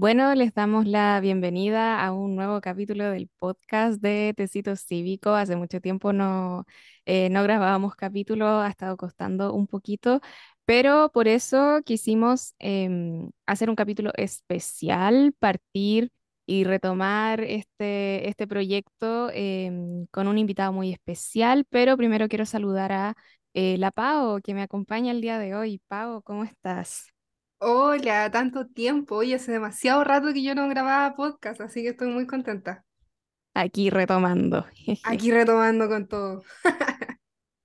Bueno, 0.00 0.32
les 0.36 0.54
damos 0.54 0.86
la 0.86 1.18
bienvenida 1.20 2.04
a 2.04 2.12
un 2.12 2.36
nuevo 2.36 2.60
capítulo 2.60 3.10
del 3.10 3.28
podcast 3.40 4.00
de 4.00 4.32
Tecito 4.36 4.76
Cívico. 4.76 5.30
Hace 5.30 5.56
mucho 5.56 5.80
tiempo 5.80 6.12
no, 6.12 6.66
eh, 7.04 7.28
no 7.30 7.42
grabábamos 7.42 7.96
capítulos, 7.96 8.48
ha 8.64 8.68
estado 8.68 8.96
costando 8.96 9.52
un 9.52 9.66
poquito, 9.66 10.20
pero 10.64 11.10
por 11.12 11.26
eso 11.26 11.80
quisimos 11.84 12.54
em, 12.60 13.30
hacer 13.46 13.70
un 13.70 13.74
capítulo 13.76 14.12
especial, 14.16 15.34
partir 15.36 16.12
y 16.46 16.62
retomar 16.62 17.40
este, 17.40 18.28
este 18.28 18.46
proyecto 18.46 19.30
em, 19.32 20.06
con 20.12 20.28
un 20.28 20.38
invitado 20.38 20.72
muy 20.72 20.92
especial, 20.92 21.64
pero 21.70 21.96
primero 21.96 22.28
quiero 22.28 22.46
saludar 22.46 22.92
a 22.92 23.16
eh, 23.52 23.76
la 23.78 23.90
Pao, 23.90 24.38
que 24.44 24.54
me 24.54 24.62
acompaña 24.62 25.10
el 25.10 25.20
día 25.20 25.38
de 25.40 25.56
hoy. 25.56 25.80
Pao, 25.88 26.22
¿cómo 26.22 26.44
estás? 26.44 27.08
Hola, 27.60 28.30
tanto 28.30 28.68
tiempo. 28.68 29.16
Oye, 29.16 29.34
hace 29.34 29.50
demasiado 29.50 30.04
rato 30.04 30.32
que 30.32 30.42
yo 30.42 30.54
no 30.54 30.68
grababa 30.68 31.16
podcast, 31.16 31.60
así 31.60 31.82
que 31.82 31.88
estoy 31.88 32.08
muy 32.08 32.26
contenta. 32.26 32.84
Aquí 33.52 33.90
retomando. 33.90 34.64
Aquí 35.04 35.32
retomando 35.32 35.88
con 35.88 36.06
todo. 36.06 36.42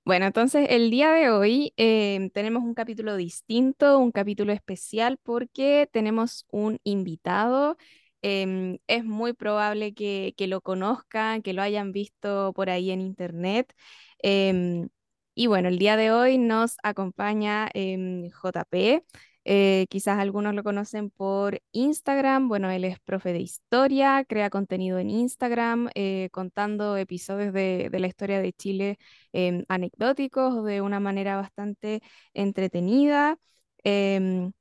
Bueno, 0.05 0.26
entonces 0.26 0.68
el 0.70 0.91
día 0.91 1.13
de 1.13 1.30
hoy 1.30 1.73
em, 1.77 2.30
tenemos 2.30 2.62
un 2.63 2.73
capítulo 2.73 3.16
distinto, 3.16 3.99
un 3.99 4.12
capítulo 4.12 4.52
especial 4.52 5.18
porque 5.23 5.88
tenemos 5.94 6.46
un 6.52 6.77
invitado. 6.84 7.77
Em, 8.21 8.80
es 8.88 9.05
muy 9.05 9.32
probable 9.32 9.94
que, 9.94 10.34
que 10.35 10.48
lo 10.48 10.60
conozcan, 10.60 11.41
que 11.41 11.54
lo 11.54 11.62
hayan 11.62 11.94
visto 11.94 12.52
por 12.54 12.70
ahí 12.70 12.91
en 12.91 12.99
internet. 12.99 13.73
Em, 14.21 14.90
y 15.35 15.48
bueno, 15.48 15.70
el 15.70 15.80
día 15.80 15.96
de 15.96 16.12
hoy 16.12 16.38
nos 16.38 16.76
acompaña 16.84 17.70
JP. 17.73 19.05
Eh, 19.46 19.88
quizás 19.90 20.20
algunos 20.20 20.54
lo 20.56 20.64
conocen 20.64 21.10
por 21.10 21.62
Instagram. 21.72 22.48
Bueno, 22.48 22.70
él 22.72 22.86
es 22.86 23.00
profe 23.02 23.34
de 23.34 23.40
historia, 23.40 24.24
crea 24.28 24.50
contenido 24.50 25.00
en 25.00 25.10
Instagram, 25.10 25.90
eh, 25.96 26.30
contando 26.32 26.98
episodios 26.98 27.54
de, 27.54 27.90
de 27.91 28.00
la 28.00 28.08
historia 28.08 28.40
de 28.41 28.54
Chile 28.54 28.98
em, 29.34 29.66
anecdóticos 29.68 30.63
de 30.66 30.82
una 30.82 31.00
manera 31.00 31.35
bastante 31.38 32.02
entretenida. 32.34 33.38
Em, 33.84 34.52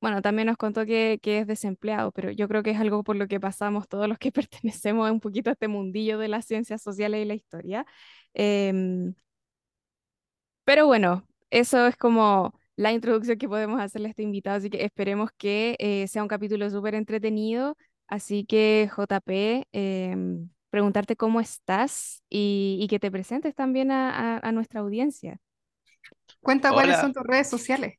bueno, 0.00 0.22
también 0.22 0.46
nos 0.46 0.56
contó 0.56 0.86
que, 0.86 1.18
que 1.22 1.40
es 1.40 1.46
desempleado, 1.46 2.12
pero 2.12 2.30
yo 2.30 2.48
creo 2.48 2.62
que 2.62 2.70
es 2.70 2.80
algo 2.80 3.02
por 3.04 3.16
lo 3.16 3.26
que 3.28 3.40
pasamos 3.40 3.88
todos 3.88 4.08
los 4.08 4.18
que 4.18 4.32
pertenecemos 4.32 5.10
un 5.10 5.20
poquito 5.20 5.50
a 5.50 5.54
este 5.54 5.68
mundillo 5.68 6.18
de 6.18 6.28
las 6.28 6.46
ciencias 6.46 6.82
sociales 6.82 7.22
y 7.24 7.26
la 7.26 7.34
historia. 7.34 7.86
Em, 8.34 9.14
pero 10.64 10.86
bueno, 10.86 11.26
eso 11.50 11.86
es 11.86 11.96
como 11.96 12.52
la 12.76 12.92
introducción 12.92 13.38
que 13.38 13.48
podemos 13.48 13.80
hacerle 13.80 14.08
a 14.08 14.10
este 14.10 14.22
invitado, 14.22 14.56
así 14.58 14.70
que 14.70 14.84
esperemos 14.84 15.30
que 15.38 15.76
eh, 15.78 16.06
sea 16.08 16.22
un 16.22 16.28
capítulo 16.28 16.68
súper 16.70 16.94
entretenido. 16.94 17.76
Así 18.08 18.44
que, 18.46 18.88
JP, 18.94 19.66
em, 19.72 20.48
preguntarte 20.70 21.16
cómo 21.16 21.40
estás 21.40 22.22
y, 22.28 22.78
y 22.80 22.86
que 22.88 22.98
te 23.00 23.10
presentes 23.10 23.54
también 23.54 23.90
a, 23.90 24.36
a- 24.38 24.40
a 24.48 24.52
nuestra 24.52 24.80
audiencia. 24.80 25.38
Cuenta 26.40 26.72
cuáles 26.72 26.96
Hola, 26.96 26.98
son 26.98 27.12
tus 27.12 27.24
redes 27.24 27.50
sociales. 27.50 27.98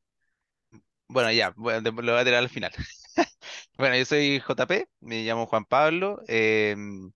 bueno, 1.08 1.30
ya, 1.32 1.52
bueno, 1.56 1.82
te- 1.82 1.90
lo 2.02 2.12
voy 2.12 2.20
a 2.20 2.24
tirar 2.24 2.40
al 2.42 2.48
final. 2.48 2.72
Bueno, 3.78 3.96
yo 3.96 4.04
soy 4.04 4.40
JP, 4.40 4.88
me 5.00 5.22
llamo 5.24 5.46
Juan 5.46 5.64
Pablo, 5.64 6.20
em, 6.28 7.12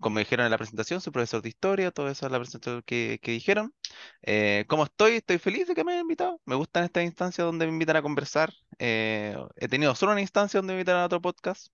como 0.00 0.18
dijeron 0.18 0.46
en 0.46 0.50
la 0.50 0.58
presentación, 0.58 1.00
soy 1.00 1.12
profesor 1.12 1.42
de 1.42 1.48
historia, 1.50 1.90
todo 1.90 2.08
eso 2.08 2.26
es 2.26 2.32
la 2.32 2.38
presentación 2.38 2.82
que, 2.84 3.18
que 3.22 3.32
dijeron. 3.32 3.74
Eh, 4.22 4.64
¿cómo 4.68 4.84
estoy? 4.84 5.14
Estoy 5.16 5.38
feliz 5.38 5.68
de 5.68 5.74
que 5.74 5.84
me 5.84 5.92
hayan 5.92 6.02
invitado. 6.02 6.40
Me 6.46 6.54
gustan 6.56 6.84
estas 6.84 7.04
instancias 7.04 7.44
donde 7.46 7.66
me 7.66 7.72
invitan 7.72 7.96
a 7.96 8.02
conversar. 8.02 8.52
Eh, 8.78 9.36
he 9.56 9.68
tenido 9.68 9.94
solo 9.94 10.12
una 10.12 10.20
instancia 10.22 10.58
donde 10.58 10.74
me 10.74 10.80
invitan 10.80 10.96
a 10.96 11.06
otro 11.06 11.20
podcast, 11.20 11.68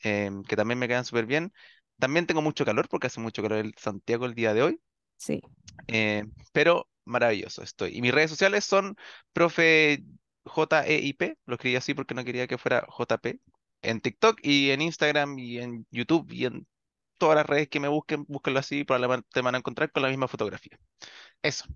em, 0.00 0.42
que 0.44 0.56
también 0.56 0.78
me 0.78 0.88
quedan 0.88 1.04
súper 1.04 1.26
bien. 1.26 1.52
También 1.98 2.26
tengo 2.26 2.42
mucho 2.42 2.64
calor 2.64 2.88
porque 2.88 3.08
hace 3.08 3.20
mucho 3.20 3.42
calor 3.42 3.58
en 3.58 3.72
Santiago 3.76 4.26
el 4.26 4.34
día 4.34 4.54
de 4.54 4.62
hoy. 4.62 4.80
Sí, 5.16 5.40
Eh, 5.88 6.24
pero 6.52 6.88
maravilloso 7.04 7.62
estoy. 7.62 7.96
Y 7.96 8.02
mis 8.02 8.12
redes 8.12 8.30
sociales 8.30 8.64
son 8.64 8.96
profe 9.32 10.04
JEIP, 10.44 11.38
lo 11.46 11.54
escribí 11.54 11.76
así 11.76 11.94
porque 11.94 12.14
no 12.14 12.24
quería 12.24 12.46
que 12.46 12.58
fuera 12.58 12.86
JP, 12.88 13.40
en 13.82 14.00
TikTok 14.00 14.40
y 14.42 14.70
en 14.70 14.82
Instagram 14.82 15.38
y 15.38 15.58
en 15.58 15.86
YouTube 15.90 16.30
y 16.32 16.46
en 16.46 16.66
todas 17.18 17.36
las 17.36 17.46
redes 17.46 17.68
que 17.68 17.80
me 17.80 17.88
busquen, 17.88 18.24
búsquenlo 18.28 18.60
así, 18.60 18.84
probablemente 18.84 19.28
te 19.32 19.40
van 19.42 19.54
a 19.56 19.58
encontrar 19.58 19.92
con 19.92 20.02
la 20.02 20.08
misma 20.10 20.28
fotografía. 20.28 20.78
Eso. 21.42 21.66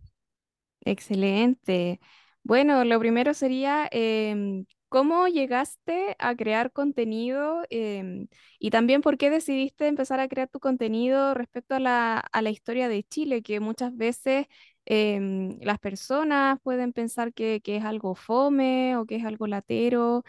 excelente. 0.84 2.00
Bueno, 2.42 2.84
lo 2.84 2.98
primero 2.98 3.34
sería, 3.34 3.88
em, 3.92 4.66
¿cómo 4.88 5.28
llegaste 5.28 6.16
a 6.18 6.34
crear 6.36 6.72
contenido 6.72 7.62
em, 7.70 8.26
y 8.58 8.70
también 8.70 9.00
por 9.00 9.16
qué 9.18 9.30
decidiste 9.30 9.86
empezar 9.86 10.20
a 10.20 10.28
crear 10.28 10.48
tu 10.48 10.58
contenido 10.60 11.34
respecto 11.34 11.74
a 11.76 11.80
la, 11.80 12.18
a 12.18 12.42
la 12.42 12.50
historia 12.50 12.88
de 12.88 13.04
Chile, 13.04 13.42
que 13.42 13.60
muchas 13.60 13.96
veces 13.96 14.46
em, 14.84 15.58
las 15.62 15.78
personas 15.78 16.58
pueden 16.62 16.92
pensar 16.92 17.32
que, 17.32 17.60
que 17.62 17.76
es 17.76 17.84
algo 17.84 18.14
fome 18.16 18.96
o 18.96 19.06
que 19.06 19.16
es 19.16 19.24
algo 19.24 19.46
latero, 19.46 20.24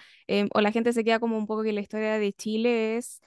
o 0.53 0.61
la 0.61 0.71
gente 0.71 0.93
se 0.93 1.03
queda 1.03 1.19
como 1.19 1.37
un 1.37 1.47
poco 1.47 1.63
que 1.63 1.73
la 1.73 1.81
historia 1.81 2.19
de 2.19 2.33
Chile 2.33 2.97
es... 2.97 3.21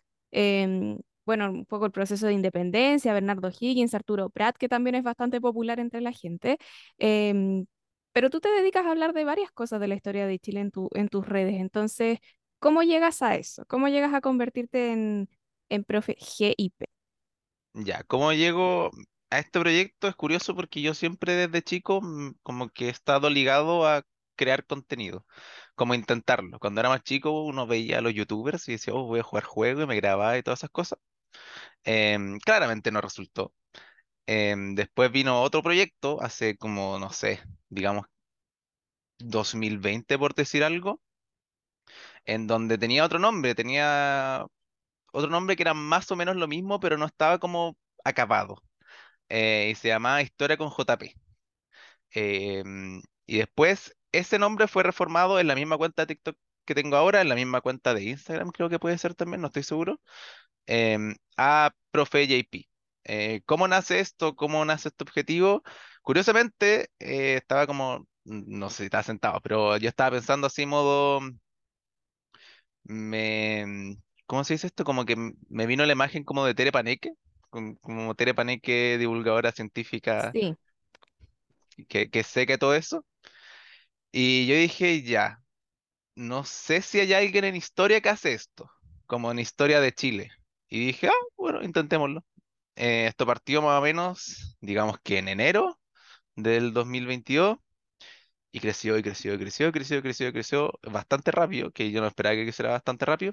Bueno, 1.26 1.50
un 1.50 1.66
poco 1.66 1.86
el 1.86 1.92
proceso 1.92 2.26
de 2.28 2.34
independencia, 2.34 3.14
Bernardo 3.14 3.50
Higgins, 3.50 3.94
Arturo 3.94 4.30
Prat, 4.30 4.56
que 4.56 4.68
también 4.68 4.96
es 4.96 5.04
bastante 5.04 5.40
popular 5.42 5.80
entre 5.80 6.00
la 6.02 6.12
gente. 6.12 6.58
Em, 6.98 7.66
pero 8.12 8.30
tú 8.30 8.40
te 8.40 8.50
dedicas 8.50 8.86
a 8.86 8.92
hablar 8.92 9.12
de 9.14 9.24
varias 9.24 9.52
cosas 9.52 9.80
de 9.80 9.88
la 9.88 9.96
historia 9.96 10.26
de 10.26 10.38
Chile 10.40 10.60
en 10.94 11.08
tus 11.10 11.26
redes. 11.28 11.56
Entonces, 11.60 12.18
¿cómo 12.60 12.82
llegas 12.84 13.22
a 13.22 13.36
eso? 13.36 13.64
¿Cómo 13.66 13.88
llegas 13.88 14.14
a 14.14 14.22
convertirte 14.22 14.92
en, 14.92 15.28
en 15.70 15.84
profe 15.84 16.16
GIP? 16.18 16.86
Ya, 17.74 18.02
¿cómo 18.04 18.32
llego 18.32 18.90
a 19.30 19.38
este 19.38 19.60
proyecto? 19.60 20.08
Es 20.08 20.16
curioso 20.16 20.54
porque 20.56 20.80
yo 20.80 20.94
siempre 20.94 21.34
desde 21.34 21.62
chico 21.62 22.00
mm, 22.02 22.34
como 22.42 22.70
que 22.70 22.86
he 22.86 22.88
estado 22.88 23.28
ligado 23.30 23.86
a 23.86 24.02
crear 24.34 24.64
contenido, 24.66 25.26
como 25.74 25.94
intentarlo. 25.94 26.58
Cuando 26.58 26.80
era 26.80 26.88
más 26.88 27.02
chico 27.02 27.42
uno 27.44 27.66
veía 27.66 27.98
a 27.98 28.00
los 28.00 28.14
youtubers 28.14 28.66
y 28.68 28.72
decía, 28.72 28.94
oh, 28.94 29.04
voy 29.06 29.20
a 29.20 29.22
jugar 29.22 29.44
juego 29.44 29.82
y 29.82 29.86
me 29.86 29.96
grababa 29.96 30.38
y 30.38 30.42
todas 30.42 30.60
esas 30.60 30.70
cosas. 30.70 30.98
Em, 31.84 32.38
claramente 32.40 32.90
no 32.92 33.00
resultó. 33.00 33.52
Em, 34.26 34.74
después 34.76 35.12
vino 35.12 35.42
otro 35.42 35.62
proyecto 35.62 36.22
hace 36.22 36.56
como, 36.58 36.98
no 36.98 37.12
sé, 37.12 37.40
digamos 37.70 38.06
2020 39.20 40.18
por 40.18 40.34
decir 40.34 40.64
algo, 40.64 41.00
en 42.24 42.46
donde 42.46 42.78
tenía 42.78 43.04
otro 43.04 43.18
nombre, 43.18 43.54
tenía 43.54 44.46
otro 45.12 45.30
nombre 45.30 45.56
que 45.56 45.64
era 45.64 45.74
más 45.74 46.10
o 46.12 46.16
menos 46.16 46.36
lo 46.36 46.48
mismo, 46.48 46.80
pero 46.80 46.98
no 46.98 47.06
estaba 47.06 47.38
como 47.38 47.76
acabado. 48.04 48.62
eh, 49.30 49.70
y 49.72 49.76
se 49.76 49.88
llamaba 49.88 50.22
Historia 50.22 50.56
con 50.58 50.70
JP. 50.70 51.14
Em, 52.12 53.02
y 53.26 53.38
después 53.38 53.96
ese 54.12 54.38
nombre 54.40 54.68
fue 54.68 54.82
reformado 54.84 55.40
en 55.40 55.48
la 55.48 55.54
misma 55.56 55.78
cuenta 55.78 56.02
de 56.04 56.08
TikTok 56.16 56.36
que 56.66 56.74
tengo 56.76 56.96
ahora, 56.96 57.20
en 57.22 57.28
la 57.30 57.34
misma 57.36 57.60
cuenta 57.62 57.94
de 57.94 58.04
Instagram, 58.04 58.50
creo 58.52 58.68
que 58.70 58.78
puede 58.80 58.98
ser 58.98 59.14
también, 59.14 59.40
no 59.42 59.48
estoy 59.48 59.62
seguro, 59.64 60.00
em, 60.66 61.14
a 61.36 61.72
Profe 61.90 62.26
JP. 62.26 62.68
Eh, 63.04 63.42
¿cómo 63.46 63.68
nace 63.68 64.00
esto? 64.00 64.34
¿Cómo 64.36 64.64
nace 64.64 64.88
este 64.88 65.04
objetivo? 65.04 65.62
Curiosamente, 66.02 66.90
eh, 66.98 67.36
estaba 67.36 67.66
como, 67.66 68.06
no 68.24 68.70
sé 68.70 68.78
si 68.78 68.84
estaba 68.84 69.02
sentado, 69.04 69.40
pero 69.40 69.76
yo 69.78 69.88
estaba 69.88 70.12
pensando 70.12 70.46
así, 70.48 70.66
modo, 70.66 71.20
me, 72.84 73.96
¿cómo 74.26 74.44
se 74.44 74.54
dice 74.54 74.66
esto? 74.68 74.84
Como 74.84 75.04
que 75.04 75.16
me 75.48 75.66
vino 75.66 75.84
la 75.86 75.92
imagen 75.92 76.24
como 76.24 76.44
de 76.46 76.54
Tere 76.54 76.72
Paneque, 76.72 77.12
como 77.80 78.14
Tere 78.14 78.34
Paneque, 78.34 78.98
divulgadora 78.98 79.52
científica 79.52 80.32
Sí, 80.32 80.56
que, 81.88 82.10
que 82.10 82.22
seca 82.22 82.58
todo 82.58 82.74
eso. 82.74 83.04
Y 84.12 84.46
yo 84.48 84.56
dije, 84.56 85.02
ya, 85.02 85.42
no 86.16 86.44
sé 86.44 86.82
si 86.82 87.00
hay 87.00 87.12
alguien 87.14 87.44
en 87.44 87.56
historia 87.56 88.00
que 88.02 88.10
hace 88.10 88.34
esto, 88.34 88.70
como 89.06 89.30
en 89.32 89.38
historia 89.40 89.80
de 89.80 89.92
Chile. 89.94 90.32
Y 90.68 90.86
dije, 90.86 91.08
ah, 91.08 91.12
bueno, 91.36 91.62
intentémoslo. 91.62 92.24
Eh, 92.76 93.06
esto 93.08 93.26
partió 93.26 93.62
más 93.62 93.78
o 93.80 93.82
menos, 93.82 94.56
digamos 94.60 94.98
que 95.02 95.18
en 95.18 95.28
enero 95.28 95.80
del 96.36 96.72
2022 96.74 97.58
y 98.52 98.60
creció 98.60 98.98
y 98.98 99.02
creció 99.02 99.34
y 99.34 99.38
creció 99.40 99.72
creció 99.72 100.02
creció 100.02 100.32
creció 100.32 100.72
bastante 100.84 101.30
rápido, 101.32 101.72
que 101.72 101.90
yo 101.92 102.00
no 102.02 102.08
esperaba 102.08 102.36
que 102.36 102.44
creciera 102.44 102.72
bastante 102.72 103.04
rápido. 103.06 103.32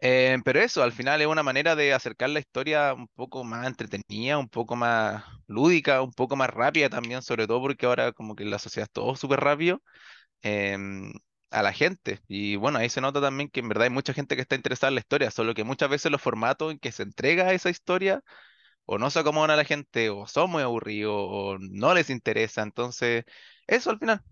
Eh, 0.00 0.38
pero 0.44 0.60
eso, 0.60 0.82
al 0.82 0.92
final 0.92 1.20
es 1.20 1.26
una 1.26 1.42
manera 1.42 1.76
de 1.76 1.92
acercar 1.92 2.30
la 2.30 2.40
historia 2.40 2.94
un 2.94 3.08
poco 3.08 3.44
más 3.44 3.66
entretenida, 3.66 4.38
un 4.38 4.48
poco 4.48 4.76
más 4.76 5.24
lúdica, 5.46 6.02
un 6.02 6.12
poco 6.12 6.36
más 6.36 6.50
rápida 6.50 6.88
también, 6.88 7.22
sobre 7.22 7.46
todo 7.46 7.60
porque 7.60 7.86
ahora 7.86 8.12
como 8.12 8.34
que 8.34 8.44
la 8.44 8.58
sociedad 8.58 8.86
es 8.88 8.92
todo 8.92 9.16
súper 9.16 9.40
rápido 9.40 9.82
em, 10.42 11.12
a 11.54 11.62
la 11.62 11.72
gente. 11.72 12.20
Y 12.28 12.56
bueno, 12.56 12.78
ahí 12.78 12.88
se 12.90 13.00
nota 13.00 13.20
también 13.20 13.50
que 13.50 13.60
en 13.60 13.68
verdad 13.68 13.84
hay 13.84 13.90
mucha 13.90 14.14
gente 14.14 14.36
que 14.36 14.42
está 14.42 14.56
interesada 14.56 14.88
en 14.90 14.96
la 14.96 15.00
historia, 15.00 15.30
solo 15.30 15.54
que 15.54 15.64
muchas 15.64 15.90
veces 15.90 16.12
los 16.12 16.22
formatos 16.22 16.72
en 16.72 16.78
que 16.78 16.92
se 16.92 17.02
entrega 17.04 17.52
esa 17.54 17.70
historia 17.70 18.22
o 18.86 18.98
no 18.98 19.10
se 19.10 19.20
acomodan 19.20 19.50
a 19.52 19.56
la 19.56 19.64
gente, 19.64 20.10
o 20.10 20.26
son 20.28 20.50
muy 20.50 20.62
aburridos, 20.62 21.14
o 21.16 21.58
no 21.60 21.94
les 21.94 22.10
interesa. 22.10 22.62
Entonces, 22.62 23.24
eso 23.68 23.90
al 23.90 23.98
final. 24.00 24.22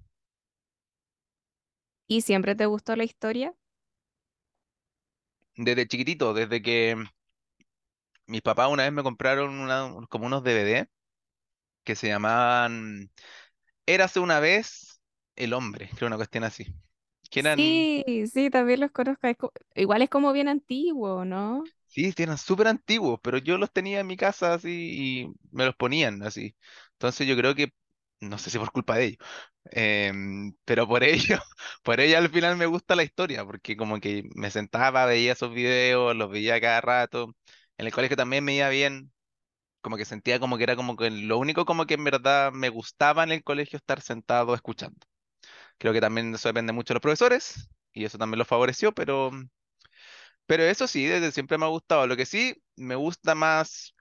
¿y 2.07 2.21
siempre 2.21 2.55
te 2.55 2.67
gustó 2.67 2.95
la 2.97 3.03
historia? 3.05 3.55
desde 5.57 5.87
chiquitito, 5.89 6.35
desde 6.35 6.61
que 6.63 6.97
mis 8.27 8.43
papás 8.43 8.69
una 8.71 8.85
vez 8.85 8.93
me 8.93 9.03
compraron 9.03 9.51
una- 9.59 9.95
como 10.09 10.27
unos 10.27 10.43
DVD 10.45 10.89
que 11.85 11.97
se 11.97 12.09
llamaban 12.09 13.11
Érase 13.87 14.21
una 14.21 14.41
vez 14.41 15.03
el 15.37 15.55
hombre, 15.55 15.91
creo 15.97 16.09
una 16.09 16.17
cuestión 16.19 16.45
así. 16.45 16.67
Que 17.33 17.41
eran, 17.41 17.91
Sí, 17.97 18.27
sí, 18.33 18.51
también 18.51 18.81
los 18.81 18.91
conozco. 18.93 19.27
es 19.27 19.37
co- 19.37 19.53
igual 19.75 20.03
es 20.03 20.11
como 20.11 20.33
bien 20.33 20.49
antiguo, 20.49 21.25
¿no? 21.25 21.73
sí, 21.89 22.13
eran 22.17 22.39
súper 22.39 22.69
antiguos, 22.69 23.21
pero 23.23 23.39
yo 23.39 23.59
los 23.59 23.73
tenía 23.73 24.01
en 24.01 24.07
mi 24.07 24.17
casa 24.17 24.55
así 24.55 25.23
y 25.25 25.33
me 25.51 25.65
los 25.67 25.75
ponían 25.77 26.23
así. 26.23 26.57
Entonces 26.93 27.27
yo 27.27 27.37
creo 27.37 27.55
que, 27.55 27.73
no 28.21 28.39
sé 28.39 28.51
si 28.51 28.59
por 28.59 28.73
culpa 28.73 28.97
de 28.97 29.05
ellos, 29.07 29.19
em, 29.71 30.55
pero 30.65 30.87
por 30.89 31.03
ello, 31.05 31.39
por 31.83 32.01
ello 32.01 32.19
al 32.19 32.31
final 32.31 32.57
me 32.57 32.67
gusta 32.67 32.97
la 32.97 33.03
historia, 33.05 33.45
porque 33.45 33.77
como 33.77 34.01
que 34.01 34.25
me 34.35 34.51
sentaba, 34.51 35.07
veía 35.07 35.33
esos 35.33 35.53
videos, 35.55 36.17
los 36.17 36.31
veía 36.31 36.61
cada 36.61 36.81
rato. 36.81 37.35
En 37.79 37.87
el 37.87 37.93
colegio 37.93 38.17
también 38.17 38.45
me 38.45 38.55
iba 38.57 38.69
bien, 38.69 39.13
como 39.83 39.97
que 39.97 40.05
sentía 40.07 40.41
como 40.41 40.59
que 40.59 40.65
era 40.65 40.77
como 40.77 40.97
que 40.97 41.11
lo 41.11 41.39
único 41.39 41.65
como 41.67 41.87
que 41.87 41.95
en 41.95 42.05
verdad 42.05 42.53
me 42.53 42.71
gustaba 42.71 43.25
en 43.25 43.33
el 43.33 43.45
colegio 43.45 43.79
estar 43.79 44.01
sentado 44.03 44.55
escuchando. 44.55 44.99
Creo 45.79 45.93
que 45.93 46.01
también 46.01 46.35
eso 46.35 46.49
depende 46.49 46.73
mucho 46.73 46.93
de 46.93 46.97
los 46.97 47.03
profesores 47.03 47.69
y 47.93 48.05
eso 48.05 48.19
también 48.19 48.39
lo 48.39 48.45
favoreció, 48.45 48.93
pero, 48.93 49.31
pero 50.47 50.65
eso 50.65 50.87
sí, 50.87 51.07
desde 51.07 51.33
siempre 51.33 51.59
me 51.59 51.65
ha 51.67 51.69
gustado. 51.69 52.07
Lo 52.07 52.17
que 52.17 52.27
sí, 52.27 52.63
me 52.77 52.95
gusta 52.95 53.35
más 53.35 53.95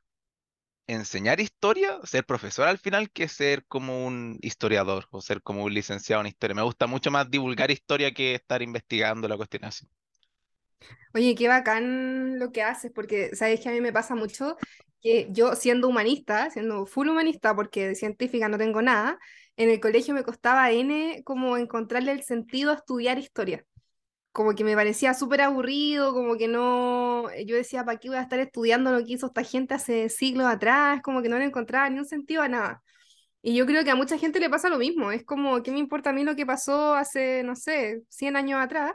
enseñar 0.88 1.40
historia, 1.40 2.00
ser 2.06 2.26
profesor 2.26 2.68
al 2.68 2.80
final, 2.80 3.12
que 3.12 3.28
ser 3.28 3.66
como 3.68 4.06
un 4.08 4.38
historiador 4.42 5.08
o 5.12 5.22
ser 5.22 5.42
como 5.44 5.64
un 5.66 5.74
licenciado 5.74 6.22
en 6.22 6.28
historia. 6.30 6.56
Me 6.56 6.64
gusta 6.64 6.88
mucho 6.88 7.12
más 7.12 7.30
divulgar 7.32 7.72
historia 7.72 8.14
que 8.14 8.36
estar 8.36 8.62
investigando 8.62 9.28
la 9.28 9.38
cuestión 9.38 9.66
así. 9.66 9.88
Oye, 11.14 11.36
qué 11.36 11.48
bacán 11.48 12.40
lo 12.40 12.52
que 12.52 12.64
haces, 12.64 12.92
porque 12.94 13.36
sabes 13.36 13.60
que 13.60 13.70
a 13.70 13.72
mí 13.74 13.82
me 13.82 13.92
pasa 13.94 14.16
mucho 14.16 14.58
que 15.02 15.28
yo 15.32 15.56
siendo 15.56 15.88
humanista, 15.88 16.50
siendo 16.50 16.86
full 16.86 17.10
humanista, 17.10 17.56
porque 17.56 17.88
de 17.90 17.96
científica 17.96 18.48
no 18.50 18.58
tengo 18.58 18.82
nada, 18.82 19.20
en 19.64 19.70
el 19.70 19.80
colegio 19.80 20.14
me 20.14 20.24
costaba 20.24 20.72
N 20.72 21.24
como 21.26 21.58
encontrarle 21.58 22.12
el 22.12 22.24
sentido 22.24 22.72
a 22.72 22.76
estudiar 22.76 23.18
historia. 23.20 23.66
Como 24.32 24.56
que 24.56 24.64
me 24.64 24.76
parecía 24.76 25.14
súper 25.14 25.42
aburrido, 25.42 26.14
como 26.14 26.38
que 26.38 26.48
no, 26.48 27.26
yo 27.46 27.56
decía, 27.56 27.86
¿para 27.86 28.00
qué 28.00 28.10
voy 28.10 28.18
a 28.18 28.22
estar 28.22 28.40
estudiando 28.40 28.92
lo 28.92 29.00
que 29.06 29.14
hizo 29.14 29.28
esta 29.28 29.44
gente 29.44 29.74
hace 29.76 30.10
siglos 30.10 30.48
atrás? 30.48 31.02
Como 31.04 31.22
que 31.22 31.30
no 31.30 31.40
le 31.40 31.46
encontraba 31.46 31.90
ni 31.90 32.00
un 32.00 32.06
sentido 32.06 32.42
a 32.42 32.48
nada. 32.50 32.84
Y 33.42 33.56
yo 33.56 33.66
creo 33.66 33.84
que 33.84 33.92
a 33.92 33.96
mucha 33.96 34.18
gente 34.18 34.40
le 34.40 34.50
pasa 34.50 34.70
lo 34.70 34.78
mismo, 34.78 35.12
es 35.12 35.26
como, 35.26 35.64
¿qué 35.64 35.72
me 35.72 35.80
importa 35.80 36.12
a 36.12 36.14
mí 36.14 36.24
lo 36.24 36.36
que 36.36 36.46
pasó 36.46 36.96
hace, 36.96 37.44
no 37.44 37.56
sé, 37.56 38.04
100 38.10 38.36
años 38.38 38.62
atrás? 38.62 38.94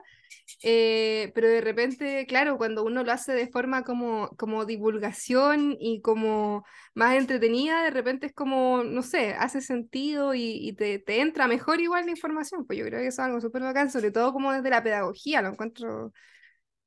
Eh, 0.63 1.33
pero 1.35 1.49
de 1.49 1.61
repente, 1.61 2.27
claro, 2.27 2.57
cuando 2.59 2.85
uno 2.85 3.05
lo 3.05 3.13
hace 3.13 3.33
de 3.33 3.49
forma 3.49 3.85
como, 3.85 4.29
como 4.37 4.65
divulgación 4.65 5.77
y 5.79 6.01
como 6.03 6.65
más 6.95 7.15
entretenida, 7.17 7.83
de 7.85 7.91
repente 7.91 8.27
es 8.27 8.33
como, 8.35 8.83
no 8.85 9.03
sé, 9.03 9.35
hace 9.35 9.61
sentido 9.61 10.35
y, 10.35 10.43
y 10.69 10.73
te, 10.75 10.99
te 10.99 11.21
entra 11.21 11.47
mejor 11.49 11.81
igual 11.81 12.05
la 12.07 12.11
información. 12.13 12.67
Pues 12.67 12.79
yo 12.79 12.85
creo 12.87 13.01
que 13.01 13.09
eso 13.09 13.23
es 13.23 13.27
algo 13.27 13.41
súper 13.41 13.63
bacán, 13.63 13.91
sobre 13.91 14.11
todo 14.11 14.33
como 14.33 14.53
desde 14.53 14.71
la 14.71 14.83
pedagogía, 14.83 15.43
lo 15.43 15.49
encuentro, 15.51 16.13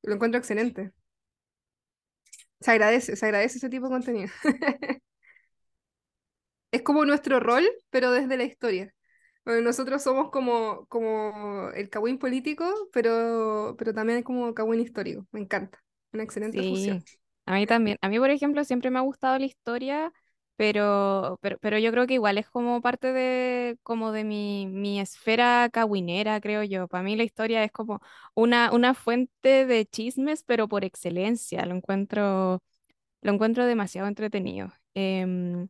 lo 0.03 0.13
encuentro 0.15 0.39
excelente. 0.39 0.94
Se 2.62 2.71
agradece, 2.71 3.15
se 3.15 3.25
agradece 3.25 3.57
ese 3.57 3.69
tipo 3.69 3.85
de 3.88 3.92
contenido. 3.94 4.31
Es 6.71 6.81
como 6.81 7.06
nuestro 7.06 7.39
rol, 7.39 7.63
pero 7.92 8.09
desde 8.12 8.35
la 8.35 8.44
historia. 8.44 8.92
Nosotros 9.63 10.03
somos 10.03 10.29
como, 10.31 10.85
como 10.87 11.69
el 11.75 11.89
cagüín 11.89 12.19
político, 12.19 12.65
pero, 12.93 13.75
pero 13.77 13.93
también 13.93 14.23
como 14.23 14.53
cagüín 14.53 14.81
histórico. 14.81 15.25
Me 15.31 15.39
encanta. 15.41 15.83
Una 16.13 16.23
excelente 16.23 16.63
fusión. 16.63 16.97
Sí, 16.97 17.05
a 17.45 17.53
mí 17.55 17.65
también. 17.67 17.97
A 18.01 18.09
mí, 18.09 18.17
por 18.19 18.29
ejemplo, 18.31 18.63
siempre 18.63 18.89
me 18.89 18.97
ha 18.99 19.01
gustado 19.01 19.37
la 19.37 19.45
historia, 19.45 20.11
pero, 20.55 21.37
pero, 21.41 21.57
pero 21.59 21.77
yo 21.77 21.91
creo 21.91 22.07
que 22.07 22.15
igual 22.15 22.37
es 22.37 22.49
como 22.49 22.81
parte 22.81 23.13
de, 23.13 23.77
como 23.83 24.11
de 24.11 24.23
mi, 24.23 24.65
mi 24.67 24.99
esfera 24.99 25.69
cahuinera, 25.71 26.41
creo 26.41 26.63
yo. 26.63 26.87
Para 26.87 27.03
mí 27.03 27.15
la 27.15 27.23
historia 27.23 27.63
es 27.63 27.71
como 27.71 28.01
una, 28.35 28.71
una 28.73 28.93
fuente 28.95 29.65
de 29.65 29.85
chismes, 29.85 30.43
pero 30.43 30.67
por 30.67 30.83
excelencia. 30.83 31.65
Lo 31.65 31.75
encuentro, 31.75 32.61
lo 33.21 33.33
encuentro 33.33 33.65
demasiado 33.65 34.07
entretenido. 34.07 34.71
Em, 34.95 35.69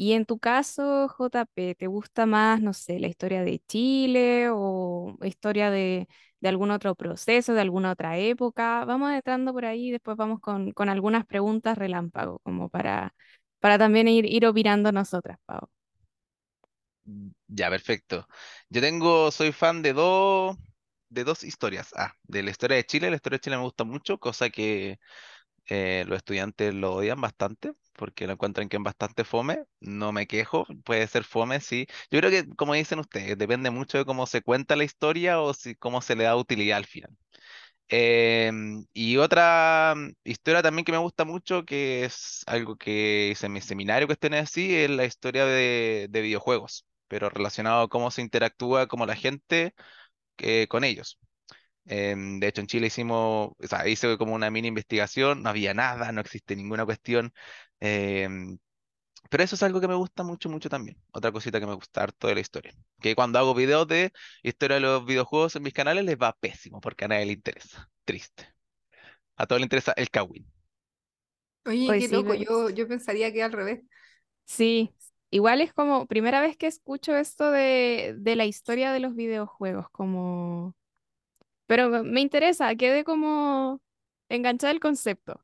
y 0.00 0.14
en 0.14 0.24
tu 0.24 0.38
caso, 0.38 1.08
JP, 1.08 1.74
¿te 1.74 1.86
gusta 1.86 2.24
más, 2.24 2.62
no 2.62 2.72
sé, 2.72 2.98
la 2.98 3.08
historia 3.08 3.44
de 3.44 3.58
Chile 3.68 4.48
o 4.50 5.18
historia 5.22 5.70
de, 5.70 6.08
algún 6.42 6.70
otro 6.70 6.94
proceso, 6.94 7.52
de 7.52 7.60
alguna 7.60 7.92
otra 7.92 8.16
época? 8.18 8.86
Vamos 8.86 9.12
entrando 9.12 9.52
por 9.52 9.66
ahí 9.66 9.88
y 9.88 9.90
después 9.90 10.16
vamos 10.16 10.40
con, 10.40 10.72
con 10.72 10.88
algunas 10.88 11.26
preguntas 11.26 11.76
relámpago, 11.76 12.38
como 12.40 12.70
para, 12.70 13.14
para 13.58 13.76
también 13.78 14.08
ir, 14.08 14.24
ir 14.24 14.46
opinando 14.46 14.90
nosotras, 14.90 15.38
Pau. 15.44 15.68
Ya, 17.48 17.68
perfecto. 17.70 18.26
Yo 18.68 18.80
tengo, 18.80 19.30
soy 19.30 19.52
fan 19.52 19.82
de 19.82 19.92
dos, 19.92 20.56
de 21.08 21.24
dos 21.24 21.42
historias. 21.44 21.92
Ah, 21.96 22.14
de 22.24 22.42
la 22.42 22.50
historia 22.50 22.76
de 22.76 22.84
Chile. 22.86 23.10
La 23.10 23.16
historia 23.16 23.36
de 23.38 23.40
Chile 23.40 23.56
me 23.56 23.62
gusta 23.64 23.84
mucho, 23.84 24.18
cosa 24.18 24.50
que 24.50 24.98
eh, 25.70 26.04
los 26.08 26.18
estudiantes 26.18 26.74
lo 26.74 26.94
odian 26.96 27.20
bastante 27.20 27.72
porque 27.94 28.26
lo 28.26 28.34
encuentran 28.34 28.68
que 28.68 28.78
es 28.78 28.82
bastante 28.84 29.24
fome. 29.24 29.64
No 29.80 30.12
me 30.12 30.26
quejo, 30.28 30.66
puede 30.84 31.06
ser 31.08 31.24
fome, 31.24 31.60
sí. 31.60 31.86
Yo 32.10 32.20
creo 32.20 32.30
que, 32.30 32.48
como 32.56 32.74
dicen 32.74 32.98
ustedes, 33.00 33.38
depende 33.38 33.70
mucho 33.70 33.98
de 33.98 34.04
cómo 34.06 34.26
se 34.26 34.42
cuenta 34.42 34.76
la 34.76 34.84
historia 34.84 35.40
o 35.40 35.54
si, 35.54 35.76
cómo 35.76 36.02
se 36.02 36.16
le 36.16 36.24
da 36.24 36.36
utilidad 36.36 36.78
al 36.78 36.86
final. 36.86 37.16
Em, 37.88 38.86
y 38.92 39.16
otra 39.16 39.94
mm, 39.96 40.12
historia 40.24 40.62
también 40.62 40.84
que 40.84 40.92
me 40.92 40.98
gusta 40.98 41.24
mucho, 41.24 41.64
que 41.64 42.04
es 42.04 42.42
algo 42.46 42.76
que 42.76 43.30
hice 43.32 43.46
en 43.46 43.52
mi 43.52 43.60
seminario, 43.60 44.06
cuestiones 44.06 44.44
así, 44.44 44.74
es 44.76 44.90
la 44.90 45.04
historia 45.04 45.44
de, 45.46 46.06
de 46.10 46.20
videojuegos, 46.22 46.86
pero 47.08 47.30
relacionado 47.30 47.82
a 47.82 47.88
cómo 47.88 48.10
se 48.12 48.22
interactúa 48.22 48.86
como 48.86 49.06
la 49.06 49.16
gente 49.16 49.74
eh, 50.38 50.66
con 50.68 50.84
ellos. 50.84 51.18
Em, 51.86 52.38
de 52.40 52.48
hecho, 52.48 52.60
en 52.60 52.66
Chile 52.68 52.86
hicimos, 52.88 53.50
o 53.58 53.66
sea, 53.68 53.86
hice 53.88 54.16
como 54.18 54.34
una 54.34 54.50
mini 54.50 54.68
investigación, 54.68 55.42
no 55.42 55.50
había 55.50 55.74
nada, 55.74 56.12
no 56.12 56.20
existe 56.20 56.56
ninguna 56.56 56.84
cuestión. 56.84 57.32
em, 57.80 58.58
pero 59.30 59.42
eso 59.44 59.54
es 59.56 59.62
algo 59.62 59.80
que 59.80 59.88
me 59.88 59.94
gusta 59.94 60.22
mucho, 60.24 60.48
mucho 60.50 60.68
también. 60.68 60.98
Otra 61.12 61.32
cosita 61.32 61.60
que 61.60 61.66
me 61.66 61.74
gusta 61.74 62.02
harto 62.02 62.26
de 62.28 62.34
la 62.34 62.40
historia. 62.40 62.74
Que 63.00 63.14
cuando 63.14 63.38
hago 63.38 63.54
videos 63.54 63.86
de 63.88 64.12
historia 64.42 64.76
de 64.76 64.80
los 64.82 65.04
videojuegos 65.06 65.56
en 65.56 65.62
mis 65.62 65.72
canales 65.74 66.04
les 66.04 66.16
va 66.18 66.32
pésimo 66.38 66.80
porque 66.80 67.04
a 67.06 67.08
nadie 67.08 67.26
le 67.26 67.32
interesa. 67.32 67.90
Triste. 68.04 68.48
A 69.36 69.46
todos 69.46 69.60
les 69.60 69.66
interesa 69.66 69.92
el 69.96 70.10
Kawin. 70.10 70.46
Oye, 71.66 71.88
Hoy 71.88 71.98
qué 71.98 72.08
sí, 72.08 72.16
loco. 72.16 72.34
Yo, 72.34 72.70
yo 72.70 72.88
pensaría 72.88 73.32
que 73.32 73.42
al 73.42 73.52
revés. 73.52 73.80
sí. 74.44 74.94
Igual 75.32 75.60
es 75.60 75.72
como 75.72 76.06
primera 76.06 76.40
vez 76.40 76.56
que 76.56 76.66
escucho 76.66 77.16
esto 77.16 77.50
de, 77.52 78.14
de 78.18 78.34
la 78.36 78.46
historia 78.46 78.92
de 78.92 78.98
los 79.00 79.14
videojuegos, 79.14 79.88
como... 79.90 80.74
Pero 81.70 82.02
me 82.02 82.20
interesa, 82.20 82.74
quedé 82.74 83.04
como 83.04 83.80
enganchada 84.28 84.72
el 84.72 84.80
concepto. 84.80 85.40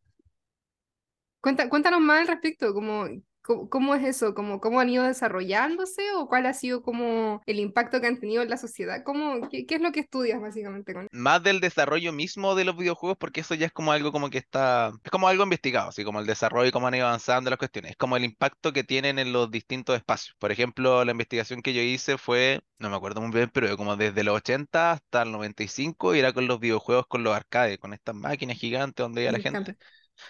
Cuenta, 1.40 1.68
cuéntanos 1.68 2.00
más 2.00 2.22
al 2.22 2.26
respecto, 2.26 2.74
como, 2.74 3.06
cómo, 3.46 3.68
cómo 3.68 3.94
es 3.94 4.04
eso, 4.04 4.34
como, 4.34 4.60
cómo 4.60 4.80
han 4.80 4.88
ido 4.88 5.04
desarrollándose 5.04 6.02
o 6.16 6.26
cuál 6.28 6.46
ha 6.46 6.54
sido 6.54 6.82
como 6.82 7.40
el 7.46 7.60
impacto 7.60 8.00
que 8.00 8.08
han 8.08 8.18
tenido 8.18 8.42
en 8.42 8.50
la 8.50 8.56
sociedad. 8.56 9.02
¿Cómo, 9.04 9.48
qué, 9.48 9.66
qué 9.66 9.76
es 9.76 9.80
lo 9.80 9.92
que 9.92 10.00
estudias 10.00 10.40
básicamente 10.40 10.92
con 10.92 11.08
Más 11.12 11.42
del 11.42 11.60
desarrollo 11.60 12.12
mismo 12.12 12.54
de 12.54 12.64
los 12.64 12.76
videojuegos, 12.76 13.16
porque 13.18 13.40
eso 13.40 13.54
ya 13.54 13.66
es 13.66 13.72
como 13.72 13.92
algo 13.92 14.12
como 14.12 14.30
que 14.30 14.38
está, 14.38 14.92
es 15.04 15.10
como 15.10 15.28
algo 15.28 15.44
investigado, 15.44 15.90
así 15.90 16.04
como 16.04 16.20
el 16.20 16.26
desarrollo 16.26 16.68
y 16.68 16.72
cómo 16.72 16.88
han 16.88 16.94
ido 16.94 17.06
avanzando 17.06 17.50
las 17.50 17.58
cuestiones, 17.58 17.92
es 17.92 17.96
como 17.96 18.16
el 18.16 18.24
impacto 18.24 18.72
que 18.72 18.84
tienen 18.84 19.18
en 19.18 19.32
los 19.32 19.50
distintos 19.50 19.96
espacios. 19.96 20.34
Por 20.38 20.50
ejemplo, 20.52 21.04
la 21.04 21.12
investigación 21.12 21.62
que 21.62 21.72
yo 21.74 21.82
hice 21.82 22.18
fue, 22.18 22.60
no 22.78 22.90
me 22.90 22.96
acuerdo 22.96 23.20
muy 23.20 23.30
bien, 23.30 23.50
pero 23.52 23.76
como 23.76 23.96
desde 23.96 24.24
los 24.24 24.36
80 24.36 24.92
hasta 24.92 25.22
el 25.22 25.32
95 25.32 26.14
y 26.14 26.18
era 26.18 26.32
con 26.32 26.46
los 26.46 26.60
videojuegos, 26.60 27.06
con 27.06 27.22
los 27.22 27.34
arcades, 27.34 27.78
con 27.78 27.92
estas 27.92 28.14
máquinas 28.14 28.58
gigantes 28.58 29.02
donde 29.04 29.22
iba 29.22 29.32
la 29.32 29.38
gente. 29.38 29.76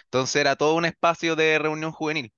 Entonces 0.05 0.35
era 0.35 0.55
todo 0.55 0.75
un 0.75 0.85
espacio 0.85 1.35
de 1.35 1.59
reunión 1.59 1.91
juvenil. 1.91 2.31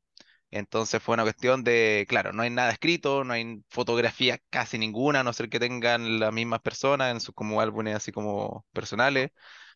Entonces 0.52 1.02
fue 1.02 1.14
una 1.14 1.24
cuestión 1.24 1.64
de, 1.64 2.06
claro, 2.10 2.34
no 2.34 2.42
hay 2.44 2.50
nada 2.50 2.72
escrito, 2.72 3.24
no 3.24 3.34
hay 3.34 3.64
fotografía 3.70 4.40
casi 4.50 4.78
ninguna, 4.78 5.20
a 5.22 5.24
no 5.24 5.34
ser 5.34 5.50
que 5.50 5.60
tengan 5.60 6.20
las 6.20 6.34
mismas 6.34 6.62
personas 6.62 7.12
en 7.12 7.22
sus 7.22 7.36
como 7.36 7.62
álbumes 7.62 7.96
así 7.96 8.12
como 8.12 8.66
personales, 8.74 9.32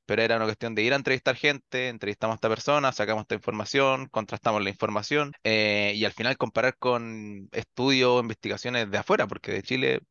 pero 0.05 0.21
era 0.21 0.35
una 0.37 0.45
cuestión 0.45 0.75
de 0.75 0.83
ir 0.83 0.93
a 0.93 0.95
entrevistar 0.97 1.35
gente, 1.35 1.87
entrevistamos 1.89 2.33
a 2.33 2.35
esta 2.35 2.49
persona, 2.49 2.91
sacamos 2.91 3.21
esta 3.23 3.35
información, 3.35 4.07
contrastamos 4.09 4.63
la 4.63 4.69
información 4.69 5.33
eh, 5.43 5.93
y 5.95 6.05
al 6.05 6.11
final 6.13 6.37
comparar 6.37 6.77
con 6.77 7.49
estudios, 7.51 8.21
investigaciones 8.21 8.89
de 8.91 8.97
afuera, 8.97 9.27
porque 9.27 9.51
de 9.51 9.63
Chile 9.63 10.01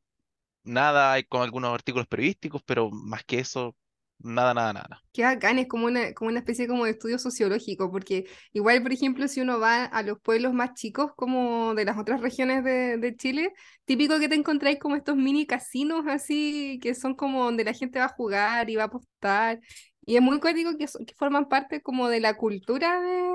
nada, 0.64 1.12
hay 1.12 1.25
con 1.25 1.42
algunos 1.42 1.75
artículos 1.75 2.07
periodísticos, 2.07 2.62
pero 2.64 2.90
más 2.90 3.25
que 3.25 3.38
eso, 3.40 3.76
nada, 4.22 4.54
nada, 4.54 4.72
nada. 4.72 5.04
Qué 5.12 5.24
bacán, 5.24 5.58
es 5.58 5.68
como 5.68 5.84
una, 5.86 6.14
como 6.14 6.30
una 6.30 6.38
especie 6.38 6.66
como 6.66 6.86
de 6.86 6.92
estudio 6.92 7.18
sociológico, 7.18 7.90
porque 7.92 8.24
igual, 8.54 8.82
por 8.82 8.92
ejemplo, 8.94 9.28
si 9.28 9.42
uno 9.42 9.58
va 9.60 9.84
a 9.84 10.02
los 10.02 10.18
pueblos 10.20 10.54
más 10.54 10.72
chicos, 10.72 11.12
como 11.14 11.74
de 11.74 11.84
las 11.84 11.98
otras 11.98 12.22
regiones 12.22 12.64
de, 12.64 12.96
de 12.96 13.14
Chile, 13.16 13.52
típico 13.84 14.18
que 14.18 14.28
te 14.30 14.36
encontráis 14.36 14.78
como 14.78 14.96
estos 14.96 15.16
mini 15.16 15.46
casinos 15.46 16.06
así, 16.08 16.78
que 16.82 16.94
son 16.94 17.14
como 17.14 17.44
donde 17.44 17.62
la 17.64 17.74
gente 17.74 17.98
va 17.98 18.06
a 18.06 18.08
jugar 18.08 18.70
y 18.70 18.76
va 18.76 18.84
a 18.84 18.86
apostar, 18.86 19.60
Y 20.06 20.16
es 20.16 20.22
muy 20.22 20.40
cuático 20.40 20.70
que, 20.78 20.86
que 20.86 21.14
forman 21.14 21.46
parte 21.48 21.82
como 21.82 22.08
de 22.08 22.20
la 22.20 22.34
cultura 22.38 22.98
de, 23.02 23.32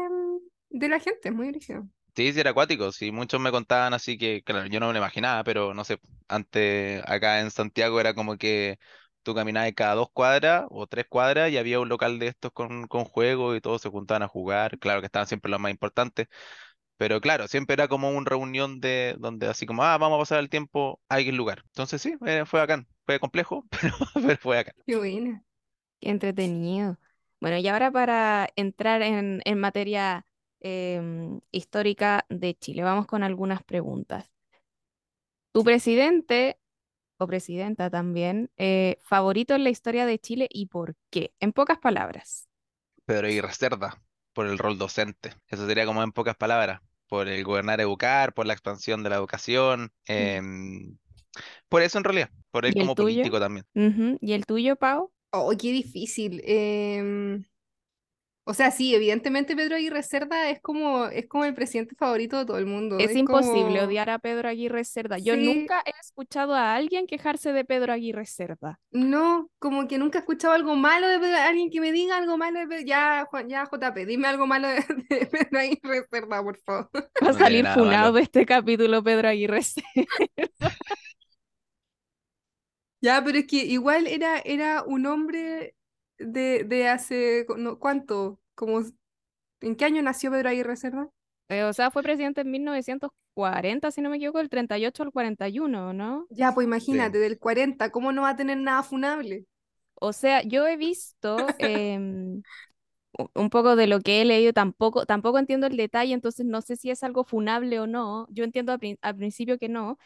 de 0.70 0.89
la 0.89 1.00
gente, 1.00 1.29
es 1.29 1.36
muy 1.36 1.48
original. 1.50 1.84
Sí, 2.15 2.34
sí, 2.34 2.39
era 2.39 2.50
acuático. 2.50 2.91
Sí, 2.91 3.12
muchos 3.12 3.39
me 3.39 3.51
contaban 3.51 3.94
así 3.94 4.17
que, 4.17 4.41
claro, 4.44 4.65
yo 4.67 4.79
no 4.79 4.88
me 4.88 4.94
lo 4.94 4.98
imaginaba, 5.00 5.44
pero 5.44 5.75
no 5.75 5.84
sé, 5.84 6.00
antes 6.27 7.03
acá 7.06 7.39
en 7.41 7.51
Santiago 7.51 8.00
era 8.00 8.15
como 8.15 8.38
que 8.38 8.79
tú 9.28 9.36
caminabas 9.36 9.74
cada 9.76 9.96
dos 9.96 10.10
cuadras 10.14 10.66
o 10.70 10.88
tres 10.88 11.06
cuadras 11.10 11.52
y 11.52 11.58
había 11.58 11.80
un 11.82 11.90
local 11.90 12.20
de 12.20 12.28
estos 12.28 12.52
con, 12.54 12.88
con 12.88 13.04
juegos 13.06 13.58
y 13.58 13.62
todos 13.62 13.82
se 13.82 13.90
juntaban 13.90 14.24
a 14.24 14.28
jugar. 14.30 14.80
Claro 14.80 15.02
que 15.02 15.08
estaban 15.08 15.28
siempre 15.28 15.52
los 15.52 15.60
más 15.60 15.72
importantes, 15.72 16.28
pero 16.98 17.22
claro, 17.22 17.48
siempre 17.48 17.74
era 17.76 17.88
como 17.88 18.12
una 18.12 18.30
reunión 18.30 18.80
de 18.82 19.16
donde 19.20 19.48
así 19.48 19.66
como, 19.68 19.84
ah, 19.84 19.98
vamos 19.98 20.18
a 20.18 20.22
pasar 20.22 20.40
el 20.40 20.50
tiempo 20.50 21.02
a 21.10 21.16
aquel 21.18 21.36
lugar. 21.38 21.64
Entonces 21.68 22.02
sí, 22.02 22.16
eh, 22.26 22.46
fue 22.46 22.60
bacán. 22.62 22.88
Fue 23.06 23.20
complejo, 23.20 23.66
pero, 23.82 23.96
pero 24.16 24.38
fue 24.40 24.58
bacán. 24.58 24.76
Qué 24.86 24.96
buena. 24.98 25.44
Qué 26.02 26.10
entretenido. 26.12 27.00
Bueno, 27.42 27.58
y 27.58 27.68
ahora 27.70 27.92
para 27.92 28.50
entrar 28.56 29.02
en, 29.04 29.42
en 29.46 29.60
materia 29.60 30.26
em, 30.62 31.42
histórica 31.52 32.26
de 32.30 32.56
Chile, 32.58 32.84
vamos 32.84 33.08
con 33.08 33.24
algunas 33.24 33.64
preguntas. 33.64 34.32
¿Tu 35.52 35.64
presidente 35.64 36.60
o 37.18 37.28
presidenta 37.28 37.90
también 37.90 38.52
eh, 38.58 39.00
favorito 39.04 39.56
en 39.56 39.64
la 39.64 39.70
historia 39.70 40.06
de 40.06 40.20
Chile 40.20 40.48
y 40.52 40.68
por 40.68 40.96
qué? 41.10 41.34
En 41.40 41.54
pocas 41.54 41.80
palabras. 41.80 42.48
Pedro 43.06 43.28
Aguirre 43.28 43.54
Cerda, 43.54 44.02
por 44.34 44.48
el 44.48 44.58
rol 44.58 44.78
docente. 44.78 45.34
Eso 45.48 45.66
sería 45.68 45.86
como 45.86 46.04
en 46.04 46.12
pocas 46.12 46.36
palabras. 46.36 46.82
Por 47.08 47.28
el 47.30 47.44
gobernar, 47.44 47.80
educar, 47.80 48.34
por 48.34 48.46
la 48.46 48.54
expansión 48.54 49.02
de 49.04 49.10
la 49.10 49.16
educación. 49.16 49.92
em, 50.08 50.98
por 51.70 51.82
eso 51.84 51.98
en 52.00 52.04
realidad, 52.06 52.32
por 52.52 52.66
él 52.66 52.76
¿Y 52.76 52.80
el 52.82 52.86
como 52.86 52.96
tuyo? 52.96 53.24
político 53.24 53.40
también. 53.40 53.66
¿Y 54.22 54.34
el 54.34 54.46
tuyo, 54.46 54.76
Pau? 54.76 55.12
Oh, 55.32 55.52
qué 55.58 55.72
difícil. 55.72 56.42
Em, 56.46 57.46
o 58.48 58.54
sea, 58.54 58.72
sí, 58.72 58.96
evidentemente 58.96 59.56
Pedro 59.56 59.75
Aguirre 59.75 60.04
Cerda 60.04 60.50
es 60.50 60.62
como, 60.62 61.06
es 61.08 61.27
como 61.27 61.46
el 61.46 61.54
presidente 61.54 61.96
favorito 61.96 62.38
de 62.38 62.46
todo 62.46 62.58
el 62.58 62.66
mundo. 62.66 63.06
Es 63.06 63.12
Es 63.12 63.16
imposible 63.16 63.82
como, 63.82 63.84
odiar 63.84 64.10
a 64.10 64.20
Pedro 64.20 64.50
Aguirre 64.50 64.84
Cerda. 64.86 65.18
Yo 65.20 65.36
sí, 65.36 65.38
nunca 65.38 65.82
he 65.86 65.92
escuchado 66.01 66.54
a 66.56 66.75
alguien 66.75 67.08
quejarse 67.08 67.54
de 67.54 67.66
Pedro 67.66 67.94
Aguirre 67.94 68.25
Cerda. 68.25 68.80
no, 68.92 69.50
como 69.60 69.88
que 69.88 69.98
nunca 69.98 70.20
he 70.20 70.22
escuchado 70.22 70.54
algo 70.54 70.75
malo 70.75 71.08
de 71.08 71.20
Pedro, 71.20 71.38
alguien 71.38 71.70
que 71.70 71.82
me 71.82 71.92
diga 71.92 72.18
algo 72.18 72.38
malo 72.38 72.60
de 72.60 72.68
Pedro. 72.68 72.86
Ya, 72.88 73.25
Juan, 73.30 73.50
ya, 73.50 73.66
JP, 73.66 74.06
dime 74.06 74.27
algo 74.27 74.48
malo 74.48 74.68
de, 74.70 74.75
de 75.10 75.25
Pedro 75.27 75.60
Aguirre 75.60 76.08
Cerda, 76.12 76.44
por 76.44 76.58
favor. 76.60 76.89
Va 77.24 77.30
a 77.30 77.34
No 77.34 77.34
salir 77.34 77.68
funado 77.68 78.12
malo. 78.12 78.13
de 78.13 78.22
este 78.22 78.46
capítulo 78.46 79.04
Pedro 79.04 79.30
Aguirre 79.30 79.63
Cerda. 79.63 79.88
Ya, 83.01 83.24
pero 83.24 83.38
es 83.39 83.48
que 83.48 83.58
igual 83.66 84.08
era, 84.08 84.39
era 84.39 84.84
un 84.84 85.06
hombre 85.06 85.75
de, 86.20 86.64
de 86.66 86.88
hace, 86.90 87.46
no, 87.58 87.80
¿cuánto? 87.80 88.40
Como, 88.56 88.82
¿en 89.62 89.76
qué 89.78 89.86
año 89.86 90.02
nació 90.04 90.32
Pedro 90.32 90.50
Aguirre 90.50 90.78
Cerda? 90.78 91.10
Eh, 91.50 91.64
o 91.64 91.74
sea, 91.74 91.92
fue 91.92 92.04
presidente 92.04 92.42
en 92.42 92.52
1940, 92.52 93.92
si 93.92 94.02
no 94.02 94.10
me 94.10 94.18
equivoco, 94.18 94.40
del 94.40 94.50
38 94.50 95.04
al 95.04 95.12
41, 95.12 95.94
¿no? 95.94 96.30
Ya, 96.30 96.54
pues 96.54 96.66
Sí. 96.78 97.18
imagínate, 97.18 97.18
del 97.20 97.38
40, 97.38 97.92
¿cómo 97.92 98.12
no 98.14 98.22
va 98.24 98.30
a 98.30 98.36
tener 98.38 98.58
nada 98.58 98.82
funable? 98.84 99.46
O 99.96 100.14
sea, 100.14 100.42
yo 100.44 100.68
he 100.68 100.78
visto 100.78 101.56
u- 103.18 103.28
un 103.36 103.50
poco 103.50 103.76
de 103.76 103.88
lo 103.88 104.00
que 104.02 104.22
he 104.22 104.26
leído, 104.26 104.54
tampoco, 104.54 105.06
tampoco 105.06 105.40
entiendo 105.40 105.68
el 105.68 105.78
detalle, 105.78 106.14
entonces 106.14 106.46
no 106.46 106.62
sé 106.62 106.76
si 106.76 106.90
es 106.92 107.04
algo 107.04 107.24
funable 107.24 107.80
o 107.80 107.88
no. 107.88 108.28
Yo 108.30 108.44
entiendo 108.44 108.72
al, 108.72 108.80
prin- 108.80 108.98
al 109.02 109.16
principio 109.16 109.58
que 109.58 109.70
no, 109.70 109.98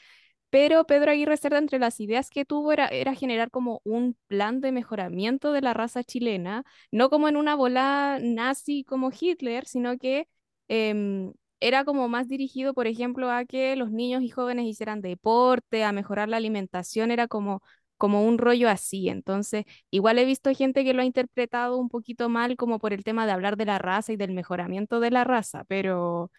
pero 0.52 0.86
Pedro 0.86 1.12
Aguirre 1.12 1.38
Cerda, 1.38 1.58
entre 1.60 1.80
las 1.80 2.00
ideas 2.00 2.30
que 2.30 2.46
tuvo, 2.46 2.74
era, 2.74 2.88
era 2.90 3.16
generar 3.16 3.50
como 3.52 3.82
un 3.86 4.18
plan 4.28 4.62
de 4.62 4.72
mejoramiento 4.74 5.54
de 5.54 5.62
la 5.62 5.74
raza 5.74 6.04
chilena, 6.04 6.66
no 6.92 7.10
como 7.10 7.30
en 7.30 7.38
una 7.38 7.56
bola 7.56 8.20
nazi 8.22 8.84
como 8.86 9.12
Hitler, 9.20 9.66
sino 9.66 9.98
que 9.98 10.28
em, 10.68 11.34
era 11.60 11.86
como 11.86 12.08
más 12.10 12.28
dirigido, 12.28 12.74
por 12.74 12.88
ejemplo, 12.88 13.32
a 13.32 13.46
que 13.46 13.76
los 13.76 13.92
niños 13.92 14.24
y 14.24 14.30
jóvenes 14.30 14.66
hicieran 14.68 15.02
deporte, 15.02 15.84
a 15.84 15.92
mejorar 15.92 16.30
la 16.30 16.38
alimentación, 16.38 17.12
era 17.12 17.28
como, 17.28 17.62
como 17.98 18.26
un 18.26 18.38
rollo 18.38 18.70
así. 18.70 19.10
Entonces, 19.10 19.66
igual 19.92 20.18
he 20.20 20.26
visto 20.26 20.54
gente 20.56 20.84
que 20.84 20.94
lo 20.94 21.02
ha 21.02 21.06
interpretado 21.06 21.78
un 21.78 21.90
poquito 21.90 22.30
mal, 22.30 22.56
como 22.58 22.80
por 22.80 22.94
el 22.94 23.04
tema 23.04 23.26
de 23.26 23.32
hablar 23.34 23.58
de 23.58 23.66
la 23.66 23.78
raza 23.80 24.12
y 24.14 24.18
del 24.18 24.32
mejoramiento 24.34 25.00
de 25.00 25.12
la 25.12 25.24
raza, 25.24 25.64
pero 25.68 26.32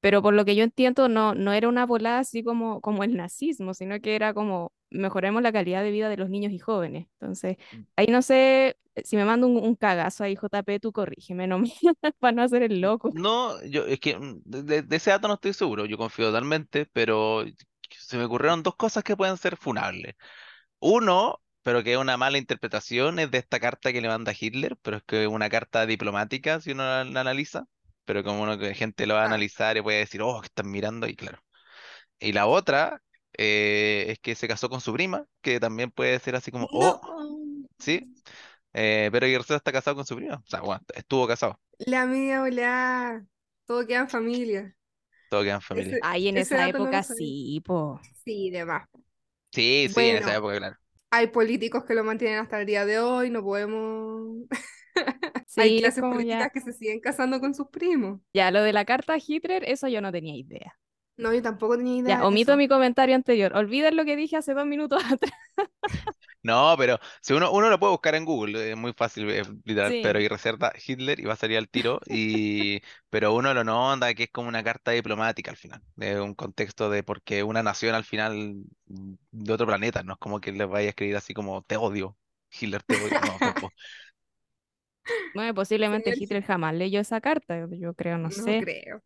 pero 0.00 0.22
por 0.22 0.34
lo 0.34 0.44
que 0.44 0.54
yo 0.56 0.64
entiendo, 0.64 1.08
no, 1.08 1.34
no 1.34 1.52
era 1.52 1.68
una 1.68 1.86
volada 1.86 2.20
así 2.20 2.42
como, 2.44 2.80
como 2.80 3.04
el 3.04 3.16
nazismo, 3.16 3.74
sino 3.74 4.00
que 4.00 4.14
era 4.16 4.34
como 4.34 4.72
mejoremos 4.90 5.42
la 5.42 5.52
calidad 5.52 5.82
de 5.82 5.90
vida 5.90 6.08
de 6.08 6.16
los 6.16 6.30
niños 6.30 6.52
y 6.52 6.58
jóvenes. 6.58 7.06
Entonces, 7.20 7.56
ahí 7.96 8.06
no 8.08 8.22
sé, 8.22 8.78
si 9.04 9.16
me 9.16 9.24
mando 9.24 9.46
un, 9.48 9.56
un 9.58 9.74
cagazo 9.76 10.24
ahí, 10.24 10.36
JP, 10.36 10.80
tú 10.80 10.92
corrígeme, 10.92 11.46
no 11.46 11.58
me- 11.58 11.72
para 12.20 12.32
no 12.32 12.42
hacer 12.42 12.62
el 12.62 12.80
loco. 12.80 13.12
No, 13.12 13.62
yo 13.64 13.86
es 13.86 14.00
que 14.00 14.16
mm, 14.18 14.42
de, 14.44 14.82
de 14.82 14.96
ese 14.96 15.10
dato 15.10 15.28
no 15.28 15.34
estoy 15.34 15.54
seguro, 15.54 15.86
yo 15.86 15.96
confío 15.96 16.26
totalmente, 16.26 16.86
pero 16.92 17.44
se 17.90 18.18
me 18.18 18.24
ocurrieron 18.24 18.62
dos 18.62 18.76
cosas 18.76 19.02
que 19.04 19.16
pueden 19.16 19.36
ser 19.38 19.56
funables. 19.56 20.14
Uno, 20.80 21.42
pero 21.62 21.84
que 21.84 21.92
es 21.94 21.98
una 21.98 22.16
mala 22.18 22.38
interpretación, 22.38 23.18
es 23.20 23.30
de 23.30 23.38
esta 23.38 23.60
carta 23.60 23.92
que 23.92 24.00
le 24.02 24.08
manda 24.08 24.34
Hitler, 24.38 24.76
pero 24.82 24.98
es 24.98 25.02
que 25.04 25.24
es 25.24 25.28
una 25.30 25.50
carta 25.50 25.86
diplomática 25.86 26.60
si 26.60 26.72
uno 26.72 26.84
la, 26.84 27.04
la 27.04 27.20
analiza, 27.22 27.66
pero 28.08 28.24
como 28.24 28.42
uno 28.42 28.58
que 28.58 28.74
gente 28.74 29.06
lo 29.06 29.14
va 29.14 29.22
a 29.22 29.26
Ah, 29.26 29.26
analizar 29.26 29.76
y 29.76 29.82
puede 29.82 29.98
decir, 30.00 30.22
oh, 30.22 30.40
que 30.40 30.46
están 30.48 30.70
mirando, 30.72 31.06
y 31.08 31.16
claro. 31.16 31.38
Y 32.20 32.32
la 32.32 32.46
otra 32.46 33.02
eh, 33.38 34.06
es 34.10 34.18
que 34.20 34.34
se 34.34 34.48
casó 34.48 34.68
con 34.70 34.80
su 34.80 34.92
prima, 34.94 35.26
que 35.42 35.60
también 35.60 35.90
puede 35.92 36.18
ser 36.20 36.36
así 36.36 36.50
como, 36.52 36.68
oh, 36.72 37.00
no, 37.00 37.68
sí, 37.78 38.14
eh, 38.74 39.10
pero 39.12 39.26
Guerrero 39.26 39.56
está 39.56 39.72
casado 39.72 39.96
con 39.96 40.06
su 40.06 40.16
prima, 40.16 40.36
o 40.36 40.50
sea, 40.50 40.60
bueno, 40.62 40.82
estuvo 40.94 41.26
casado, 41.28 41.60
la 41.78 42.06
media 42.06 42.40
volada, 42.40 43.26
todo 43.66 43.86
queda 43.86 44.00
en 44.00 44.08
familia. 44.10 44.76
todo 45.28 45.42
queda 45.42 45.54
en 45.56 45.60
familia. 45.62 45.96
Ese, 45.96 46.00
Ahí 46.02 46.28
en 46.28 46.36
esa 46.38 46.68
época 46.68 47.02
sí, 47.02 47.62
po. 47.64 48.00
Sí, 48.24 48.50
demás. 48.50 48.88
Sí, 49.52 49.88
sí, 49.92 50.08
en 50.08 50.16
esa 50.16 50.36
época, 50.36 50.56
claro. 50.58 50.76
hay 51.10 51.28
políticos 51.28 51.84
que 51.84 51.94
lo 51.94 52.04
mantienen 52.04 52.38
hasta 52.40 52.60
el 52.60 52.66
día 52.66 52.84
de 52.86 52.98
hoy, 53.00 53.30
no 53.30 53.42
podemos... 53.42 54.48
Hay 55.56 55.72
Sí, 55.72 55.76
clases 55.76 56.04
como 56.04 56.14
políticas 56.14 56.26
ya, 56.26 56.52
que 56.52 56.60
se 56.60 56.72
siguen 56.72 57.00
casando 57.00 57.40
con 57.40 57.54
sus 57.54 57.68
primos. 57.68 58.20
ya 58.32 58.50
lo 58.50 58.62
de 58.62 58.72
la 58.72 58.84
carta 58.84 59.14
a 59.14 59.18
Hitler, 59.24 59.64
eso 59.64 59.88
yo 59.88 60.00
no 60.00 60.12
tenía 60.12 60.36
idea. 60.36 60.78
No, 61.16 61.32
yo 61.34 61.42
tampoco 61.42 61.76
tenía 61.76 61.96
idea 61.96 62.16
Ya, 62.16 62.24
omito 62.26 62.56
eso. 62.56 62.56
mi 62.56 62.68
comentario 62.68 63.14
anterior. 63.14 63.52
Olviden 63.56 63.96
lo 63.96 64.04
que 64.04 64.16
dije 64.16 64.36
hace 64.36 64.54
dos 64.54 64.66
minutos 64.66 65.02
atrás. 65.12 65.32
No, 66.42 66.74
pero 66.78 66.98
si 67.20 67.32
uno, 67.34 67.50
uno 67.52 67.68
lo 67.68 67.78
puede 67.80 67.92
buscar 67.92 68.14
en 68.14 68.24
Google, 68.24 68.70
es 68.70 68.76
muy 68.76 68.92
fácil, 68.92 69.28
es 69.30 69.48
literal, 69.64 69.96
pero 70.00 70.20
y 70.20 70.28
reserva 70.28 70.72
Hitler 70.86 71.18
y 71.20 71.24
va 71.24 71.32
a 71.34 71.36
salir 71.36 71.58
al 71.58 71.68
tiro, 71.68 72.00
y, 72.06 72.80
pero 73.10 73.34
uno 73.34 73.52
lo 73.54 73.64
nota 73.64 74.14
que 74.14 74.24
es 74.24 74.30
como 74.30 74.48
una 74.48 74.62
carta 74.64 74.92
diplomática 74.92 75.50
al 75.50 75.56
final, 75.56 75.82
de 75.96 76.20
un 76.20 76.34
contexto 76.34 76.90
de 76.90 77.02
porque 77.02 77.42
una 77.42 77.62
nación 77.62 77.94
al 77.94 78.04
final 78.04 78.54
de 78.86 79.52
otro 79.52 79.66
planeta, 79.66 80.02
no 80.02 80.12
es 80.14 80.18
como 80.18 80.40
que 80.40 80.52
le 80.52 80.64
vaya 80.64 80.86
a 80.88 80.90
escribir 80.90 81.16
así 81.16 81.34
como 81.34 81.62
te 81.62 81.76
odio, 81.76 82.16
Hitler 82.50 82.82
te 82.82 82.96
odio, 82.96 83.20
no. 83.20 83.38
Bueno, 85.32 85.54
posiblemente 85.54 86.10
Señor 86.10 86.18
Hitler 86.18 86.42
jamás 86.44 86.74
leyó 86.74 87.00
esa 87.00 87.20
carta, 87.20 87.66
yo 87.70 87.94
creo, 87.94 88.18
no 88.18 88.30
no 88.30 88.30
sé. 88.30 88.58
creo. 88.58 89.02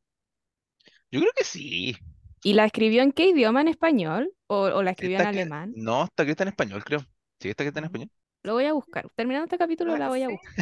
Yo 1.10 1.20
creo 1.20 1.32
que 1.36 1.44
sí. 1.44 1.96
¿Y 2.44 2.54
la 2.54 2.66
escribió 2.66 3.02
en 3.02 3.10
qué 3.12 3.26
idioma? 3.28 3.62
¿En 3.62 3.68
español? 3.68 4.32
¿O, 4.46 4.60
o 4.62 4.82
la 4.84 4.92
escribió 4.92 5.18
en 5.18 5.24
Esta 5.24 5.30
que, 5.30 5.40
alemán? 5.40 5.76
no, 5.86 6.04
está 6.04 6.22
escrita 6.22 6.42
en 6.44 6.48
español, 6.50 6.84
creo. 6.84 7.00
Sí, 7.40 7.48
está 7.50 7.62
escrita 7.64 7.80
en 7.80 7.84
Ah, 7.84 7.86
español. 7.86 8.10
Lo 8.42 8.54
voy 8.54 8.64
a 8.66 8.72
buscar. 8.72 9.08
Terminando 9.14 9.44
este 9.44 9.58
capítulo 9.58 9.96
la 9.96 10.08
voy 10.08 10.22
a 10.22 10.28
buscar. 10.30 10.54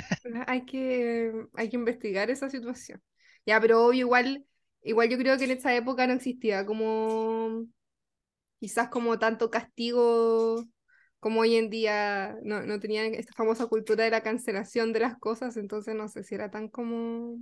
hay 0.47 0.65
que, 0.65 1.33
hay 1.55 1.69
que 1.71 1.77
investigar 1.77 2.31
esa 2.31 2.49
situación. 2.51 3.03
Ya, 3.47 3.61
pero 3.61 3.87
obvio, 3.87 4.01
igual, 4.01 4.47
igual 4.83 5.09
yo 5.09 5.19
creo 5.19 5.39
que 5.39 5.45
en 5.45 5.53
esa 5.53 5.75
época 5.75 6.07
no 6.07 6.15
existía 6.15 6.67
como, 6.67 7.67
quizás 8.61 8.89
como 8.91 9.19
tanto 9.19 9.51
castigo 9.51 10.65
como 11.21 11.41
hoy 11.43 11.57
en 11.57 11.71
día, 11.71 12.37
no, 12.43 12.63
no 12.63 12.81
tenían 12.81 13.15
esta 13.15 13.33
famosa 13.35 13.67
cultura 13.67 14.05
de 14.05 14.11
la 14.11 14.23
cancelación 14.23 14.93
de 14.93 15.01
las 15.01 15.19
cosas, 15.19 15.57
entonces 15.57 15.95
no 15.95 16.09
sé 16.09 16.25
si 16.25 16.35
era 16.35 16.51
tan 16.51 16.69
como... 16.69 17.39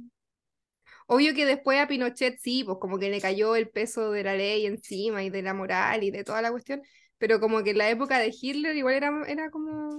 Obvio 1.06 1.35
que 1.35 1.47
después 1.47 1.80
a 1.80 1.88
Pinochet 1.88 2.38
sí, 2.40 2.64
pues 2.64 2.78
como 2.80 2.99
que 2.99 3.11
le 3.11 3.20
cayó 3.20 3.56
el 3.56 3.70
peso 3.70 4.11
de 4.11 4.23
la 4.25 4.35
ley 4.35 4.66
encima 4.66 5.23
y 5.23 5.30
de 5.30 5.42
la 5.42 5.54
moral 5.54 6.02
y 6.04 6.11
de 6.11 6.25
toda 6.25 6.42
la 6.42 6.50
cuestión, 6.50 6.82
pero 7.18 7.40
como 7.40 7.62
que 7.62 7.70
en 7.70 7.78
la 7.78 7.90
época 7.90 8.18
de 8.18 8.35
Hitler 8.38 8.76
igual 8.76 8.94
era, 8.94 9.23
era 9.26 9.50
como, 9.50 9.97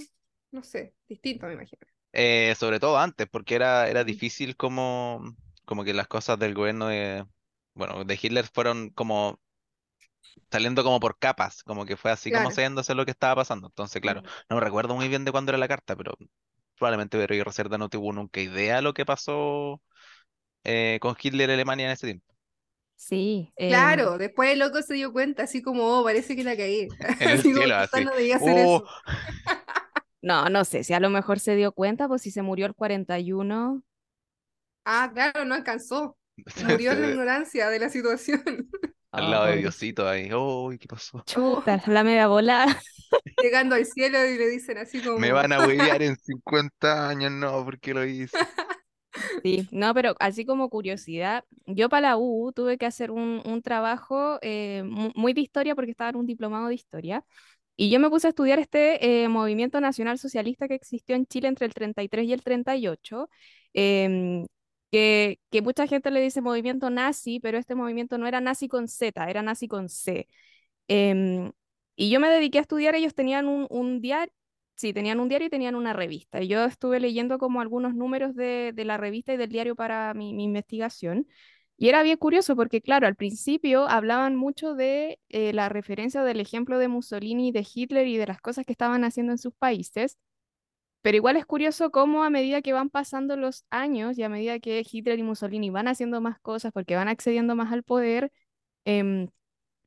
no 0.51 0.63
sé, 0.63 0.93
distinto, 1.07 1.47
me 1.47 1.53
imagino. 1.53 1.81
Eh, 2.11 2.55
sobre 2.57 2.79
todo 2.79 2.97
antes, 2.97 3.27
porque 3.27 3.55
era, 3.55 3.87
era 3.89 4.03
difícil 4.03 4.55
como, 4.55 5.35
como 5.65 5.83
que 5.83 5.93
las 5.93 6.07
cosas 6.07 6.39
del 6.39 6.53
gobierno 6.53 6.87
de, 6.87 7.25
bueno, 7.73 8.03
de 8.03 8.19
Hitler 8.21 8.45
fueron 8.45 8.89
como 8.89 9.39
saliendo 10.51 10.83
como 10.83 10.99
por 10.99 11.17
capas, 11.19 11.63
como 11.63 11.85
que 11.85 11.97
fue 11.97 12.11
así 12.11 12.31
como 12.31 12.51
Claro. 12.51 12.51
sabiéndose 12.51 12.95
lo 12.95 13.05
que 13.05 13.11
estaba 13.11 13.35
pasando. 13.37 13.67
Entonces, 13.67 14.01
claro, 14.01 14.23
no 14.49 14.55
me 14.57 14.61
recuerdo 14.63 14.95
muy 14.95 15.07
bien 15.09 15.25
de 15.25 15.31
cuándo 15.31 15.51
era 15.51 15.57
la 15.59 15.67
carta, 15.67 15.95
pero 15.95 16.17
probablemente 16.77 17.17
Pedro 17.17 17.33
Aguirre 17.33 17.53
Cerda 17.53 17.77
no 17.77 17.89
tuvo 17.89 18.13
nunca 18.13 18.41
idea 18.41 18.77
de 18.77 18.81
lo 18.83 18.93
que 18.93 19.05
pasó 19.05 19.81
eh, 20.65 20.99
con 21.01 21.15
Hitler 21.21 21.49
en 21.51 21.55
Alemania 21.55 21.87
en 21.87 21.93
ese 21.93 22.07
tiempo. 22.07 22.35
Sí, 22.95 23.53
em, 23.57 23.99
Claro, 23.99 24.17
después 24.17 24.51
el 24.51 24.59
loco 24.59 24.81
se 24.81 24.95
dio 24.95 25.13
cuenta, 25.13 25.43
así 25.43 25.61
como, 25.61 25.99
oh, 25.99 26.03
parece 26.03 26.35
que 26.35 26.43
la 26.43 26.57
caí. 26.57 26.97
En 27.19 27.29
el 27.31 27.43
Así 27.43 27.53
como, 27.53 27.67
cielo, 27.67 27.75
quizás 27.75 28.01
así. 28.01 28.03
no 28.03 28.15
debía 28.15 28.37
hacer 28.37 28.57
¡Oh! 28.57 28.57
eso. 28.57 28.89
No, 30.21 30.49
no 30.49 30.65
sé 30.65 30.83
si 30.83 30.93
a 30.93 30.99
lo 30.99 31.09
mejor 31.09 31.39
se 31.39 31.55
dio 31.55 31.71
cuenta, 31.71 32.07
pues 32.07 32.21
si 32.21 32.31
se 32.31 32.41
murió 32.41 32.65
el 32.65 32.75
41. 32.75 33.83
Ah, 34.85 35.09
claro, 35.13 35.45
no 35.45 35.55
alcanzó. 35.55 36.17
Murió 36.55 36.91
en 36.93 37.01
la 37.01 37.07
ignorancia 37.07 37.69
de 37.69 37.79
la 37.79 37.89
situación. 37.89 38.69
Al 39.11 39.29
lado 39.29 39.45
Oh, 39.45 39.47
de 39.47 39.57
Diosito 39.57 40.07
ahí. 40.07 40.33
Uy, 40.33 40.77
¿qué 40.79 40.87
pasó? 40.87 41.23
Chuta, 41.25 41.81
la 41.87 42.03
media 42.03 42.27
bola. 42.27 42.65
Llegando 43.39 43.75
al 43.75 43.85
cielo 43.85 44.25
y 44.25 44.37
le 44.37 44.47
dicen 44.49 44.77
así 44.77 45.01
como... 45.03 45.21
Me 45.21 45.31
van 45.31 45.51
a 45.51 45.61
huevear 45.61 46.01
en 46.01 46.15
50 46.17 47.07
años, 47.09 47.31
no, 47.31 47.63
¿por 47.63 47.79
qué 47.79 47.93
lo 47.93 48.03
hice? 48.05 48.47
Sí, 49.41 49.69
no, 49.71 49.93
pero 49.93 50.15
así 50.19 50.45
como 50.45 50.69
curiosidad, 50.69 51.45
yo 51.65 51.87
para 51.87 52.09
la 52.09 52.17
U 52.17 52.51
tuve 52.53 52.77
que 52.77 52.85
hacer 52.85 53.09
un, 53.09 53.41
un 53.45 53.61
trabajo 53.61 54.37
eh, 54.41 54.83
mu- 54.85 55.11
muy 55.15 55.31
de 55.33 55.39
historia 55.41 55.75
porque 55.75 55.91
estaba 55.91 56.09
en 56.09 56.17
un 56.17 56.25
diplomado 56.25 56.67
de 56.67 56.75
historia 56.75 57.23
y 57.77 57.89
yo 57.89 57.99
me 57.99 58.09
puse 58.09 58.27
a 58.27 58.31
estudiar 58.31 58.59
este 58.59 59.23
eh, 59.23 59.29
movimiento 59.29 59.81
nacional 59.81 60.19
socialista 60.19 60.67
que 60.69 60.75
existió 60.75 61.15
en 61.15 61.25
Chile 61.27 61.47
entre 61.49 61.67
el 61.67 61.73
33 61.73 62.25
y 62.27 62.33
el 62.33 62.43
38, 62.43 63.29
em, 63.73 64.45
que, 64.91 65.39
que 65.51 65.61
mucha 65.61 65.87
gente 65.87 66.11
le 66.11 66.21
dice 66.21 66.41
movimiento 66.41 66.89
nazi, 66.89 67.39
pero 67.39 67.57
este 67.57 67.75
movimiento 67.75 68.17
no 68.17 68.27
era 68.27 68.41
nazi 68.41 68.67
con 68.67 68.87
Z, 68.87 69.29
era 69.29 69.41
nazi 69.43 69.67
con 69.67 69.89
C. 69.89 70.27
Em, 70.87 71.51
y 71.95 72.09
yo 72.09 72.19
me 72.19 72.29
dediqué 72.29 72.59
a 72.59 72.61
estudiar, 72.61 72.95
ellos 72.95 73.13
tenían 73.15 73.47
un, 73.47 73.67
un 73.69 74.01
diario, 74.01 74.33
sí, 74.75 74.93
tenían 74.93 75.19
un 75.19 75.29
diario 75.29 75.47
y 75.47 75.49
tenían 75.49 75.75
una 75.75 75.93
revista. 75.93 76.41
Y 76.41 76.47
yo 76.47 76.65
estuve 76.65 76.99
leyendo 76.99 77.37
como 77.37 77.61
algunos 77.61 77.95
números 77.95 78.35
de, 78.35 78.71
de 78.73 78.85
la 78.85 78.97
revista 78.97 79.33
y 79.33 79.37
del 79.37 79.49
diario 79.49 79.75
para 79.75 80.13
mi, 80.13 80.33
mi 80.33 80.45
investigación. 80.45 81.27
Y 81.77 81.87
era 81.89 82.03
bien 82.03 82.17
curioso 82.17 82.55
porque, 82.55 82.81
claro, 82.81 83.07
al 83.07 83.15
principio 83.15 83.87
hablaban 83.87 84.35
mucho 84.35 84.73
de 84.75 85.19
eh, 85.29 85.53
la 85.53 85.69
referencia 85.69 86.23
del 86.23 86.39
ejemplo 86.41 86.77
de 86.77 86.89
Mussolini 86.89 87.51
de 87.51 87.65
Hitler 87.73 88.07
y 88.07 88.17
de 88.17 88.27
las 88.27 88.41
cosas 88.41 88.65
que 88.65 88.73
estaban 88.73 89.03
haciendo 89.05 89.31
en 89.33 89.37
sus 89.37 89.53
países. 89.55 90.17
Pero 91.01 91.17
igual 91.17 91.37
es 91.37 91.45
curioso 91.45 91.91
cómo 91.91 92.23
a 92.23 92.29
medida 92.29 92.61
que 92.61 92.73
van 92.73 92.89
pasando 92.89 93.37
los 93.37 93.65
años 93.69 94.17
y 94.17 94.23
a 94.23 94.29
medida 94.29 94.59
que 94.59 94.83
Hitler 94.89 95.19
y 95.19 95.23
Mussolini 95.23 95.69
van 95.69 95.87
haciendo 95.87 96.21
más 96.21 96.39
cosas 96.41 96.71
porque 96.73 96.95
van 96.95 97.07
accediendo 97.07 97.55
más 97.55 97.71
al 97.71 97.83
poder, 97.83 98.31
em, 98.85 99.29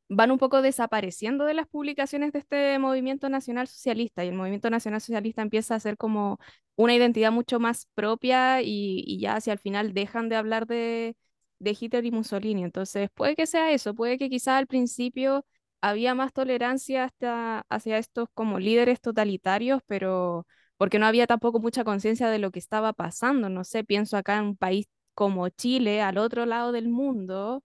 van 0.09 0.31
un 0.31 0.39
poco 0.39 0.61
desapareciendo 0.63 1.45
de 1.47 1.55
las 1.55 1.67
publicaciones 1.69 2.33
de 2.33 2.41
este 2.41 2.79
movimiento 2.79 3.29
nacional 3.31 3.67
socialista 3.69 4.25
y 4.25 4.29
el 4.29 4.35
movimiento 4.35 4.69
nacional 4.71 5.01
socialista 5.01 5.43
empieza 5.43 5.75
a 5.75 5.81
ser 5.81 5.97
como 5.97 6.39
una 6.77 6.95
identidad 6.95 7.33
mucho 7.33 7.59
más 7.61 7.87
propia 7.95 8.61
y, 8.63 9.03
y 9.07 9.21
ya 9.21 9.37
hacia 9.37 9.55
el 9.55 9.59
final 9.59 9.95
dejan 9.95 10.29
de 10.29 10.37
hablar 10.37 10.67
de, 10.67 11.17
de 11.59 11.77
Hitler 11.79 12.05
y 12.05 12.11
Mussolini. 12.11 12.63
Entonces 12.65 13.09
puede 13.15 13.37
que 13.37 13.47
sea 13.47 13.71
eso, 13.73 13.95
puede 13.95 14.19
que 14.19 14.29
quizás 14.29 14.59
al 14.59 14.67
principio 14.67 15.47
había 15.81 16.15
más 16.15 16.33
tolerancia 16.33 17.05
hasta, 17.05 17.61
hacia 17.69 17.99
estos 17.99 18.29
como 18.35 18.59
líderes 18.59 19.01
totalitarios, 19.01 19.81
pero 19.87 20.47
porque 20.83 20.99
no 20.99 21.07
había 21.07 21.29
tampoco 21.29 21.61
mucha 21.61 21.85
conciencia 21.85 22.29
de 22.29 22.41
lo 22.41 22.51
que 22.51 22.59
estaba 22.59 22.93
pasando. 22.93 23.49
No 23.49 23.63
sé, 23.65 23.85
pienso 23.85 24.17
acá 24.17 24.39
en 24.39 24.45
un 24.47 24.57
país 24.57 24.89
como 25.15 25.49
Chile, 25.49 26.03
al 26.03 26.19
otro 26.19 26.45
lado 26.47 26.73
del 26.73 26.89
mundo. 26.89 27.63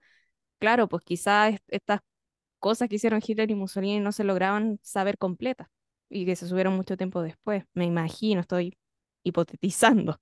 Claro, 0.60 0.88
pues 0.90 1.04
quizás 1.04 1.56
est- 1.56 1.64
estas 1.70 2.02
cosas 2.60 2.90
que 2.90 2.96
hicieron 2.98 3.22
Hitler 3.26 3.52
y 3.52 3.56
Mussolini 3.56 4.00
no 4.02 4.12
se 4.14 4.24
lograban 4.26 4.80
saber 4.84 5.18
completas 5.18 5.68
y 6.10 6.26
que 6.26 6.36
se 6.38 6.48
subieron 6.48 6.76
mucho 6.76 6.98
tiempo 6.98 7.22
después. 7.24 7.66
Me 7.74 7.86
imagino, 7.86 8.42
estoy 8.42 8.78
hipotetizando. 9.24 10.20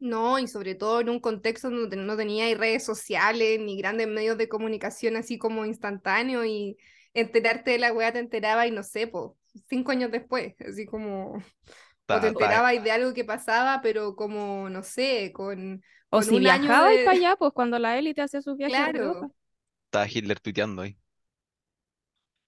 No, 0.00 0.38
y 0.38 0.46
sobre 0.46 0.76
todo 0.76 1.00
en 1.00 1.08
un 1.10 1.18
contexto 1.20 1.70
donde 1.70 1.96
no 1.96 2.16
tenía 2.16 2.54
redes 2.56 2.84
sociales 2.84 3.58
ni 3.60 3.76
grandes 3.76 4.06
medios 4.06 4.38
de 4.38 4.48
comunicación 4.48 5.16
así 5.16 5.38
como 5.38 5.64
instantáneo 5.66 6.44
y 6.44 6.78
enterarte 7.14 7.72
de 7.72 7.78
la 7.78 7.92
weá 7.92 8.12
te 8.12 8.20
enteraba 8.20 8.66
y 8.68 8.70
no 8.70 8.84
sé, 8.84 9.08
po, 9.08 9.36
cinco 9.68 9.90
años 9.90 10.12
después, 10.12 10.54
así 10.60 10.86
como, 10.86 11.42
o 12.10 12.20
te 12.20 12.28
ta- 12.36 12.58
enterabas 12.58 12.82
de 12.82 12.90
algo 12.92 13.14
que 13.14 13.24
pasaba, 13.24 13.80
pero 13.82 14.16
como, 14.16 14.68
no 14.70 14.82
sé, 14.82 15.32
con, 15.34 15.82
O 16.10 16.20
con 16.20 16.28
si 16.28 16.38
un 16.38 16.46
año 16.46 16.76
viajabais 16.76 17.00
de... 17.02 17.02
para 17.02 17.16
allá, 17.16 17.36
pues 17.36 17.52
cuando 17.54 17.78
la 17.78 17.98
élite 17.98 18.20
hacía 18.22 18.42
sus 18.42 18.56
viajes. 18.58 18.88
Claro, 18.90 19.32
Estaba 19.86 20.06
Hitler 20.08 20.40
tuiteando 20.40 20.82
ahí. 20.82 20.96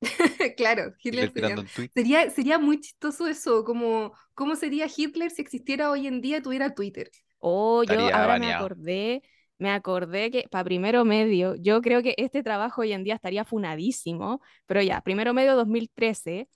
claro, 0.56 0.94
Hitler 1.02 1.30
Hitler 1.32 1.32
sería, 1.32 1.60
sería, 1.94 2.30
sería 2.30 2.58
muy 2.58 2.80
chistoso 2.80 3.26
eso, 3.26 3.64
como, 3.64 4.12
¿cómo 4.34 4.56
sería 4.56 4.86
Hitler 4.94 5.30
si 5.30 5.42
existiera 5.42 5.90
hoy 5.90 6.06
en 6.06 6.20
día 6.20 6.38
y 6.38 6.42
tuviera 6.42 6.74
Twitter? 6.74 7.10
Oh, 7.38 7.82
yo 7.84 8.08
Estaría 8.08 8.14
ahora 8.14 8.36
me 8.36 8.46
baneado. 8.46 8.74
acordé, 8.86 9.22
me 9.58 9.70
acordé 9.70 10.30
que 10.30 10.46
para 10.50 10.64
primero 10.64 11.04
medio, 11.04 11.54
yo 11.56 11.80
creo 11.82 12.02
que 12.02 12.14
este 12.18 12.42
trabajo 12.42 12.82
hoy 12.82 12.92
en 12.92 13.02
día 13.04 13.14
estaría 13.14 13.44
funadísimo, 13.44 14.40
pero 14.66 14.82
ya, 14.82 15.00
primero 15.00 15.32
medio 15.34 15.56
2013, 15.56 16.48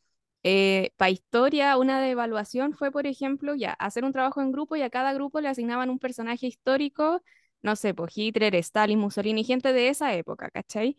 para 0.96 1.10
historia, 1.10 1.76
una 1.78 2.00
de 2.00 2.10
evaluación 2.10 2.74
fue, 2.74 2.90
por 2.90 3.06
ejemplo, 3.06 3.54
ya, 3.54 3.72
hacer 3.72 4.04
un 4.04 4.12
trabajo 4.12 4.42
en 4.42 4.52
grupo 4.52 4.76
y 4.76 4.82
a 4.82 4.90
cada 4.90 5.12
grupo 5.14 5.40
le 5.40 5.48
asignaban 5.48 5.90
un 5.90 5.98
personaje 5.98 6.46
histórico, 6.46 7.22
no 7.62 7.76
sé, 7.76 7.94
pues 7.94 8.12
Hitler, 8.16 8.54
Stalin, 8.56 8.98
Mussolini, 8.98 9.44
gente 9.44 9.72
de 9.72 9.88
esa 9.88 10.14
época, 10.14 10.50
¿cachai? 10.50 10.96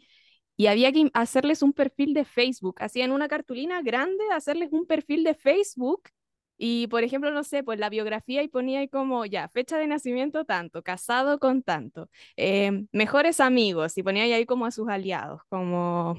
Y 0.57 0.67
había 0.67 0.91
que 0.91 1.09
hacerles 1.13 1.61
un 1.61 1.73
perfil 1.73 2.13
de 2.13 2.25
Facebook, 2.25 2.77
hacían 2.79 3.11
una 3.11 3.27
cartulina 3.27 3.81
grande, 3.81 4.23
hacerles 4.33 4.69
un 4.71 4.85
perfil 4.87 5.23
de 5.23 5.35
Facebook 5.35 6.03
y, 6.57 6.87
por 6.87 7.03
ejemplo, 7.03 7.31
no 7.31 7.43
sé, 7.43 7.63
pues 7.63 7.79
la 7.79 7.89
biografía 7.89 8.41
y 8.41 8.47
ponía 8.47 8.79
ahí 8.79 8.87
como, 8.87 9.25
ya, 9.25 9.49
fecha 9.49 9.77
de 9.77 9.87
nacimiento 9.87 10.45
tanto, 10.45 10.83
casado 10.83 11.37
con 11.39 11.63
tanto, 11.63 12.09
eh, 12.37 12.85
mejores 12.93 13.39
amigos, 13.41 13.97
y 13.97 14.03
ponía 14.03 14.23
ahí 14.23 14.45
como 14.45 14.65
a 14.65 14.71
sus 14.71 14.87
aliados, 14.87 15.41
como, 15.49 16.17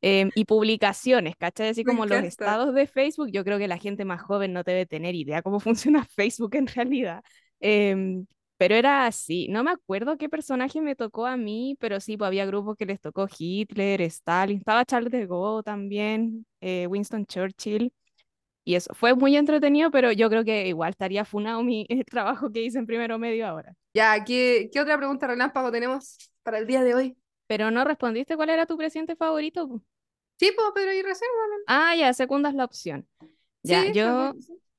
em, 0.00 0.30
y 0.34 0.44
publicaciones, 0.44 1.36
¿cachai? 1.36 1.68
Así 1.68 1.84
como 1.84 2.06
los 2.06 2.22
estados 2.24 2.74
de 2.74 2.86
Facebook, 2.86 3.30
yo 3.30 3.44
creo 3.44 3.58
que 3.58 3.68
la 3.68 3.78
gente 3.78 4.04
más 4.04 4.22
joven 4.22 4.52
no 4.52 4.62
debe 4.62 4.86
tener 4.86 5.14
idea 5.14 5.42
cómo 5.42 5.60
funciona 5.60 6.04
Facebook 6.04 6.54
en 6.56 6.66
realidad. 6.66 7.22
Em, 7.60 8.26
pero 8.58 8.74
era 8.74 9.06
así, 9.06 9.48
no 9.48 9.62
me 9.62 9.70
acuerdo 9.70 10.16
qué 10.16 10.28
personaje 10.28 10.80
me 10.80 10.96
tocó 10.96 11.26
a 11.26 11.36
mí, 11.36 11.76
pero 11.78 12.00
sí, 12.00 12.16
pues 12.16 12.26
había 12.28 12.46
grupos 12.46 12.76
que 12.76 12.86
les 12.86 13.00
tocó 13.00 13.28
Hitler, 13.38 14.00
Stalin, 14.02 14.58
estaba 14.58 14.84
Charles 14.86 15.12
de 15.12 15.26
Gaulle 15.26 15.62
también, 15.62 16.46
eh, 16.60 16.86
Winston 16.86 17.26
Churchill. 17.26 17.92
Y 18.64 18.74
eso 18.74 18.92
fue 18.94 19.14
muy 19.14 19.36
entretenido, 19.36 19.90
pero 19.92 20.10
yo 20.10 20.28
creo 20.28 20.44
que 20.44 20.66
igual 20.66 20.90
estaría 20.90 21.24
funado 21.24 21.62
mi 21.62 21.86
el 21.88 22.04
trabajo 22.04 22.50
que 22.50 22.62
hice 22.62 22.78
en 22.78 22.86
primero 22.86 23.18
medio 23.18 23.46
ahora. 23.46 23.74
Ya, 23.94 24.24
¿qué, 24.24 24.68
qué 24.72 24.80
otra 24.80 24.96
pregunta 24.96 25.26
relámpago 25.26 25.70
tenemos 25.70 26.18
para 26.42 26.58
el 26.58 26.66
día 26.66 26.82
de 26.82 26.94
hoy? 26.94 27.16
Pero 27.46 27.70
no 27.70 27.84
respondiste 27.84 28.36
cuál 28.36 28.50
era 28.50 28.66
tu 28.66 28.76
presidente 28.76 29.16
favorito. 29.16 29.68
po? 29.68 29.82
Sí, 30.38 30.50
pues, 30.56 30.68
pero 30.74 30.92
y 30.92 31.02
reserva. 31.02 31.32
Ah, 31.66 31.94
ya, 31.96 32.12
segunda 32.14 32.48
es 32.50 32.54
la 32.54 32.64
opción. 32.64 33.08
Ya, 33.62 33.84
Sí, 33.84 33.92
yo. 33.92 34.36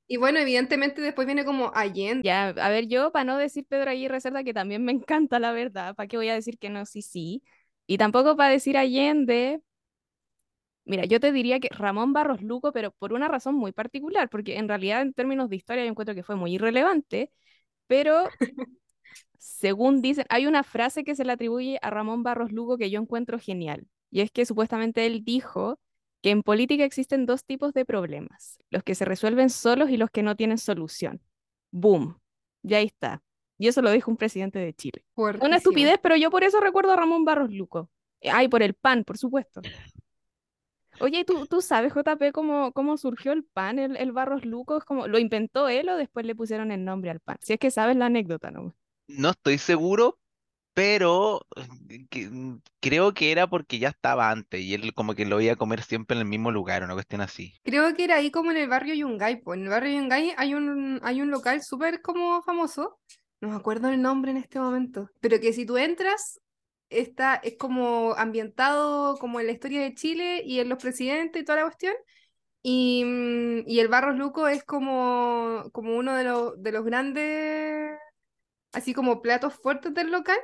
Y 0.08 0.16
bueno, 0.16 0.38
evidentemente 0.38 1.00
después 1.02 1.26
viene 1.26 1.44
como 1.44 1.70
Allende. 1.74 2.24
ya, 2.24 2.48
a 2.48 2.68
ver, 2.70 2.86
yo, 2.88 3.12
para 3.12 3.24
no 3.24 3.36
decir 3.38 3.66
Pedro 3.66 3.90
Aguirre 3.90 4.20
Cerda, 4.20 4.44
que 4.44 4.54
también 4.54 4.84
me 4.84 4.92
encanta, 4.92 5.38
la 5.38 5.52
verdad, 5.52 5.94
¿para 5.94 6.08
qué 6.08 6.16
voy 6.16 6.28
a 6.28 6.34
decir 6.34 6.58
que 6.58 6.70
no, 6.70 6.84
sí, 6.86 7.02
sí? 7.02 7.42
Y 7.86 7.98
tampoco 7.98 8.36
para 8.36 8.50
decir 8.50 8.76
Allende, 8.76 9.62
mira, 10.84 11.04
yo 11.04 11.20
te 11.20 11.32
diría 11.32 11.60
que 11.60 11.68
Ramón 11.70 12.12
Barros 12.12 12.42
Luco, 12.42 12.72
pero 12.72 12.92
por 12.92 13.12
una 13.12 13.28
razón 13.28 13.54
muy 13.54 13.72
particular, 13.72 14.28
porque 14.30 14.56
en 14.58 14.68
realidad 14.68 15.02
en 15.02 15.12
términos 15.14 15.48
de 15.50 15.56
historia 15.56 15.84
yo 15.84 15.90
encuentro 15.90 16.14
que 16.14 16.22
fue 16.22 16.36
muy 16.36 16.54
irrelevante, 16.54 17.32
pero 17.86 18.34
según 19.38 20.02
dicen, 20.02 20.26
hay 20.28 20.46
una 20.46 20.62
frase 20.62 21.04
que 21.04 21.14
se 21.14 21.24
le 21.24 21.32
atribuye 21.32 21.78
a 21.82 21.90
Ramón 21.90 22.22
Barros 22.22 22.52
Luco 22.52 22.76
que 22.78 22.90
yo 22.90 23.00
encuentro 23.00 23.38
genial, 23.38 23.86
y 24.10 24.20
es 24.20 24.30
que 24.30 24.46
supuestamente 24.46 25.06
él 25.06 25.24
dijo 25.24 25.78
que 26.22 26.30
en 26.30 26.42
política 26.42 26.84
existen 26.84 27.26
dos 27.26 27.44
tipos 27.44 27.72
de 27.72 27.84
problemas, 27.84 28.58
los 28.70 28.82
que 28.82 28.94
se 28.94 29.04
resuelven 29.04 29.50
solos 29.50 29.90
y 29.90 29.96
los 29.96 30.10
que 30.10 30.22
no 30.22 30.36
tienen 30.36 30.58
solución. 30.58 31.20
Boom, 31.70 32.18
ya 32.62 32.78
ahí 32.78 32.86
está. 32.86 33.22
Y 33.58 33.68
eso 33.68 33.82
lo 33.82 33.90
dijo 33.90 34.10
un 34.10 34.16
presidente 34.16 34.58
de 34.58 34.72
Chile. 34.72 35.04
Una 35.14 35.56
estupidez, 35.56 35.98
pero 36.00 36.16
yo 36.16 36.30
por 36.30 36.44
eso 36.44 36.60
recuerdo 36.60 36.92
a 36.92 36.96
Ramón 36.96 37.24
Barros 37.24 37.50
Luco. 37.50 37.90
Eh, 38.20 38.30
Ay, 38.30 38.48
por 38.48 38.62
el 38.62 38.74
pan, 38.74 39.04
por 39.04 39.18
supuesto. 39.18 39.60
Oye, 41.00 41.20
¿y 41.20 41.24
¿tú, 41.24 41.46
tú 41.46 41.60
sabes, 41.60 41.92
JP, 41.92 42.32
cómo, 42.32 42.72
cómo 42.72 42.96
surgió 42.96 43.32
el 43.32 43.44
pan, 43.44 43.78
el, 43.78 43.96
el 43.96 44.12
Barros 44.12 44.44
Luco? 44.44 44.78
¿Es 44.78 44.84
como, 44.84 45.06
¿Lo 45.06 45.18
inventó 45.18 45.68
él 45.68 45.88
o 45.88 45.96
después 45.96 46.26
le 46.26 46.34
pusieron 46.34 46.72
el 46.72 46.84
nombre 46.84 47.10
al 47.10 47.20
pan? 47.20 47.36
Si 47.40 47.52
es 47.52 47.58
que 47.58 47.70
sabes 47.70 47.96
la 47.96 48.06
anécdota, 48.06 48.50
¿no? 48.50 48.74
No 49.08 49.30
estoy 49.30 49.58
seguro, 49.58 50.18
pero 50.74 51.46
eh, 51.56 52.28
mm, 52.30 52.56
creo 52.80 53.12
que 53.14 53.32
era 53.32 53.48
porque 53.48 53.78
ya 53.78 53.88
estaba 53.88 54.30
antes 54.30 54.60
y 54.60 54.74
él 54.74 54.94
como 54.94 55.14
que 55.14 55.24
lo 55.24 55.40
iba 55.40 55.54
a 55.54 55.56
comer 55.56 55.82
siempre 55.82 56.14
en 56.16 56.22
el 56.22 56.28
mismo 56.28 56.50
lugar, 56.52 56.84
una 56.84 56.94
cuestión 56.94 57.20
así. 57.20 57.54
Creo 57.64 57.92
que 57.94 58.04
era 58.04 58.16
ahí 58.16 58.30
como 58.30 58.50
en 58.50 58.58
el 58.58 58.68
barrio 58.68 58.94
Yungay. 58.94 59.42
Pues 59.42 59.58
en 59.58 59.64
el 59.64 59.70
barrio 59.70 59.98
Yungay 59.98 60.34
hay 60.36 60.54
un, 60.54 61.00
hay 61.02 61.20
un 61.20 61.30
local 61.30 61.62
súper 61.62 62.00
como 62.02 62.42
famoso. 62.42 63.00
No 63.40 63.48
me 63.48 63.56
acuerdo 63.56 63.88
el 63.88 64.00
nombre 64.00 64.30
en 64.30 64.36
este 64.36 64.60
momento. 64.60 65.10
Pero 65.20 65.40
que 65.40 65.52
si 65.52 65.64
tú 65.66 65.78
entras, 65.78 66.40
está, 66.90 67.36
es 67.36 67.56
como 67.56 68.14
ambientado 68.14 69.16
como 69.18 69.40
en 69.40 69.46
la 69.46 69.52
historia 69.52 69.80
de 69.80 69.94
Chile 69.94 70.42
y 70.44 70.60
en 70.60 70.68
los 70.68 70.78
presidentes 70.78 71.42
y 71.42 71.44
toda 71.44 71.58
la 71.58 71.64
cuestión. 71.64 71.94
Y, 72.62 73.04
mm, 73.04 73.68
y 73.68 73.80
el 73.80 73.88
Barros 73.88 74.16
Luco 74.16 74.48
es 74.48 74.64
como, 74.64 75.70
como 75.72 75.96
uno 75.96 76.14
de 76.14 76.24
los, 76.24 76.62
de 76.62 76.72
los 76.72 76.84
grandes, 76.84 77.98
así 78.72 78.94
como 78.94 79.22
platos 79.22 79.54
fuertes 79.54 79.94
del 79.94 80.10
local. 80.10 80.38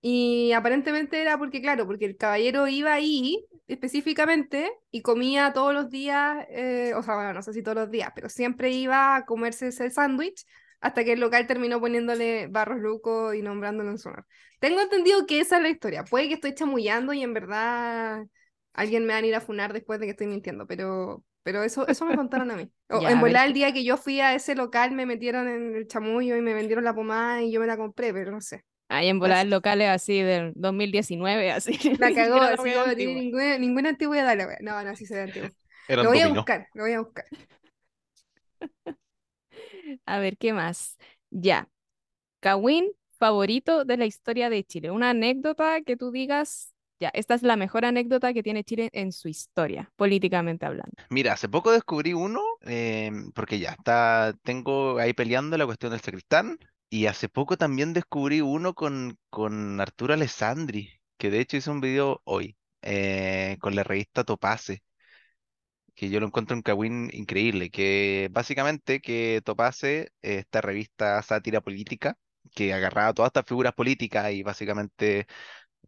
Y 0.00 0.52
aparentemente 0.52 1.20
era 1.20 1.38
porque, 1.38 1.60
claro, 1.62 1.86
porque 1.86 2.06
el 2.06 2.16
caballero 2.16 2.66
iba 2.68 2.92
ahí 2.92 3.44
específicamente 3.68 4.72
y 4.90 5.02
comía 5.02 5.52
todos 5.52 5.72
los 5.72 5.90
días, 5.90 6.44
eh, 6.50 6.92
o 6.96 7.02
sea, 7.02 7.14
bueno, 7.14 7.32
no 7.32 7.42
sé 7.42 7.52
si 7.52 7.62
todos 7.62 7.76
los 7.76 7.90
días, 7.90 8.10
pero 8.14 8.28
siempre 8.28 8.70
iba 8.70 9.16
a 9.16 9.24
comerse 9.24 9.68
ese 9.68 9.90
sándwich 9.90 10.44
hasta 10.80 11.04
que 11.04 11.12
el 11.12 11.20
local 11.20 11.46
terminó 11.46 11.80
poniéndole 11.80 12.48
Barros 12.48 12.80
Luco 12.80 13.32
y 13.34 13.42
nombrándolo 13.42 13.90
en 13.90 13.98
su 13.98 14.08
honor. 14.08 14.26
Tengo 14.58 14.80
entendido 14.80 15.26
que 15.26 15.40
esa 15.40 15.56
es 15.58 15.62
la 15.62 15.68
historia. 15.70 16.04
Puede 16.04 16.28
que 16.28 16.34
estoy 16.34 16.54
chamullando 16.54 17.12
y 17.12 17.22
en 17.22 17.32
verdad 17.34 18.26
alguien 18.72 19.06
me 19.06 19.12
va 19.12 19.20
a 19.20 19.26
ir 19.26 19.34
a 19.36 19.40
funar 19.40 19.72
después 19.72 20.00
de 20.00 20.06
que 20.06 20.10
estoy 20.12 20.26
mintiendo, 20.26 20.66
pero, 20.66 21.24
pero 21.42 21.62
eso, 21.62 21.86
eso 21.88 22.04
me 22.06 22.16
contaron 22.16 22.50
a 22.50 22.56
mí. 22.56 22.70
O, 22.88 23.00
Ya, 23.00 23.10
en 23.10 23.20
volar 23.20 23.46
el 23.46 23.54
día 23.54 23.72
que 23.72 23.84
yo 23.84 23.96
fui 23.96 24.20
a 24.20 24.34
ese 24.34 24.54
local 24.54 24.92
me 24.92 25.06
metieron 25.06 25.48
en 25.48 25.74
el 25.74 25.86
chamullo 25.86 26.36
y 26.36 26.42
me 26.42 26.52
vendieron 26.52 26.84
la 26.84 26.94
pomada 26.94 27.42
y 27.42 27.50
yo 27.50 27.60
me 27.60 27.66
la 27.66 27.76
compré, 27.76 28.12
pero 28.12 28.30
no 28.30 28.40
sé. 28.40 28.64
Ahí 28.88 29.08
en 29.08 29.18
volar 29.18 29.46
locales 29.46 29.88
así 29.88 30.20
del 30.20 30.52
2019, 30.54 31.50
así. 31.50 31.72
La 31.98 32.12
cagó, 32.12 32.34
siquiera 32.34 32.52
así 32.52 32.64
no 32.64 32.94
tiene 32.94 33.12
antiguo. 33.12 33.14
ninguna, 33.14 33.58
ninguna 33.58 33.88
antigüedad. 33.88 34.58
No, 34.60 34.82
no, 34.82 34.94
sí 34.96 35.06
se 35.06 35.14
ve 35.14 35.22
antiguo. 35.22 35.48
Lo 35.88 36.04
voy 36.04 36.20
a 36.20 36.28
buscar, 36.28 36.68
lo 36.74 36.82
voy 36.84 36.92
a 36.92 37.00
buscar. 37.00 37.24
A 40.06 40.18
ver, 40.18 40.36
¿qué 40.38 40.52
más? 40.52 40.96
Ya. 41.30 41.68
Kawin, 42.40 42.90
favorito 43.18 43.84
de 43.84 43.96
la 43.96 44.06
historia 44.06 44.50
de 44.50 44.64
Chile. 44.64 44.90
Una 44.90 45.10
anécdota 45.10 45.80
que 45.82 45.96
tú 45.96 46.10
digas, 46.10 46.71
ya, 47.02 47.10
esta 47.14 47.34
es 47.34 47.42
la 47.42 47.56
mejor 47.56 47.84
anécdota 47.84 48.32
que 48.32 48.42
tiene 48.42 48.62
Chile 48.62 48.88
en 48.92 49.10
su 49.12 49.28
historia, 49.28 49.90
políticamente 49.96 50.64
hablando. 50.64 50.92
Mira, 51.10 51.32
hace 51.32 51.48
poco 51.48 51.72
descubrí 51.72 52.12
uno, 52.12 52.40
em, 52.60 53.32
porque 53.32 53.58
ya 53.58 53.70
está, 53.70 54.32
tengo 54.44 54.98
ahí 54.98 55.12
peleando 55.12 55.58
la 55.58 55.66
cuestión 55.66 55.90
del 55.90 56.00
sacristán, 56.00 56.58
y 56.88 57.06
hace 57.06 57.28
poco 57.28 57.56
también 57.56 57.92
descubrí 57.92 58.40
uno 58.40 58.74
con, 58.74 59.18
con 59.30 59.80
Arturo 59.80 60.14
Alessandri, 60.14 61.00
que 61.18 61.30
de 61.30 61.40
hecho 61.40 61.56
hizo 61.56 61.72
un 61.72 61.80
video 61.80 62.20
hoy, 62.24 62.56
eh, 62.82 63.56
con 63.60 63.74
la 63.74 63.82
revista 63.82 64.22
Topace, 64.24 64.82
que 65.94 66.08
yo 66.08 66.20
lo 66.20 66.26
encuentro 66.26 66.56
un 66.56 66.62
cagüín 66.62 67.10
increíble, 67.12 67.70
que 67.70 68.28
básicamente 68.30 69.00
que 69.00 69.40
Topace, 69.44 70.12
eh, 70.22 70.38
esta 70.38 70.60
revista 70.60 71.20
sátira 71.22 71.60
política, 71.60 72.16
que 72.54 72.72
agarraba 72.72 73.14
todas 73.14 73.30
estas 73.30 73.46
figuras 73.46 73.72
políticas 73.74 74.32
y 74.32 74.42
básicamente 74.42 75.26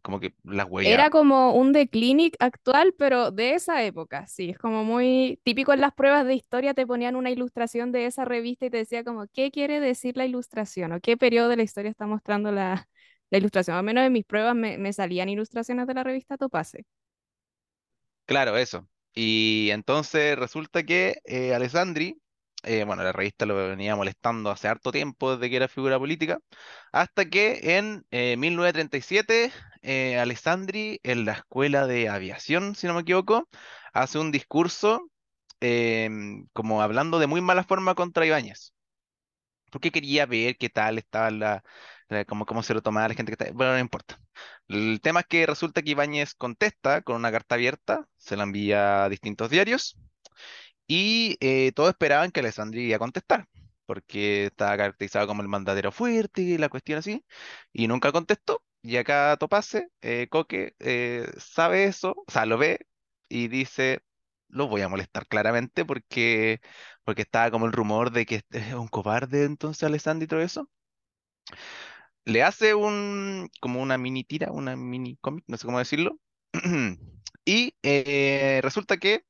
como 0.05 0.19
que 0.21 0.35
las 0.43 0.67
hueveaba. 0.69 0.93
Era 0.93 1.09
como 1.09 1.53
un 1.55 1.73
The 1.73 1.87
Clinic 1.89 2.35
actual, 2.39 2.93
pero 2.97 3.31
de 3.31 3.55
esa 3.55 3.83
época, 3.83 4.27
sí, 4.27 4.51
es 4.51 4.57
como 4.59 4.83
muy 4.83 5.39
típico 5.43 5.73
en 5.73 5.81
las 5.81 5.93
pruebas 5.95 6.25
de 6.25 6.35
historia, 6.35 6.75
te 6.75 6.85
ponían 6.85 7.15
una 7.15 7.31
ilustración 7.31 7.91
de 7.91 8.05
esa 8.05 8.23
revista 8.23 8.67
y 8.67 8.69
te 8.69 8.77
decía 8.77 9.03
como, 9.03 9.25
¿qué 9.33 9.49
quiere 9.51 9.79
decir 9.79 10.15
la 10.15 10.25
ilustración? 10.25 10.91
¿O 10.91 10.99
qué 11.01 11.17
periodo 11.17 11.49
de 11.49 11.57
la 11.57 11.63
historia 11.63 11.89
está 11.89 12.05
mostrando 12.05 12.51
la, 12.51 12.87
la 13.31 13.37
ilustración? 13.39 13.77
Al 13.77 13.83
menos 13.83 14.03
en 14.05 14.13
mis 14.13 14.25
pruebas 14.25 14.55
me, 14.55 14.77
me 14.77 14.93
salían 14.93 15.27
ilustraciones 15.29 15.87
de 15.87 15.95
la 15.95 16.03
revista 16.03 16.37
Topase. 16.37 16.85
Claro, 18.25 18.57
eso. 18.57 18.87
Y 19.13 19.69
entonces 19.71 20.37
resulta 20.37 20.83
que 20.83 21.17
eh, 21.25 21.53
Alessandri, 21.53 22.19
eh, 22.63 22.83
bueno, 22.83 23.03
la 23.03 23.11
revista 23.11 23.45
lo 23.45 23.55
venía 23.55 23.95
molestando 23.95 24.49
hace 24.49 24.67
harto 24.67 24.91
tiempo 24.91 25.35
desde 25.37 25.49
que 25.49 25.55
era 25.57 25.67
figura 25.67 25.99
política, 25.99 26.39
hasta 26.91 27.25
que 27.29 27.77
en 27.77 28.05
eh, 28.11 28.35
1937 28.37 29.51
eh, 29.85 30.19
Alessandri 30.19 30.99
en 31.03 31.25
la 31.25 31.33
escuela 31.33 31.87
de 31.87 32.09
aviación, 32.09 32.75
si 32.75 32.87
no 32.87 32.93
me 32.95 33.01
equivoco, 33.01 33.49
hace 33.93 34.19
un 34.19 34.31
discurso 34.31 35.09
em, 35.61 36.47
como 36.53 36.81
hablando 36.81 37.19
de 37.19 37.27
muy 37.27 37.41
mala 37.41 37.63
forma 37.63 37.95
contra 37.95 38.25
Ibáñez 38.25 38.73
porque 39.71 39.91
quería 39.91 40.25
ver 40.25 40.57
qué 40.57 40.69
tal 40.69 40.97
estaba 40.97 41.31
la, 41.31 41.63
la- 42.09 42.25
cómo, 42.25 42.45
cómo 42.45 42.63
se 42.63 42.73
lo 42.73 42.81
tomaba 42.81 43.07
la 43.07 43.13
gente 43.15 43.35
que 43.35 43.43
está. 43.43 43.53
Bueno, 43.53 43.73
no 43.73 43.79
importa. 43.79 44.19
El 44.67 44.99
tema 45.01 45.21
es 45.21 45.25
que 45.27 45.45
resulta 45.45 45.81
que 45.81 45.91
Ibáñez 45.91 46.33
contesta 46.35 47.01
con 47.01 47.15
una 47.17 47.31
carta 47.31 47.55
abierta, 47.55 48.07
se 48.17 48.35
la 48.37 48.43
envía 48.43 49.05
a 49.05 49.09
distintos 49.09 49.49
diarios 49.49 49.97
y 50.87 51.37
eh, 51.41 51.71
todos 51.73 51.89
esperaban 51.91 52.31
que 52.31 52.41
Alessandri 52.41 52.83
iba 52.87 52.97
a 52.97 52.99
contestar, 52.99 53.47
porque 53.85 54.47
estaba 54.47 54.77
caracterizado 54.77 55.27
como 55.27 55.41
el 55.43 55.47
mandadero 55.49 55.91
fuerte 55.91 56.41
y 56.43 56.57
la 56.57 56.69
cuestión 56.69 56.99
así, 56.99 57.25
y 57.73 57.87
nunca 57.87 58.11
contestó. 58.11 58.63
Y 58.87 58.97
acá 58.97 59.35
Topase, 59.39 59.89
eh, 60.01 60.27
Coque, 60.29 60.75
eh, 60.79 61.27
sabe 61.37 61.85
eso, 61.85 62.11
o 62.27 62.31
sea, 62.31 62.45
lo 62.45 62.57
ve 62.59 62.79
y 63.29 63.47
dice, 63.47 64.01
lo 64.47 64.67
voy 64.67 64.81
a 64.81 64.89
molestar 64.89 65.25
claramente 65.27 65.85
porque, 65.85 66.61
porque 67.03 67.23
estaba 67.23 67.49
como 67.51 67.65
el 67.65 67.71
rumor 67.73 68.11
de 68.11 68.25
que 68.27 68.41
es 68.51 68.73
un 68.75 68.87
cobarde 68.87 69.43
entonces 69.45 69.83
Alessandri 69.83 70.25
y 70.25 70.27
todo 70.27 70.41
eso. 70.41 70.69
Le 72.25 72.43
hace 72.43 72.73
un, 72.73 73.49
como 73.61 73.81
una 73.81 73.97
mini 73.97 74.23
tira, 74.23 74.51
una 74.51 74.75
mini 74.75 75.17
cómic, 75.17 75.43
no 75.47 75.57
sé 75.57 75.65
cómo 75.65 75.79
decirlo. 75.79 76.19
Y 77.47 77.75
eh, 77.83 78.59
resulta 78.63 78.97
que 78.97 79.23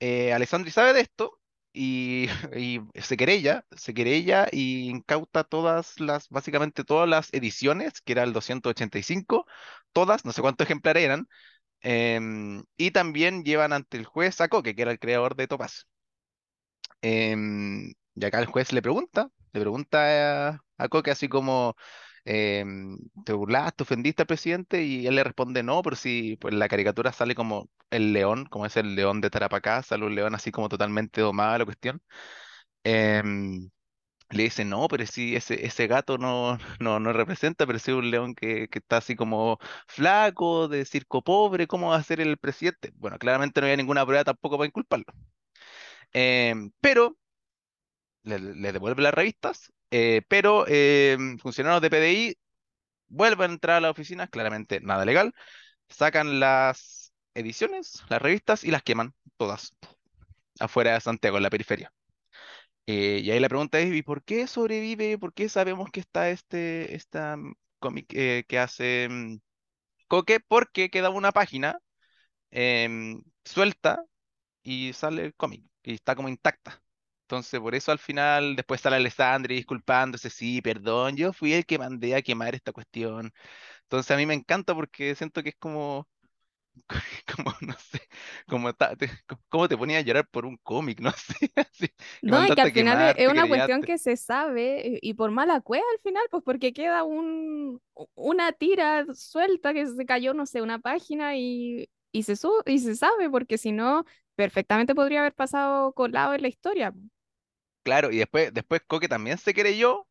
eh, 0.00 0.32
Alessandri 0.34 0.70
sabe 0.72 0.92
de 0.94 1.00
esto 1.02 1.37
y, 2.56 2.80
se 2.94 3.16
querella, 3.16 3.64
se 3.72 3.94
querella 3.94 4.48
y 4.50 4.88
incauta 4.88 5.44
todas 5.44 6.00
las, 6.00 6.28
básicamente 6.28 6.84
todas 6.84 7.08
las 7.08 7.32
ediciones, 7.32 8.00
que 8.02 8.12
era 8.12 8.24
el 8.24 8.32
285, 8.32 9.46
todas, 9.92 10.24
no 10.24 10.32
sé 10.32 10.42
cuántos 10.42 10.66
ejemplares 10.66 11.04
eran, 11.04 11.28
em, 11.82 12.64
y 12.78 12.92
también 12.92 13.44
llevan 13.44 13.72
ante 13.74 13.98
el 13.98 14.06
juez 14.06 14.40
a 14.40 14.48
Coque, 14.48 14.74
que 14.76 14.82
era 14.82 14.92
el 14.92 15.00
creador 15.00 15.36
de 15.36 15.48
Topaz. 15.48 15.86
Em, 17.02 17.92
y 18.14 18.24
acá 18.24 18.40
el 18.40 18.46
juez 18.46 18.72
le 18.72 18.82
pregunta, 18.82 19.30
le 19.52 19.60
pregunta 19.60 20.48
a, 20.48 20.64
a 20.78 20.88
Coque 20.88 21.10
así 21.10 21.28
como, 21.28 21.76
em, 22.28 22.98
¿te 23.24 23.32
burlaste, 23.32 23.82
ofendiste 23.84 24.22
al 24.22 24.26
presidente? 24.26 24.82
Y 24.84 25.06
él 25.06 25.16
le 25.16 25.24
responde, 25.24 25.62
no, 25.62 25.82
pero 25.82 25.96
si 25.96 26.36
pues, 26.36 26.54
la 26.54 26.68
caricatura 26.68 27.12
sale 27.12 27.34
como 27.34 27.70
el 27.90 28.12
león, 28.12 28.46
como 28.46 28.66
es 28.66 28.76
el 28.76 28.94
león 28.94 29.20
de 29.20 29.30
Tarapacá, 29.30 29.82
sale 29.82 30.04
un 30.06 30.14
león 30.14 30.34
así 30.34 30.50
como 30.52 30.68
totalmente 30.68 31.20
domado 31.22 31.58
la 31.58 31.64
cuestión. 31.64 32.02
Em, 32.84 33.70
le 34.30 34.44
dice, 34.44 34.64
no, 34.64 34.88
pero 34.88 35.06
si 35.06 35.36
ese, 35.36 35.66
ese 35.66 35.86
gato 35.88 36.18
no, 36.18 36.58
no, 36.80 37.00
no 37.00 37.12
representa, 37.14 37.66
pero 37.66 37.78
si 37.78 37.90
es 37.92 37.96
un 37.98 38.10
león 38.10 38.34
que, 38.34 38.68
que 38.68 38.78
está 38.80 38.98
así 38.98 39.16
como 39.16 39.58
flaco, 39.88 40.68
de 40.68 40.84
circo 40.86 41.22
pobre, 41.22 41.66
¿cómo 41.68 41.90
va 41.90 41.96
a 41.96 42.02
ser 42.04 42.20
el 42.20 42.38
presidente? 42.38 42.92
Bueno, 42.96 43.18
claramente 43.18 43.60
no 43.60 43.66
había 43.66 43.76
ninguna 43.78 44.06
prueba 44.06 44.24
tampoco 44.24 44.58
para 44.58 44.68
inculparlo. 44.68 45.06
Em, 46.12 46.70
pero 46.80 47.16
le, 48.22 48.38
le 48.38 48.72
devuelve 48.72 49.02
las 49.02 49.14
revistas, 49.14 49.72
eh, 49.90 50.22
pero 50.28 50.66
em, 50.68 51.38
funcionarios 51.38 51.82
de 51.82 51.90
PDI 51.90 52.38
vuelven 53.08 53.50
a 53.52 53.54
entrar 53.54 53.76
a 53.78 53.80
las 53.80 53.90
oficinas, 53.92 54.30
claramente 54.30 54.80
nada 54.80 55.04
legal, 55.04 55.32
sacan 55.88 56.40
las 56.40 57.12
ediciones, 57.34 58.04
las 58.10 58.22
revistas 58.22 58.64
y 58.64 58.70
las 58.70 58.82
queman 58.82 59.14
todas 59.36 59.74
afuera 60.60 60.94
de 60.94 61.00
Santiago, 61.00 61.36
en 61.38 61.42
la 61.44 61.50
periferia. 61.50 61.92
Eh, 62.86 63.20
y 63.22 63.30
ahí 63.30 63.40
la 63.40 63.48
pregunta 63.48 63.78
es, 63.80 63.94
¿y 63.94 64.02
por 64.02 64.22
qué 64.24 64.46
sobrevive? 64.46 65.18
¿Por 65.18 65.34
qué 65.34 65.48
sabemos 65.48 65.90
que 65.90 66.00
está 66.00 66.30
este 66.30 66.94
esta 66.96 67.36
cómic 67.78 68.06
eh, 68.14 68.44
que 68.48 68.58
hace 68.58 69.08
mm, 69.10 69.38
Coque? 70.08 70.40
Porque 70.40 70.90
queda 70.90 71.10
una 71.10 71.32
página 71.32 71.80
em, 72.50 73.22
suelta 73.44 74.04
y 74.62 74.92
sale 74.94 75.26
el 75.26 75.34
cómic 75.34 75.64
y 75.84 75.94
está 75.94 76.16
como 76.16 76.28
intacta. 76.30 76.82
Entonces, 77.28 77.60
por 77.60 77.74
eso 77.74 77.92
al 77.92 77.98
final, 77.98 78.56
después 78.56 78.80
sale 78.80 78.96
Alessandri 78.96 79.56
disculpándose, 79.56 80.30
sí, 80.30 80.62
perdón, 80.62 81.16
yo 81.16 81.32
fui 81.34 81.52
el 81.52 81.66
que 81.66 81.78
mandé 81.78 82.14
a 82.14 82.22
quemar 82.22 82.54
esta 82.54 82.72
cuestión. 82.72 83.32
Entonces, 83.84 84.10
a 84.12 84.16
mí 84.18 84.26
me 84.26 84.34
encanta 84.34 84.74
porque 84.74 85.14
siento 85.16 85.42
que 85.42 85.50
es 85.50 85.56
como, 85.58 86.08
como, 87.36 87.52
no 87.62 87.74
sé, 87.78 88.00
como 88.48 88.72
ta- 88.74 88.96
te, 88.96 89.10
como 89.48 89.68
te 89.68 89.76
ponía 89.78 89.98
a 89.98 90.00
llorar 90.02 90.28
por 90.28 90.46
un 90.46 90.56
cómic, 90.58 91.00
no 91.02 91.12
sé, 91.12 91.52
así, 91.56 91.88
No, 92.20 92.44
y 92.46 92.52
que 92.52 92.60
al 92.60 92.72
final 92.72 93.00
es, 93.00 93.12
quemar, 93.12 93.16
es 93.16 93.28
una 93.28 93.46
cuestión 93.46 93.84
que 93.84 93.96
se 93.98 94.16
sabe 94.16 94.98
y, 95.02 95.14
por 95.14 95.30
mala 95.30 95.60
cueva 95.60 95.84
al 95.92 96.00
final, 96.00 96.24
pues 96.30 96.42
porque 96.44 96.72
queda 96.72 97.04
un, 97.04 97.80
una 98.14 98.50
tira 98.52 99.06
suelta 99.14 99.72
que 99.72 99.86
se 99.86 100.04
cayó, 100.04 100.34
no 100.34 100.44
sé, 100.46 100.60
una 100.60 100.80
página 100.80 101.36
y, 101.36 101.88
y 102.10 102.22
se 102.24 102.34
y 102.66 102.78
se 102.80 102.96
sabe, 102.96 103.30
porque 103.30 103.56
si 103.56 103.70
no, 103.72 104.04
perfectamente 104.34 104.94
podría 104.96 105.20
haber 105.20 105.34
pasado 105.34 105.92
colado 105.92 106.34
en 106.34 106.42
la 106.42 106.48
historia. 106.48 106.92
Claro, 107.88 108.10
y 108.12 108.18
después, 108.18 108.52
después 108.52 108.82
Coque 108.86 109.08
también 109.08 109.38
se 109.38 109.54
querelló, 109.54 110.06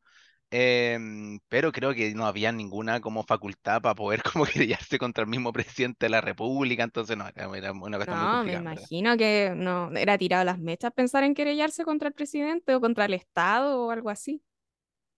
em, 0.51 1.39
pero 1.49 1.71
creo 1.71 1.93
que 1.95 2.13
no 2.15 2.25
había 2.27 2.51
ninguna 2.51 3.01
como 3.01 3.23
facultad 3.23 3.81
para 3.81 3.95
poder 3.95 4.23
como 4.33 4.45
querellarse 4.45 4.99
contra 4.99 5.23
el 5.23 5.29
mismo 5.29 5.53
presidente 5.53 6.07
de 6.07 6.11
la 6.11 6.21
República, 6.21 6.83
entonces 6.83 7.17
no, 7.17 7.27
era, 7.29 7.73
una 7.73 7.97
cosa 7.99 8.15
muy 8.15 8.29
No, 8.29 8.43
me 8.45 8.53
verdad. 8.53 8.55
imagino 8.55 9.17
que 9.17 9.51
no 9.55 9.91
era 9.91 10.17
tirado 10.17 10.45
las 10.45 10.59
mechas 10.59 10.93
pensar 10.93 11.23
en 11.23 11.33
querellarse 11.33 11.83
contra 11.83 12.07
el 12.07 12.13
presidente 12.13 12.73
o 12.75 12.79
contra 12.81 13.05
el 13.05 13.13
Estado 13.13 13.81
o 13.85 13.91
algo 13.91 14.09
así 14.09 14.41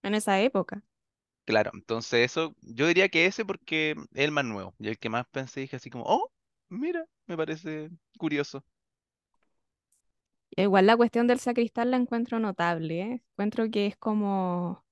en 0.03 0.15
esa 0.15 0.41
época. 0.41 0.83
Claro, 1.45 1.71
entonces 1.73 2.25
eso, 2.31 2.55
yo 2.61 2.85
diría 2.87 3.09
que 3.09 3.25
ese 3.25 3.43
porque 3.43 3.91
es 3.91 3.97
el 4.25 4.31
más 4.31 4.45
nuevo, 4.45 4.75
y 4.77 4.87
el 4.87 4.99
que 4.99 5.09
más 5.09 5.25
pensé, 5.31 5.61
dije 5.61 5.77
así 5.77 5.89
como, 5.89 6.03
oh, 6.07 6.31
mira, 6.69 7.05
me 7.25 7.35
parece 7.35 7.89
curioso. 8.19 8.63
Igual 10.55 10.87
la 10.87 10.97
cuestión 10.97 11.27
del 11.27 11.39
sacristán 11.39 11.91
la 11.91 11.97
encuentro 11.97 12.39
notable, 12.39 13.01
¿eh? 13.01 13.23
Encuentro 13.33 13.69
que 13.71 13.85
es 13.87 13.95
como 13.97 14.83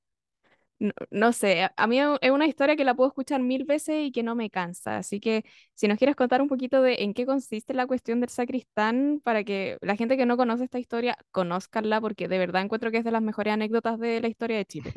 no, 0.79 0.93
no 1.11 1.33
sé, 1.33 1.63
a- 1.77 1.87
mí 1.87 1.99
es 2.21 2.31
una 2.31 2.47
historia 2.47 2.75
que 2.75 2.85
la 2.85 2.95
puedo 2.95 3.09
escuchar 3.09 3.41
mil 3.41 3.65
veces 3.65 4.05
y 4.07 4.11
que 4.11 4.23
no 4.23 4.35
me 4.35 4.49
cansa. 4.51 4.97
Así 4.97 5.19
que 5.21 5.45
si 5.75 5.87
nos 5.87 5.97
quieres 5.97 6.15
contar 6.17 6.41
un 6.41 6.49
poquito 6.49 6.81
de 6.83 6.97
en 7.03 7.13
qué 7.15 7.25
consiste 7.25 7.73
la 7.73 7.87
cuestión 7.87 8.19
del 8.21 8.29
sacristán, 8.29 9.21
para 9.23 9.43
que 9.43 9.77
la 9.81 9.95
gente 9.97 10.17
que 10.17 10.25
no 10.27 10.37
conoce 10.37 10.65
esta 10.65 10.79
historia 10.79 11.17
conozcanla, 11.31 12.01
porque 12.01 12.27
de 12.27 12.39
verdad 12.39 12.63
encuentro 12.63 12.91
que 12.91 12.97
es 12.99 13.05
de 13.05 13.11
las 13.11 13.21
mejores 13.23 13.53
anécdotas 13.53 13.99
de 13.99 14.21
la 14.21 14.27
historia 14.29 14.57
de 14.57 14.65
Chile. 14.65 14.93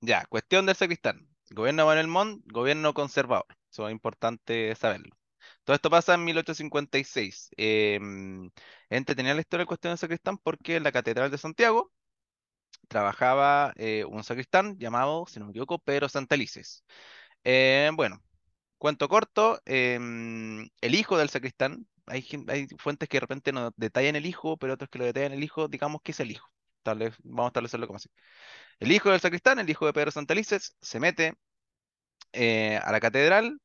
Ya, 0.00 0.24
cuestión 0.26 0.66
del 0.66 0.76
sacristán. 0.76 1.26
Gobierno 1.50 1.86
Manuel 1.86 2.06
Montt, 2.08 2.44
gobierno 2.52 2.94
conservador. 2.94 3.46
Eso 3.70 3.88
es 3.88 3.92
importante 3.92 4.74
saberlo. 4.74 5.16
Todo 5.64 5.74
esto 5.76 5.90
pasa 5.90 6.14
en 6.14 6.24
1856. 6.24 7.50
Eh, 7.56 7.98
entretenía 8.90 9.34
la 9.34 9.40
historia 9.40 9.62
de 9.64 9.66
cuestión 9.66 9.92
del 9.92 9.98
sacristán 9.98 10.38
porque 10.38 10.76
en 10.76 10.82
la 10.84 10.92
Catedral 10.92 11.30
de 11.30 11.38
Santiago 11.38 11.92
trabajaba 12.88 13.72
eh, 13.76 14.04
un 14.04 14.24
sacristán 14.24 14.78
llamado, 14.78 15.26
si 15.28 15.38
no 15.40 15.46
me 15.46 15.52
equivoco, 15.52 15.78
Pedro 15.78 16.08
Santelices. 16.08 16.84
Eh, 17.44 17.90
bueno, 17.94 18.22
cuento 18.78 19.08
corto, 19.08 19.60
em, 19.66 20.68
el 20.80 20.94
hijo 20.94 21.18
del 21.18 21.30
sacristán, 21.30 21.86
hay, 22.06 22.22
fuentes 22.78 23.08
que 23.08 23.18
de 23.18 23.20
repente 23.20 23.52
no 23.52 23.72
detallan 23.76 24.16
el 24.16 24.26
hijo, 24.26 24.56
pero 24.56 24.74
otros 24.74 24.90
que 24.90 24.98
lo 24.98 25.04
detallan 25.06 25.32
el 25.32 25.44
hijo, 25.44 25.68
digamos 25.68 26.02
que 26.02 26.12
es 26.12 26.20
el 26.20 26.30
hijo. 26.32 26.48
Tal 26.82 26.98
vez, 26.98 27.14
vamos 27.24 27.46
a 27.46 27.48
establecerlo 27.48 27.86
como 27.86 27.98
así. 27.98 28.10
El 28.80 28.92
hijo 28.92 29.10
del 29.10 29.20
sacristán, 29.20 29.58
el 29.60 29.70
hijo 29.70 29.86
de 29.86 29.92
Pedro 29.92 30.10
Santelices, 30.12 30.76
se 30.80 31.00
mete 31.00 31.34
eh, 32.32 32.78
a 32.82 32.92
la 32.92 33.00
catedral, 33.00 33.60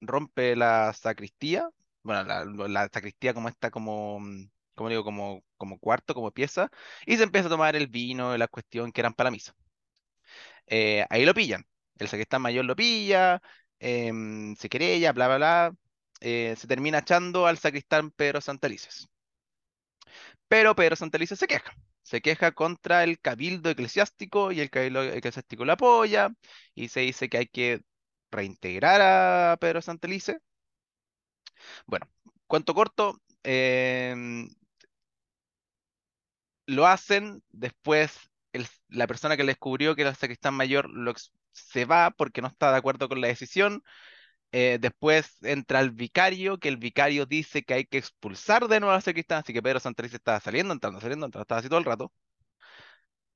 rompe 0.00 0.56
la 0.56 0.92
sacristía, 0.92 1.68
bueno, 2.02 2.24
la, 2.68 2.88
sacristía 2.92 3.34
como 3.34 3.48
está 3.48 3.70
como, 3.70 4.20
mm, 4.20 4.50
como 4.74 4.88
digo, 4.90 5.04
como, 5.04 5.42
como 5.56 5.78
cuarto, 5.78 6.14
como 6.14 6.30
pieza, 6.32 6.70
y 7.06 7.16
se 7.16 7.24
empieza 7.24 7.48
a 7.48 7.50
tomar 7.50 7.76
el 7.76 7.88
vino 7.88 8.36
la 8.36 8.48
cuestión 8.48 8.92
que 8.92 9.00
eran 9.00 9.14
para 9.14 9.28
la 9.28 9.32
misa. 9.32 9.54
Eh, 10.66 11.04
ahí 11.10 11.24
lo 11.24 11.34
pillan, 11.34 11.64
el 11.98 12.08
sacristán 12.08 12.42
mayor 12.42 12.64
lo 12.64 12.76
pilla, 12.76 13.40
em, 13.78 14.54
se 14.56 14.68
querella, 14.68 15.12
bla, 15.12 15.26
bla, 15.28 15.36
bla, 15.36 15.72
eh, 16.20 16.54
se 16.58 16.66
termina 16.66 16.98
echando 16.98 17.46
al 17.46 17.58
sacristán 17.58 18.10
Pedro 18.10 18.40
Santelices. 18.40 19.08
Pero 20.48 20.74
Pedro 20.74 20.96
Santelices 20.96 21.38
se 21.38 21.46
queja. 21.46 21.72
Se 22.02 22.20
queja 22.20 22.52
contra 22.52 23.02
el 23.04 23.18
cabildo 23.20 23.70
eclesiástico 23.70 24.52
y 24.52 24.60
el 24.60 24.70
cabildo 24.70 25.02
eclesiástico 25.02 25.64
lo 25.64 25.72
apoya 25.72 26.30
y 26.74 26.88
se 26.88 27.00
dice 27.00 27.28
que 27.28 27.38
hay 27.38 27.46
que 27.48 27.80
reintegrar 28.30 29.00
a 29.02 29.56
Pedro 29.60 29.82
Santelices. 29.82 30.38
Bueno, 31.86 32.06
cuento 32.46 32.74
corto, 32.74 33.20
em, 33.42 34.48
lo 36.66 36.86
hacen, 36.86 37.42
después 37.50 38.12
la 38.88 39.06
persona 39.06 39.36
que 39.36 39.44
le 39.44 39.52
descubrió 39.52 39.94
que 39.94 40.02
era 40.02 40.10
el 40.10 40.16
sacristán 40.16 40.54
mayor 40.54 40.90
se 41.52 41.84
va 41.84 42.10
porque 42.10 42.40
no 42.42 42.48
está 42.48 42.70
de 42.72 42.78
acuerdo 42.78 43.08
con 43.08 43.20
la 43.20 43.28
decisión. 43.28 43.82
eh, 44.52 44.78
después 44.80 45.42
entra 45.44 45.80
el 45.80 45.92
vicario, 45.92 46.58
que 46.58 46.68
el 46.68 46.78
vicario 46.78 47.26
dice 47.26 47.64
que 47.64 47.74
hay 47.74 47.86
que 47.86 47.98
expulsar 47.98 48.68
de 48.68 48.80
nuevo 48.80 48.94
al 48.94 49.02
sacristán, 49.02 49.40
así 49.40 49.52
que 49.52 49.62
Pedro 49.62 49.80
Santelices 49.80 50.16
estaba 50.20 50.40
saliendo, 50.40 50.72
entrando, 50.74 51.00
saliendo, 51.00 51.26
entrando, 51.26 51.42
estaba 51.44 51.60
así 51.60 51.68
todo 51.68 51.78
el 51.80 51.84
rato. 51.86 52.12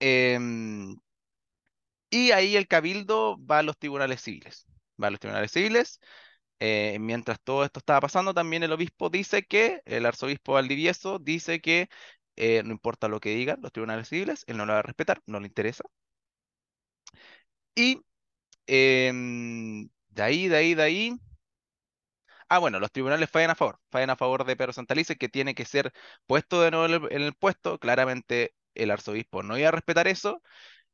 Em, 0.00 0.96
y 2.10 2.30
ahí 2.32 2.56
el 2.56 2.68
cabildo 2.68 3.36
va 3.46 3.58
a 3.60 3.62
los 3.62 3.76
tribunales 3.78 4.20
civiles. 4.22 4.66
Va 5.02 5.10
los 5.10 5.20
tribunales 5.20 5.52
civiles. 5.52 6.00
eh, 6.60 6.98
mientras 7.00 7.40
todo 7.42 7.64
esto 7.64 7.80
estaba 7.80 8.00
pasando, 8.02 8.34
también 8.34 8.62
el 8.64 8.72
obispo 8.72 9.10
dice 9.10 9.44
que, 9.44 9.82
el 9.86 10.06
arzobispo 10.06 10.54
Valdivieso 10.54 11.18
dice 11.18 11.60
que 11.60 11.88
eh, 12.36 12.62
no 12.64 12.72
importa 12.72 13.08
lo 13.08 13.20
que 13.20 13.30
digan 13.34 13.60
los 13.62 13.72
tribunales 13.72 14.08
civiles, 14.08 14.44
él 14.48 14.56
no 14.58 14.66
lo 14.66 14.74
va 14.74 14.80
a 14.80 14.82
respetar, 14.82 15.22
no 15.26 15.40
le 15.40 15.46
interesa. 15.48 15.84
Y 17.74 18.00
em, 18.66 19.88
de 20.10 20.22
ahí, 20.24 20.48
de 20.48 20.56
ahí, 20.58 20.74
de 20.74 20.84
ahí. 20.84 21.20
Ah, 22.48 22.58
bueno, 22.58 22.80
los 22.80 22.90
tribunales 22.92 23.30
fallan 23.30 23.50
a 23.50 23.54
favor, 23.54 23.80
fallan 23.90 24.10
a 24.10 24.16
favor 24.16 24.44
de 24.44 24.56
Pedro 24.56 24.72
Santalice, 24.72 25.16
que 25.16 25.28
tiene 25.28 25.54
que 25.54 25.64
ser 25.64 25.92
puesto 26.26 26.60
de 26.62 26.70
nuevo 26.70 26.86
en 26.86 26.92
el, 27.04 27.12
en 27.12 27.22
el 27.22 27.34
puesto. 27.34 27.78
Claramente 27.78 28.54
el 28.74 28.90
arzobispo 28.90 29.42
no 29.42 29.56
iba 29.58 29.68
a 29.68 29.72
respetar 29.72 30.08
eso. 30.08 30.42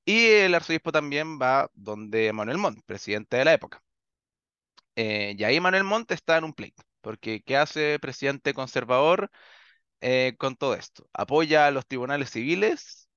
Y 0.06 0.26
el 0.28 0.54
arzobispo 0.56 0.92
también 0.92 1.40
va 1.40 1.70
donde 1.74 2.32
Manuel 2.34 2.58
Montt, 2.58 2.84
presidente 2.86 3.38
de 3.38 3.46
la 3.46 3.54
época. 3.54 3.82
Eh, 4.96 5.34
y 5.38 5.44
ahí 5.44 5.60
Manuel 5.60 5.84
Montt 5.84 6.10
está 6.12 6.38
en 6.38 6.44
un 6.44 6.52
pleito, 6.54 6.82
porque 7.02 7.42
¿qué 7.42 7.56
hace 7.56 7.98
presidente 8.00 8.54
conservador 8.54 9.30
eh, 10.00 10.36
con 10.38 10.56
todo 10.56 10.74
esto? 10.74 11.08
¿Apoya 11.14 11.66
a 11.68 11.70
los 11.72 11.86
tribunales 11.86 12.30
civiles 12.30 13.08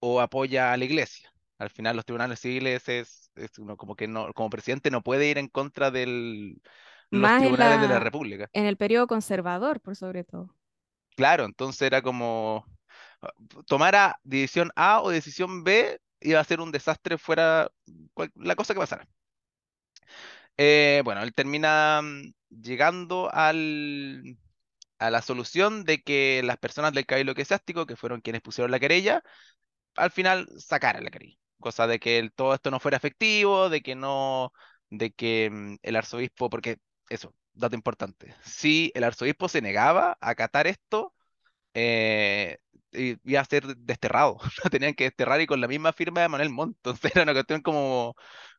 o 0.00 0.20
apoya 0.20 0.72
a 0.72 0.76
la 0.76 0.84
iglesia? 0.84 1.32
Al 1.58 1.70
final 1.70 1.96
los 1.96 2.04
tribunales 2.06 2.40
civiles 2.40 2.88
es, 2.88 3.30
es 3.36 3.58
uno 3.58 3.76
como 3.76 3.96
que 3.96 4.08
no, 4.08 4.32
como 4.34 4.50
presidente 4.50 4.90
no 4.90 5.02
puede 5.02 5.28
ir 5.28 5.38
en 5.38 5.48
contra 5.48 5.90
de 5.90 6.56
los 7.10 7.34
Más 7.34 7.36
tribunales 7.36 7.80
de 7.80 7.88
la 7.88 8.00
República. 8.00 8.50
en 8.54 8.66
el 8.66 8.76
periodo 8.76 9.06
conservador, 9.06 9.80
por 9.80 9.94
sobre 9.96 10.24
todo. 10.24 10.56
Claro, 11.16 11.44
entonces 11.44 11.82
era 11.82 12.00
como 12.02 12.64
ah, 13.22 13.32
tomara 13.66 14.18
decisión 14.24 14.70
A 14.76 15.02
o 15.02 15.10
decisión 15.10 15.62
B, 15.64 16.00
iba 16.20 16.40
a 16.40 16.44
ser 16.44 16.60
un 16.60 16.72
desastre 16.72 17.18
fuera 17.18 17.70
cual- 18.14 18.32
la 18.36 18.56
cosa 18.56 18.74
que 18.74 18.80
pasara. 18.80 19.06
Eh, 20.56 21.02
bueno, 21.04 21.22
él 21.22 21.34
termina 21.34 22.00
mm, 22.02 22.32
llegando 22.62 23.30
a 24.98 25.10
la 25.10 25.22
solución 25.22 25.84
de 25.84 26.02
que 26.02 26.42
las 26.44 26.58
personas 26.58 26.92
del 26.92 27.06
Cabildo 27.06 27.32
Eclesiástico, 27.32 27.86
que 27.86 27.96
fueron 27.96 28.20
quienes 28.20 28.42
pusieron 28.42 28.70
la 28.70 28.80
querella, 28.80 29.22
al 29.96 30.10
final 30.10 30.48
sacaran 30.58 31.04
la 31.04 31.10
querella. 31.10 31.36
Cosa 31.60 31.86
de 31.86 32.00
que 32.00 32.30
todo 32.36 32.54
esto 32.54 32.70
no 32.70 32.80
fuera 32.80 32.96
efectivo, 32.98 33.70
de 33.70 33.82
que 33.82 33.94
no, 33.96 34.52
de 34.90 35.12
que 35.12 35.50
mm, 35.52 35.76
el 35.82 35.96
arzobispo, 35.96 36.50
porque 36.50 36.78
eso, 37.10 37.34
dato 37.54 37.76
importante, 37.76 38.34
si 38.44 38.92
el 38.94 39.04
arzobispo 39.04 39.48
se 39.48 39.62
negaba 39.62 40.18
a 40.20 40.30
acatar 40.30 40.66
esto, 40.68 41.14
eh, 41.74 42.58
iba 42.92 43.40
a 43.40 43.44
ser 43.44 43.66
desterrado. 43.76 44.38
Lo 44.64 44.70
tenían 44.70 44.94
que 44.94 45.04
desterrar 45.04 45.40
y 45.40 45.46
con 45.46 45.60
la 45.60 45.68
misma 45.68 45.92
firma 45.92 46.20
de 46.22 46.28
Manuel 46.28 46.50
Montt. 46.50 46.76
Entonces 46.84 47.12
era 47.14 47.22
una 47.24 47.32
cuestión 47.34 47.62
como, 47.62 48.14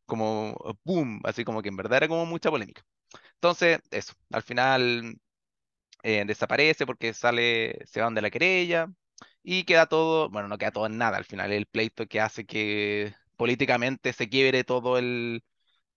como 0.06 0.56
boom, 0.84 1.22
así 1.24 1.44
como 1.46 1.62
que 1.62 1.70
en 1.70 1.78
verdad 1.78 1.98
era 1.98 2.08
como 2.08 2.26
mucha 2.26 2.50
polémica. 2.52 2.84
Entonces, 3.36 3.80
eso, 3.92 4.14
al 4.32 4.44
final 4.44 5.16
eh, 6.04 6.24
desaparece 6.26 6.86
porque 6.86 7.14
sale, 7.14 7.80
se 7.86 8.02
van 8.02 8.14
de 8.16 8.22
la 8.22 8.30
querella 8.32 8.88
y 9.44 9.64
queda 9.66 9.88
todo, 9.88 10.30
bueno, 10.30 10.48
no 10.48 10.58
queda 10.58 10.72
todo 10.72 10.86
en 10.88 10.98
nada. 10.98 11.18
Al 11.18 11.26
final 11.26 11.52
el 11.52 11.66
pleito 11.68 12.08
que 12.08 12.22
hace 12.22 12.46
que 12.46 13.16
políticamente 13.38 14.14
se 14.14 14.30
quiebre 14.30 14.64
todo 14.64 14.98
el, 14.98 15.44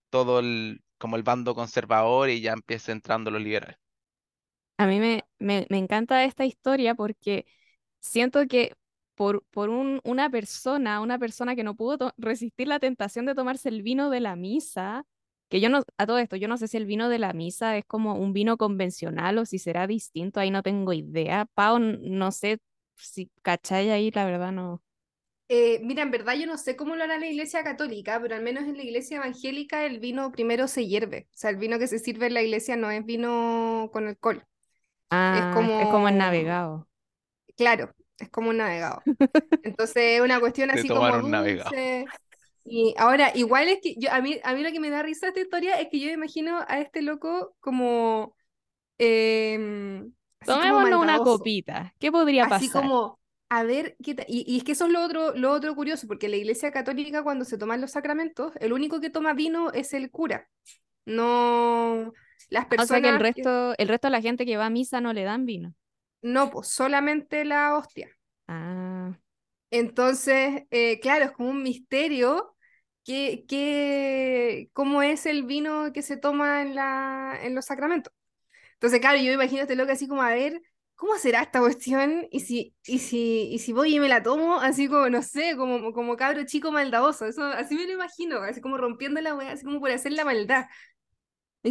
todo 0.09 0.39
el, 0.39 0.83
como 0.99 1.15
el 1.17 1.23
bando 1.23 1.55
conservador 1.55 2.29
y 2.29 2.41
ya 2.41 2.53
empieza 2.53 2.91
entrando 2.93 3.31
los 3.31 3.41
liberales. 3.41 3.77
A 4.77 4.85
mí 4.87 4.99
me, 4.99 5.25
me, 5.39 5.65
me 5.69 5.77
encanta 5.77 6.23
esta 6.23 6.45
historia 6.45 6.93
porque 6.95 7.45
siento 7.99 8.47
que 8.47 8.73
por, 9.17 9.43
por 9.51 9.69
un- 9.71 10.01
una 10.05 10.29
persona, 10.31 11.01
una 11.01 11.19
persona 11.19 11.55
que 11.57 11.65
no 11.65 11.75
pudo 11.75 12.13
resistir 12.17 12.69
la 12.69 12.79
tentación 12.79 13.25
de 13.27 13.35
tomarse 13.35 13.69
el 13.69 13.83
vino 13.83 14.11
de 14.11 14.21
la 14.21 14.37
misa, 14.37 15.05
que 15.49 15.61
yo 15.61 15.69
no, 15.69 15.83
a 15.97 16.07
todo 16.07 16.19
esto, 16.19 16.37
yo 16.37 16.47
no 16.49 16.57
sé 16.57 16.69
si 16.69 16.77
el 16.77 16.85
vino 16.87 17.09
de 17.09 17.19
la 17.19 17.33
misa 17.33 17.77
es 17.77 17.85
como 17.85 18.15
un 18.15 18.33
vino 18.33 18.57
convencional 18.57 19.37
o 19.39 19.45
si 19.45 19.59
será 19.59 19.87
distinto, 19.87 20.39
ahí 20.41 20.51
no 20.51 20.63
tengo 20.63 20.93
idea. 20.93 21.47
Pau, 21.55 21.79
no 21.79 22.31
sé 22.31 22.59
si 22.97 23.31
cachai 23.43 23.91
ahí, 23.91 24.11
la 24.11 24.25
verdad 24.25 24.53
no. 24.53 24.83
Eh, 25.49 25.79
mira, 25.83 26.03
en 26.03 26.11
verdad 26.11 26.35
yo 26.35 26.45
no 26.45 26.57
sé 26.57 26.75
cómo 26.75 26.95
lo 26.97 27.03
hará 27.05 27.17
la 27.17 27.27
iglesia 27.27 27.63
católica, 27.63 28.19
pero 28.21 28.35
al 28.35 28.41
menos 28.43 28.63
en 28.65 28.75
la 28.75 28.83
iglesia 28.83 29.17
evangélica 29.17 29.85
el 29.85 29.99
vino 29.99 30.31
primero 30.31 30.67
se 30.67 30.85
hierve. 30.87 31.27
O 31.33 31.37
sea, 31.37 31.51
el 31.51 31.55
vino 31.57 31.79
que 31.79 31.87
se 31.87 31.99
sirve 31.99 32.27
en 32.27 32.33
la 32.33 32.41
iglesia 32.41 32.75
no 32.75 32.91
es 32.91 33.05
vino 33.05 33.89
con 33.93 34.07
alcohol. 34.07 34.43
Es 35.31 35.47
Ah, 35.49 35.59
es, 35.61 35.71
es 35.77 35.87
como 35.89 36.07
el 36.09 36.17
como, 36.17 36.17
navegado. 36.17 36.87
claro, 37.55 37.93
es 38.19 38.29
como 38.29 38.49
un 38.49 38.57
navegado. 38.57 39.01
Entonces 39.63 40.17
es 40.17 40.21
una 40.21 40.39
cuestión 40.39 40.71
así 40.71 40.87
como 40.87 41.01
tomaron 41.01 41.25
un 41.25 41.31
navegado. 41.31 41.69
dulce. 41.69 42.05
Y 42.65 42.93
ahora, 42.97 43.31
igual 43.33 43.69
es 43.69 43.79
que 43.81 43.95
yo, 43.97 44.11
a 44.11 44.21
mí, 44.21 44.39
a 44.43 44.53
mí 44.53 44.61
lo 44.61 44.71
que 44.71 44.79
me 44.79 44.89
da 44.89 45.01
risa 45.01 45.29
esta 45.29 45.39
historia 45.39 45.79
es 45.79 45.87
que 45.89 45.99
yo 45.99 46.09
imagino 46.09 46.59
a 46.67 46.79
este 46.79 47.01
loco 47.01 47.55
como 47.59 48.35
así 50.39 50.69
como 50.69 50.89
Tomémonos 50.89 51.01
una 51.01 51.19
copita. 51.19 51.93
¿Qué 51.99 52.11
podría 52.11 52.45
Así 52.45 52.69
pasar? 52.69 52.81
como, 52.83 53.19
a 53.49 53.63
ver, 53.63 53.95
¿qué 54.03 54.15
Y, 54.27 54.43
y 54.51 54.57
es 54.57 54.63
que 54.63 54.73
eso 54.73 54.85
es 54.85 54.91
lo 54.91 55.03
otro, 55.03 55.35
lo 55.35 55.51
otro 55.51 55.75
curioso, 55.75 56.07
porque 56.07 56.29
la 56.29 56.37
iglesia 56.37 56.71
católica 56.71 57.23
cuando 57.23 57.45
se 57.45 57.57
toman 57.57 57.81
los 57.81 57.91
sacramentos, 57.91 58.53
el 58.59 58.73
único 58.73 58.99
que 58.99 59.09
toma 59.09 59.33
vino 59.33 59.71
es 59.71 59.93
el 59.93 60.11
cura, 60.11 60.49
no 61.05 62.13
las 62.49 62.67
O 62.77 62.85
sea 62.85 63.01
que 63.01 63.09
el 63.09 63.17
personas 63.17 63.33
que, 63.33 63.43
resto, 63.43 63.75
el 63.77 63.87
resto 63.87 64.07
de 64.07 64.11
la 64.11 64.21
gente 64.21 64.45
que 64.45 64.57
va 64.57 64.67
a 64.67 64.69
misa 64.69 65.01
no 65.01 65.13
le 65.13 65.23
dan 65.23 65.45
vino. 65.45 65.73
No, 66.21 66.49
pues 66.51 66.67
solamente 66.69 67.45
la 67.45 67.75
hostia. 67.77 68.09
Ah, 68.47 69.17
Entonces, 69.71 70.63
eh, 70.71 70.99
claro, 71.01 71.25
es 71.25 71.31
como 71.31 71.49
un 71.51 71.63
misterio 71.63 72.55
que, 73.05 73.45
que, 73.47 74.69
cómo 74.73 75.01
es 75.03 75.25
el 75.25 75.43
vino 75.45 75.93
que 75.93 76.01
se 76.03 76.17
toma 76.17 76.61
en 76.63 76.75
la, 76.75 77.39
en 77.43 77.55
los 77.55 77.65
sacramentos. 77.65 78.13
Entonces, 78.75 78.99
claro, 78.99 79.17
yo 79.19 79.31
imagino 79.31 79.59
a 79.61 79.63
este 79.63 79.75
loco 79.75 79.91
así 79.91 80.07
como, 80.07 80.21
a 80.23 80.29
ver, 80.31 80.61
¿cómo 80.95 81.17
será 81.17 81.41
esta 81.43 81.59
cuestión? 81.61 82.27
Y 82.31 82.41
si, 82.41 82.75
y 82.85 82.99
si, 82.99 83.49
y 83.51 83.59
si 83.59 83.73
voy 83.73 83.95
y 83.95 83.99
me 83.99 84.07
la 84.09 84.23
tomo, 84.23 84.59
así 84.61 84.87
como, 84.87 85.09
no 85.09 85.21
sé, 85.23 85.55
como, 85.57 85.93
como 85.93 86.17
cabro 86.17 86.45
chico 86.45 86.71
maldadoso, 86.71 87.25
eso, 87.25 87.43
así 87.45 87.75
me 87.75 87.85
lo 87.87 87.93
imagino, 87.93 88.37
así 88.43 88.61
como 88.61 88.77
rompiendo 88.77 89.21
la 89.21 89.35
weá, 89.35 89.51
así 89.53 89.63
como 89.65 89.79
por 89.79 89.91
hacer 89.91 90.13
la 90.13 90.25
maldad. 90.25 90.65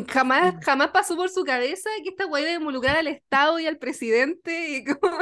Jamás, 0.09 0.55
Sí. 0.55 0.61
jamás 0.63 0.91
pasó 0.91 1.17
por 1.17 1.31
su 1.31 1.43
cabeza 1.45 1.89
que 2.05 2.11
esta 2.11 2.27
weá 2.27 2.43
iba 2.43 2.51
a 2.53 2.55
involucrar 2.57 2.97
al 2.99 3.07
Estado 3.09 3.59
y 3.59 3.67
al 3.67 3.79
presidente, 3.79 4.69
y 4.79 4.85
como, 4.85 5.17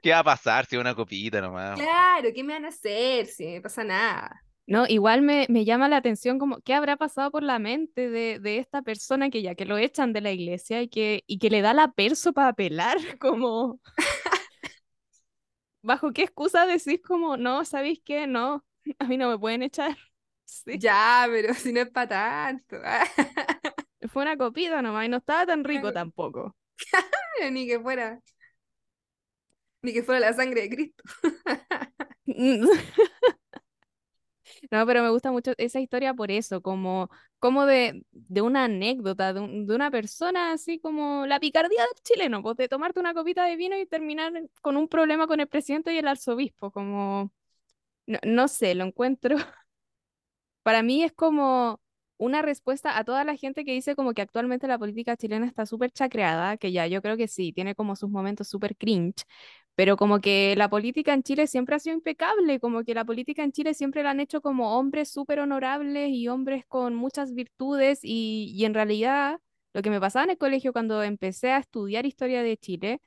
¿Qué 0.00 0.10
va 0.12 0.18
a 0.20 0.24
pasar 0.24 0.66
si 0.66 0.76
es 0.76 0.80
una 0.80 0.94
copita 0.94 1.40
nomás? 1.40 1.82
claro, 1.82 2.28
¿qué 2.34 2.42
me 2.44 2.54
van 2.54 2.64
a 2.66 2.68
hacer? 2.68 3.26
Si 3.26 3.54
no 3.56 3.62
pasa 3.62 3.84
nada. 3.84 4.44
No, 4.66 4.86
igual 4.88 5.20
me, 5.20 5.46
me 5.50 5.66
llama 5.66 5.88
la 5.90 5.98
atención 5.98 6.38
como 6.38 6.60
qué 6.62 6.72
habrá 6.72 6.96
pasado 6.96 7.30
por 7.30 7.42
la 7.42 7.58
mente 7.58 8.08
de, 8.08 8.38
de 8.40 8.56
esta 8.58 8.80
persona 8.80 9.28
que 9.28 9.42
ya 9.42 9.54
que 9.54 9.66
lo 9.66 9.76
echan 9.76 10.14
de 10.14 10.22
la 10.22 10.32
iglesia 10.32 10.80
y 10.82 10.88
que, 10.88 11.22
y 11.26 11.38
que 11.38 11.50
le 11.50 11.60
da 11.60 11.74
la 11.74 11.92
perso 11.92 12.32
para 12.32 12.48
apelar, 12.48 12.96
como 13.20 13.78
¿bajo 15.82 16.12
qué 16.12 16.22
excusa 16.22 16.66
decís 16.66 17.00
como 17.06 17.36
no, 17.36 17.64
¿sabéis 17.64 18.00
qué? 18.04 18.26
No, 18.26 18.64
a 18.98 19.04
mí 19.06 19.16
no 19.16 19.30
me 19.30 19.38
pueden 19.38 19.62
echar. 19.62 19.96
Sí, 20.44 20.78
Ya, 20.78 21.26
pero 21.30 21.54
si 21.54 21.72
no 21.72 21.80
es 21.80 21.90
para 21.90 22.08
tanto. 22.08 22.76
Fue 24.08 24.22
una 24.22 24.36
copita 24.36 24.82
nomás 24.82 25.06
y 25.06 25.08
no 25.08 25.18
estaba 25.18 25.46
tan 25.46 25.64
rico 25.64 25.92
tampoco. 25.92 26.54
Ni 27.52 27.66
que 27.66 27.80
fuera. 27.80 28.20
Ni 29.82 29.92
que 29.92 30.02
fuera 30.02 30.20
la 30.20 30.32
sangre 30.32 30.62
de 30.62 30.70
Cristo. 30.70 31.02
No, 34.70 34.86
pero 34.86 35.02
me 35.02 35.10
gusta 35.10 35.32
mucho 35.32 35.52
esa 35.58 35.80
historia 35.80 36.14
por 36.14 36.30
eso, 36.30 36.60
como, 36.62 37.08
como 37.38 37.66
de, 37.66 38.04
de 38.12 38.40
una 38.42 38.64
anécdota, 38.64 39.32
de, 39.32 39.40
un- 39.40 39.66
de 39.66 39.74
una 39.74 39.90
persona 39.90 40.52
así 40.52 40.78
como 40.78 41.26
la 41.26 41.40
picardía 41.40 41.80
del 41.82 42.02
chileno, 42.02 42.42
pues 42.42 42.56
de 42.56 42.68
tomarte 42.68 43.00
una 43.00 43.14
copita 43.14 43.44
de 43.46 43.56
vino 43.56 43.76
y 43.78 43.86
terminar 43.86 44.32
con 44.62 44.76
un 44.76 44.88
problema 44.88 45.26
con 45.26 45.40
el 45.40 45.48
presidente 45.48 45.92
y 45.94 45.98
el 45.98 46.08
arzobispo, 46.08 46.70
como, 46.70 47.32
no, 48.06 48.18
no 48.24 48.48
sé, 48.48 48.74
lo 48.74 48.84
encuentro. 48.84 49.36
Para 50.62 50.82
mí 50.82 51.02
es 51.04 51.12
como 51.12 51.80
una 52.16 52.42
respuesta 52.42 52.96
a 52.98 53.04
toda 53.04 53.24
la 53.24 53.36
gente 53.36 53.64
que 53.64 53.72
dice 53.72 53.96
como 53.96 54.12
que 54.14 54.22
actualmente 54.22 54.66
la 54.68 54.78
política 54.78 55.16
chilena 55.16 55.46
está 55.46 55.66
súper 55.66 55.90
chacreada, 55.90 56.56
que 56.56 56.72
ya 56.72 56.86
yo 56.86 57.02
creo 57.02 57.16
que 57.16 57.28
sí, 57.28 57.52
tiene 57.52 57.74
como 57.74 57.96
sus 57.96 58.10
momentos 58.10 58.48
súper 58.48 58.76
cringe, 58.76 59.24
pero 59.74 59.96
como 59.96 60.20
que 60.20 60.54
la 60.56 60.68
política 60.70 61.12
en 61.14 61.22
Chile 61.22 61.46
siempre 61.46 61.74
ha 61.76 61.78
sido 61.80 61.96
impecable, 61.96 62.60
como 62.60 62.84
que 62.84 62.94
la 62.94 63.04
política 63.04 63.42
en 63.42 63.52
Chile 63.52 63.74
siempre 63.74 64.02
la 64.02 64.10
han 64.10 64.20
hecho 64.20 64.40
como 64.40 64.78
hombres 64.78 65.10
súper 65.12 65.40
honorables 65.40 66.10
y 66.10 66.28
hombres 66.28 66.64
con 66.68 66.94
muchas 66.94 67.34
virtudes 67.34 68.00
y, 68.02 68.52
y 68.56 68.64
en 68.64 68.74
realidad 68.74 69.40
lo 69.72 69.82
que 69.82 69.90
me 69.90 70.00
pasaba 70.00 70.24
en 70.24 70.30
el 70.30 70.38
colegio 70.38 70.72
cuando 70.72 71.02
empecé 71.02 71.50
a 71.50 71.58
estudiar 71.58 72.06
historia 72.06 72.42
de 72.42 72.56
Chile, 72.56 73.00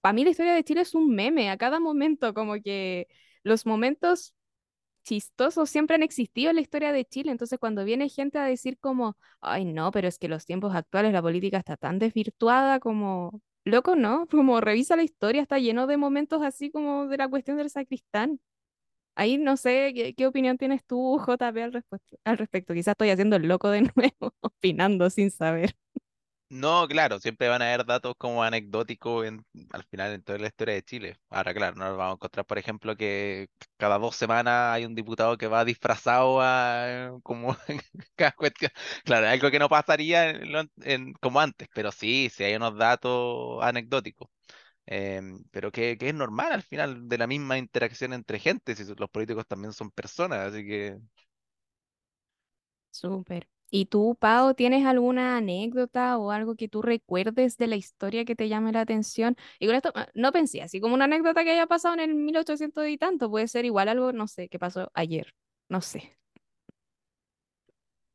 para 0.00 0.12
mí 0.12 0.24
la 0.24 0.30
historia 0.30 0.54
de 0.54 0.64
Chile 0.64 0.82
es 0.82 0.94
un 0.94 1.14
meme 1.14 1.50
a 1.50 1.56
cada 1.56 1.80
momento, 1.80 2.34
como 2.34 2.54
que 2.62 3.08
los 3.42 3.66
momentos 3.66 4.34
chistosos 5.04 5.70
siempre 5.70 5.94
han 5.96 6.02
existido 6.02 6.50
en 6.50 6.56
la 6.56 6.62
historia 6.62 6.92
de 6.92 7.04
Chile. 7.04 7.30
Entonces, 7.30 7.58
cuando 7.58 7.84
viene 7.84 8.08
gente 8.08 8.38
a 8.38 8.44
decir 8.44 8.78
como, 8.80 9.16
ay, 9.40 9.64
no, 9.64 9.90
pero 9.92 10.08
es 10.08 10.18
que 10.18 10.28
los 10.28 10.46
tiempos 10.46 10.74
actuales 10.74 11.12
la 11.12 11.22
política 11.22 11.58
está 11.58 11.76
tan 11.76 11.98
desvirtuada 11.98 12.80
como, 12.80 13.40
loco, 13.64 13.96
¿no? 13.96 14.26
Como 14.30 14.60
revisa 14.60 14.96
la 14.96 15.02
historia, 15.02 15.42
está 15.42 15.58
lleno 15.58 15.86
de 15.86 15.96
momentos 15.96 16.42
así 16.42 16.70
como 16.70 17.06
de 17.08 17.16
la 17.18 17.28
cuestión 17.28 17.56
del 17.56 17.70
sacristán. 17.70 18.40
Ahí 19.16 19.38
no 19.38 19.56
sé, 19.56 20.14
¿qué, 20.16 20.26
opinión 20.26 20.58
tienes 20.58 20.84
tú, 20.84 21.18
JP, 21.26 21.62
al? 21.62 21.84
Al 22.24 22.38
respecto? 22.38 22.74
Quizás 22.74 22.92
estoy 22.92 23.10
haciendo 23.10 23.36
el 23.36 23.48
loco 23.48 23.70
de 23.70 23.82
nuevo, 23.96 24.34
opinando 24.40 25.10
sin 25.10 25.30
saber. 25.30 25.76
No, 26.56 26.86
claro, 26.86 27.18
siempre 27.18 27.48
van 27.48 27.62
a 27.62 27.66
haber 27.66 27.84
datos 27.84 28.14
como 28.16 28.44
anecdóticos 28.44 29.26
en, 29.26 29.44
al 29.72 29.82
final 29.84 30.12
en 30.12 30.22
toda 30.22 30.38
la 30.38 30.46
historia 30.46 30.74
de 30.74 30.82
Chile. 30.84 31.16
Ahora, 31.28 31.52
claro, 31.52 31.74
no 31.74 31.96
vamos 31.96 32.12
a 32.12 32.14
encontrar, 32.14 32.46
por 32.46 32.58
ejemplo, 32.58 32.96
que 32.96 33.48
cada 33.76 33.98
dos 33.98 34.14
semanas 34.14 34.72
hay 34.72 34.84
un 34.84 34.94
diputado 34.94 35.36
que 35.36 35.48
va 35.48 35.64
disfrazado 35.64 36.40
a 36.40 37.18
como 37.24 37.56
cada 38.14 38.30
cuestión. 38.32 38.70
Claro, 39.04 39.26
algo 39.28 39.50
que 39.50 39.58
no 39.58 39.68
pasaría 39.68 40.30
en- 40.30 41.12
como 41.14 41.40
antes, 41.40 41.68
pero 41.74 41.90
sí, 41.90 42.30
sí 42.32 42.44
hay 42.44 42.54
unos 42.54 42.76
datos 42.78 43.60
anecdóticos. 43.62 44.28
Em, 44.86 45.44
pero 45.52 45.72
que, 45.72 45.98
que 45.98 46.08
es 46.10 46.14
normal 46.14 46.52
al 46.52 46.62
final 46.62 47.08
de 47.08 47.18
la 47.18 47.26
misma 47.28 47.58
interacción 47.58 48.12
entre 48.14 48.38
gente, 48.40 48.76
si 48.76 48.84
los 48.96 49.10
políticos 49.10 49.46
también 49.48 49.72
son 49.74 49.90
personas, 49.92 50.40
así 50.52 50.64
que 50.66 50.98
Súper. 52.90 53.46
¿Y 53.70 53.86
tú, 53.86 54.16
Pau, 54.20 54.54
tienes 54.54 54.86
alguna 54.86 55.36
anécdota 55.36 56.16
o 56.18 56.30
algo 56.30 56.54
que 56.54 56.68
tú 56.68 56.80
recuerdes 56.82 57.56
de 57.56 57.66
la 57.66 57.76
historia 57.76 58.24
que 58.24 58.36
te 58.36 58.48
llame 58.48 58.72
la 58.72 58.82
atención? 58.82 59.36
Y 59.58 59.66
con 59.66 59.74
esto 59.74 59.90
ah, 59.94 60.08
no 60.14 60.32
pensé, 60.32 60.62
así 60.62 60.80
como 60.80 60.94
una 60.94 61.04
anécdota 61.06 61.42
que 61.44 61.50
haya 61.50 61.66
pasado 61.66 61.94
en 61.94 62.00
el 62.00 62.14
1800 62.14 62.86
y 62.88 62.98
tanto, 62.98 63.30
puede 63.30 63.48
ser 63.48 63.64
igual 63.64 63.88
algo, 63.88 64.12
no 64.12 64.28
sé, 64.28 64.48
que 64.48 64.58
pasó 64.58 64.90
ayer, 64.94 65.34
no 65.68 65.80
sé. 65.80 66.16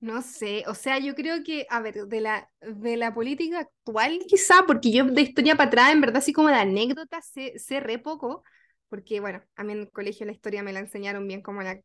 No 0.01 0.21
sé, 0.21 0.63
o 0.67 0.75
sea, 0.75 0.97
yo 0.99 1.13
creo 1.13 1.43
que, 1.43 1.67
a 1.69 1.81
ver, 1.81 2.05
de 2.07 2.21
la, 2.21 2.49
de 2.61 2.95
la 2.95 3.13
política 3.13 3.59
actual 3.59 4.19
quizá, 4.29 4.63
porque 4.65 4.91
yo 4.93 5.03
de 5.05 5.21
historia 5.21 5.55
para 5.57 5.67
atrás, 5.67 5.91
en 5.91 5.99
verdad, 5.99 6.17
así 6.17 6.31
como 6.31 6.47
de 6.47 6.55
anécdotas, 6.55 7.27
sé, 7.27 7.59
sé 7.59 7.81
re 7.81 7.99
poco, 7.99 8.43
porque 8.87 9.19
bueno, 9.19 9.43
a 9.57 9.63
mí 9.65 9.73
en 9.73 9.79
el 9.81 9.91
colegio 9.91 10.25
la 10.25 10.31
historia 10.31 10.63
me 10.63 10.71
la 10.71 10.79
enseñaron 10.79 11.27
bien 11.27 11.41
como 11.41 11.61
la... 11.63 11.81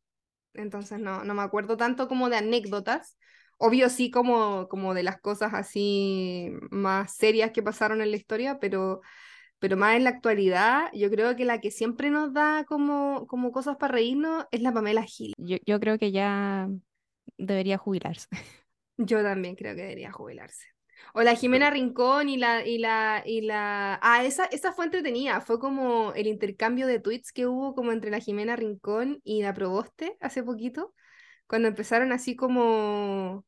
Entonces 0.55 1.01
no, 1.01 1.25
no 1.25 1.35
me 1.35 1.43
acuerdo 1.43 1.77
tanto 1.77 2.07
como 2.09 2.29
de 2.31 2.37
anécdotas, 2.37 3.19
obvio 3.59 3.89
sí 3.89 4.11
como, 4.11 4.69
como 4.69 4.95
de 4.95 5.03
las 5.03 5.21
cosas 5.21 5.55
así 5.55 6.51
más 6.71 7.15
serias 7.17 7.53
que 7.53 7.63
pasaron 7.63 8.01
en 8.01 8.11
la 8.11 8.17
historia, 8.17 8.59
pero, 8.61 9.01
pero 9.59 9.77
más 9.77 9.97
en 9.97 10.05
la 10.05 10.11
actualidad, 10.11 10.91
yo 10.93 11.11
creo 11.11 11.37
que 11.37 11.45
la 11.45 11.61
que 11.61 11.71
siempre 11.71 12.11
nos 12.11 12.33
da 12.33 12.65
como, 12.65 13.27
como 13.27 13.53
cosas 13.53 13.77
para 13.77 13.95
reírnos 13.95 14.47
es 14.51 14.63
la 14.63 14.73
Pamela 14.73 15.03
Gil. 15.03 15.35
Yo, 15.39 15.57
yo 15.67 15.81
creo 15.81 15.99
que 15.99 16.13
ya 16.13 16.69
debería 17.39 17.79
jubilarse. 17.79 18.29
Yo 18.97 19.23
también 19.23 19.57
creo 19.57 19.75
que 19.75 19.83
debería 19.83 20.13
jubilarse. 20.13 20.67
O 21.15 21.23
la 21.23 21.35
Jimena 21.35 21.71
Rincón 21.71 22.29
y 22.29 22.37
la, 22.37 22.67
y 22.67 22.79
la, 22.79 23.23
y 23.27 23.41
la. 23.41 23.99
Ah, 24.03 24.25
esa, 24.25 24.47
esa 24.47 24.73
fue 24.73 24.85
entretenida. 24.85 25.41
Fue 25.41 25.59
como 25.59 26.13
el 26.15 26.27
intercambio 26.27 26.87
de 26.87 27.01
tweets 27.01 27.33
que 27.33 27.47
hubo 27.47 27.75
como 27.75 27.93
entre 27.93 28.11
la 28.11 28.21
Jimena 28.21 28.57
Rincón 28.57 29.21
y 29.25 29.43
la 29.43 29.53
Proboste 29.55 30.17
hace 30.21 30.43
poquito. 30.43 30.95
Cuando 31.47 31.69
empezaron 31.69 32.13
así 32.13 32.37
como 32.37 33.45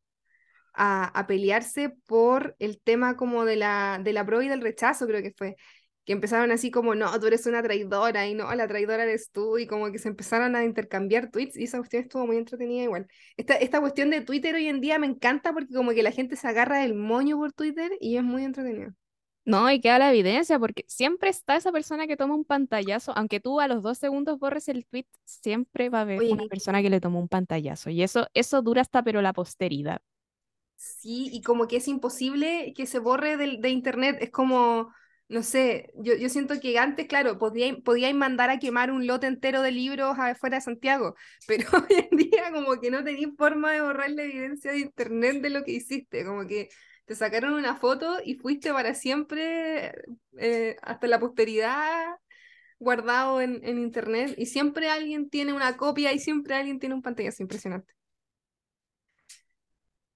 a, 0.75 1.25
pelearse 1.27 1.91
por 2.07 2.57
el 2.59 2.81
tema 2.81 3.17
como 3.17 3.45
de 3.45 3.57
la, 3.57 4.01
de 4.03 4.13
la 4.13 4.25
pro 4.27 4.43
y 4.43 4.49
del 4.49 4.61
rechazo, 4.61 5.07
creo 5.07 5.23
que 5.23 5.35
fue. 5.37 5.57
Que 6.05 6.13
empezaron 6.13 6.53
así 6.53 6.71
como, 6.71 6.95
no, 6.95 7.19
tú 7.19 7.27
eres 7.27 7.47
una 7.47 7.63
traidora 7.63 8.27
y 8.29 8.35
no, 8.35 8.55
la 8.55 8.69
traidora 8.69 9.03
eres 9.03 9.31
tú, 9.33 9.59
y 9.59 9.67
como 9.67 9.91
que 9.91 9.99
se 9.99 10.09
empezaron 10.09 10.55
a 10.55 10.65
intercambiar 10.65 11.31
tweets 11.31 11.57
y 11.57 11.65
esa 11.65 11.79
cuestión 11.79 12.03
estuvo 12.05 12.27
muy 12.27 12.37
entretenida 12.37 12.85
igual. 12.85 13.09
Esta, 13.37 13.55
esta 13.57 13.81
cuestión 13.81 14.11
de 14.11 14.21
Twitter 14.21 14.55
hoy 14.55 14.69
en 14.69 14.81
día 14.81 14.99
me 14.99 15.07
encanta 15.09 15.53
porque 15.53 15.75
como 15.75 15.91
que 15.93 16.03
la 16.05 16.13
gente 16.13 16.37
se 16.37 16.47
agarra 16.49 16.79
del 16.79 16.95
moño 16.95 17.39
por 17.39 17.53
Twitter 17.53 17.93
y 18.01 18.17
es 18.17 18.23
muy 18.23 18.45
entretenido. 18.45 18.93
No, 19.47 19.71
y 19.71 19.81
queda 19.81 19.99
la 20.01 20.11
evidencia, 20.11 20.59
porque 20.59 20.85
siempre 20.89 21.31
está 21.31 21.57
esa 21.57 21.71
persona 21.73 22.07
que 22.09 22.17
toma 22.17 22.35
un 22.35 22.45
pantallazo, 22.45 23.13
aunque 23.17 23.39
tú 23.41 23.61
a 23.61 23.69
los 23.69 23.81
dos 23.83 23.97
segundos 23.99 24.39
borres 24.41 24.69
el 24.69 24.85
tweet, 24.87 25.07
siempre 25.25 25.89
va 25.89 25.99
a 26.01 26.03
haber 26.03 26.25
Oye, 26.25 26.35
una 26.35 26.45
persona 26.47 26.83
que 26.83 26.91
le 26.91 27.01
tomó 27.01 27.21
un 27.21 27.29
pantallazo. 27.29 27.91
Y 27.91 28.03
eso, 28.03 28.27
eso 28.35 28.61
dura 28.63 28.83
hasta 28.83 29.05
pero 29.05 29.23
la 29.23 29.33
posteridad. 29.33 30.01
sí, 30.77 31.29
y 31.33 31.43
como 31.43 31.69
que 31.69 31.77
es 31.77 31.89
imposible 31.89 32.73
que 32.77 32.87
se 32.87 32.99
borre 32.99 33.37
del- 33.37 33.61
de, 33.61 33.71
internet, 33.71 34.19
es 34.21 34.31
como, 34.31 34.93
no 35.29 35.43
sé, 35.43 35.93
yo, 35.97 36.15
yo 36.17 36.29
siento 36.29 36.61
que 36.61 36.79
antes, 36.79 37.07
claro, 37.09 37.39
podía, 37.39 37.77
podíais 37.85 38.15
mandar 38.15 38.51
a 38.51 38.59
quemar 38.59 38.91
un 38.91 39.07
lote 39.07 39.27
entero 39.27 39.63
de 39.63 39.73
libros 39.73 40.17
afuera 40.19 40.57
de 40.59 40.63
Santiago, 40.63 41.15
pero 41.47 41.67
hoy 41.73 42.07
en 42.11 42.17
día 42.19 42.53
como 42.53 42.81
que 42.81 42.91
no 42.91 43.05
tenéis 43.05 43.29
forma 43.37 43.73
de 43.73 43.83
borrar 43.83 44.11
la 44.11 44.23
evidencia 44.23 44.73
de 44.73 44.79
internet 44.81 45.43
de 45.43 45.51
lo 45.51 45.65
que 45.65 45.73
hiciste, 45.73 46.25
como 46.25 46.47
que 46.47 46.69
te 47.07 47.17
sacaron 47.17 47.55
una 47.55 47.77
foto 47.77 48.19
y 48.25 48.37
fuiste 48.37 48.73
para 48.73 48.95
siempre, 48.95 49.93
eh, 50.39 50.77
hasta 50.83 51.09
la 51.09 51.21
posteridad, 51.21 52.17
guardado 52.81 53.41
en, 53.43 53.61
en 53.65 53.79
internet, 53.79 54.35
y 54.39 54.47
siempre 54.47 54.91
alguien 54.91 55.31
tiene 55.31 55.53
una 55.55 55.77
copia 55.79 56.13
y 56.15 56.19
siempre 56.21 56.57
alguien 56.57 56.81
tiene 56.81 56.95
un 56.97 57.03
pantallazo 57.03 57.43
impresionante. 57.43 57.95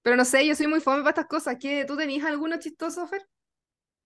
Pero 0.03 0.15
no 0.15 0.25
sé, 0.25 0.45
yo 0.47 0.55
soy 0.55 0.67
muy 0.67 0.79
fome 0.81 0.99
para 0.99 1.09
estas 1.11 1.27
cosas. 1.27 1.57
¿Qué, 1.59 1.85
¿Tú 1.85 1.95
tenías 1.97 2.25
alguno 2.25 2.57
chistoso, 2.59 3.07
Fer? 3.07 3.21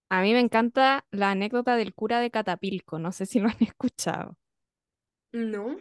A 0.09 0.21
mí 0.23 0.33
me 0.33 0.39
encanta 0.39 1.05
la 1.11 1.29
anécdota 1.31 1.75
del 1.75 1.93
cura 1.93 2.19
de 2.19 2.31
Catapilco, 2.31 2.97
no 2.99 3.11
sé 3.11 3.25
si 3.27 3.39
lo 3.39 3.49
han 3.49 3.57
escuchado. 3.61 4.35
No. 5.33 5.77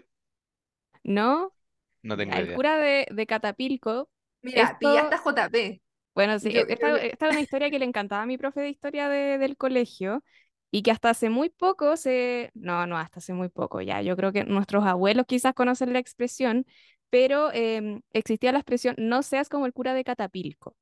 ¿No? 1.03 1.55
no 2.03 2.17
tengo 2.17 2.39
el 2.39 2.41
idea. 2.41 2.53
cura 2.53 2.79
de, 2.79 3.07
de 3.11 3.27
Catapilco, 3.27 4.11
Mira, 4.43 4.63
esto, 4.63 4.79
pillaste 4.79 5.15
a 5.17 5.19
JP. 5.19 5.83
Bueno, 6.15 6.39
sí, 6.39 6.51
Yo 6.51 6.63
e- 6.69 7.09
esta 7.13 7.27
es 7.27 7.31
una 7.31 7.41
historia 7.41 7.71
que 7.71 7.79
le 7.79 7.85
encantaba 7.87 8.23
a 8.23 8.27
mi 8.27 8.39
profe 8.39 8.61
de 8.61 8.69
historia 8.71 9.09
de- 9.09 9.39
del 9.39 9.57
colegio 9.57 10.23
y 10.71 10.83
que 10.83 10.91
hasta 10.91 11.11
hace 11.11 11.31
muy 11.31 11.51
poco 11.51 11.97
se, 11.97 12.51
no, 12.55 12.87
no, 12.87 12.99
hasta 12.99 13.21
hace 13.21 13.33
muy 13.35 13.49
poco 13.49 13.81
ya, 13.81 14.03
yo 14.03 14.17
creo 14.17 14.33
que 14.33 14.45
nuestros 14.45 14.85
abuelos 14.85 15.27
quizás 15.27 15.55
conocen 15.55 15.93
la 15.93 15.99
expresión, 16.01 16.67
pero 17.11 17.53
em, 17.53 18.01
existía 18.13 18.53
la 18.53 18.59
expresión 18.59 18.95
no 18.99 19.23
seas 19.23 19.49
como 19.49 19.67
el 19.67 19.73
cura 19.73 19.95
de 19.95 20.05
Catapilco. 20.05 20.77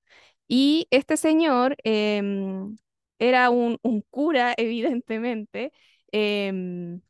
Y 0.49 0.87
este 0.91 1.17
señor 1.17 1.77
em, 1.85 2.77
era 3.19 3.51
un, 3.51 3.79
un 3.83 4.03
cura, 4.11 4.55
evidentemente. 4.59 5.73
em, 6.13 7.01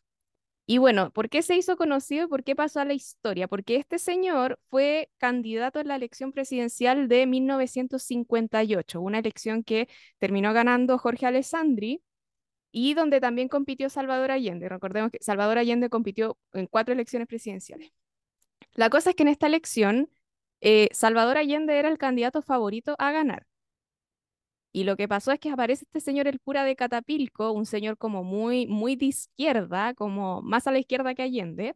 y 0.66 0.78
bueno, 0.78 1.10
¿por 1.10 1.28
qué 1.28 1.42
se 1.42 1.56
hizo 1.56 1.76
conocido 1.76 2.26
y 2.26 2.28
por 2.28 2.44
qué 2.44 2.54
pasó 2.54 2.80
a 2.80 2.84
la 2.84 2.94
historia? 2.94 3.48
Porque 3.48 3.76
este 3.76 3.98
señor 3.98 4.60
fue 4.70 5.10
candidato 5.18 5.80
en 5.80 5.88
la 5.88 5.96
elección 5.96 6.32
presidencial 6.32 7.08
de 7.08 7.26
1958, 7.26 9.00
una 9.00 9.18
elección 9.18 9.64
que 9.64 9.88
terminó 10.18 10.52
ganando 10.52 10.98
Jorge 10.98 11.26
Alessandri 11.26 12.02
y 12.72 12.94
donde 12.94 13.20
también 13.20 13.48
compitió 13.48 13.90
Salvador 13.90 14.30
Allende. 14.30 14.68
Recordemos 14.68 15.10
que 15.12 15.18
Salvador 15.20 15.58
Allende 15.58 15.90
compitió 15.90 16.38
en 16.52 16.66
cuatro 16.66 16.94
elecciones 16.94 17.28
presidenciales. 17.28 17.92
La 18.74 18.90
cosa 18.90 19.10
es 19.10 19.16
que 19.16 19.24
en 19.24 19.28
esta 19.28 19.46
elección, 19.46 20.10
eh, 20.60 20.88
Salvador 20.92 21.38
Allende 21.38 21.78
era 21.78 21.88
el 21.90 21.98
candidato 21.98 22.42
favorito 22.42 22.96
a 22.98 23.12
ganar. 23.12 23.46
Y 24.72 24.84
lo 24.84 24.96
que 24.96 25.08
pasó 25.08 25.32
es 25.32 25.40
que 25.40 25.50
aparece 25.50 25.84
este 25.84 26.00
señor, 26.00 26.28
el 26.28 26.40
cura 26.40 26.64
de 26.64 26.76
Catapilco, 26.76 27.52
un 27.52 27.66
señor 27.66 27.98
como 27.98 28.24
muy, 28.24 28.66
muy 28.66 28.96
de 28.96 29.06
izquierda, 29.06 29.94
como 29.94 30.42
más 30.42 30.66
a 30.66 30.72
la 30.72 30.78
izquierda 30.78 31.14
que 31.14 31.22
Allende. 31.22 31.74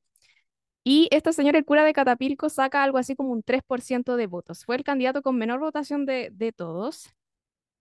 Y 0.85 1.09
este 1.11 1.33
señor, 1.33 1.57
el 1.57 1.65
cura 1.65 1.85
de 1.85 1.93
Catapilco, 1.93 2.49
saca 2.49 2.85
algo 2.85 2.99
así 2.99 3.17
como 3.17 3.33
un 3.33 3.43
3% 3.43 4.17
de 4.17 4.27
votos. 4.27 4.65
Fue 4.65 4.77
el 4.77 4.85
candidato 4.85 5.23
con 5.23 5.37
menor 5.39 5.61
votación 5.61 6.07
de, 6.07 6.31
de 6.33 6.53
todos. 6.53 7.11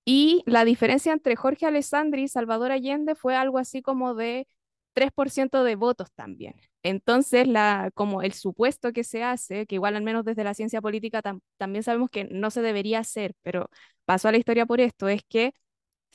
Y 0.05 0.43
la 0.45 0.66
diferencia 0.66 1.13
entre 1.13 1.36
Jorge 1.36 1.66
Alessandri 1.66 2.24
y 2.24 2.28
Salvador 2.28 2.72
Allende 2.72 3.16
fue 3.16 3.36
algo 3.36 3.57
así 3.59 3.82
como 3.82 4.16
de 4.16 4.47
3% 4.93 5.63
de 5.63 5.76
votos 5.76 6.11
también. 6.13 6.55
Entonces, 6.86 7.47
la, 7.47 7.89
como 7.95 8.21
el 8.21 8.33
supuesto 8.33 8.93
que 8.93 9.03
se 9.03 9.23
hace, 9.23 9.65
que 9.65 9.75
igual 9.75 9.95
al 9.95 10.03
menos 10.03 10.23
desde 10.23 10.43
la 10.43 10.53
ciencia 10.53 10.81
política 10.81 11.21
tam- 11.23 11.41
también 11.57 11.83
sabemos 11.83 12.09
que 12.11 12.25
no 12.25 12.51
se 12.51 12.61
debería 12.61 12.99
hacer, 12.99 13.33
pero 13.41 13.69
pasó 14.05 14.27
a 14.27 14.31
la 14.31 14.38
historia 14.38 14.65
por 14.67 14.79
esto, 14.81 15.07
es 15.07 15.21
que 15.27 15.53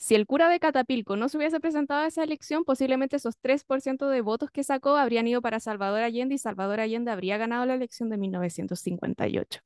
si 0.01 0.15
el 0.15 0.25
cura 0.25 0.49
de 0.49 0.59
Catapilco 0.59 1.15
no 1.15 1.29
se 1.29 1.37
hubiese 1.37 1.59
presentado 1.59 2.01
a 2.01 2.07
esa 2.07 2.23
elección, 2.23 2.63
posiblemente 2.65 3.17
esos 3.17 3.37
3% 3.39 4.09
de 4.09 4.21
votos 4.21 4.49
que 4.49 4.63
sacó 4.63 4.97
habrían 4.97 5.27
ido 5.27 5.41
para 5.43 5.59
Salvador 5.59 6.01
Allende 6.01 6.33
y 6.35 6.37
Salvador 6.39 6.79
Allende 6.79 7.11
habría 7.11 7.37
ganado 7.37 7.65
la 7.67 7.75
elección 7.75 8.09
de 8.09 8.17
1958. 8.17 9.59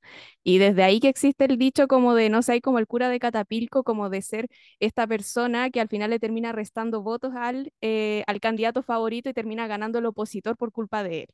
Y 0.43 0.57
desde 0.57 0.83
ahí 0.83 0.99
que 0.99 1.07
existe 1.09 1.45
el 1.45 1.57
dicho 1.57 1.87
como 1.87 2.13
de, 2.15 2.29
no 2.29 2.41
sé, 2.41 2.59
como 2.61 2.79
el 2.79 2.87
cura 2.87 3.07
de 3.09 3.19
Catapilco, 3.19 3.83
como 3.85 4.09
de 4.09 4.21
ser 4.21 4.47
esta 4.81 5.07
persona 5.07 5.69
que 5.69 5.79
al 5.79 5.87
final 5.87 6.09
le 6.09 6.19
termina 6.19 6.51
restando 6.51 7.01
votos 7.01 7.33
al, 7.35 7.71
eh, 7.81 8.23
al 8.27 8.41
candidato 8.41 8.83
favorito 8.83 9.29
y 9.29 9.33
termina 9.33 9.67
ganando 9.67 9.99
el 9.99 10.05
opositor 10.05 10.57
por 10.57 10.71
culpa 10.73 11.03
de 11.03 11.21
él. 11.21 11.27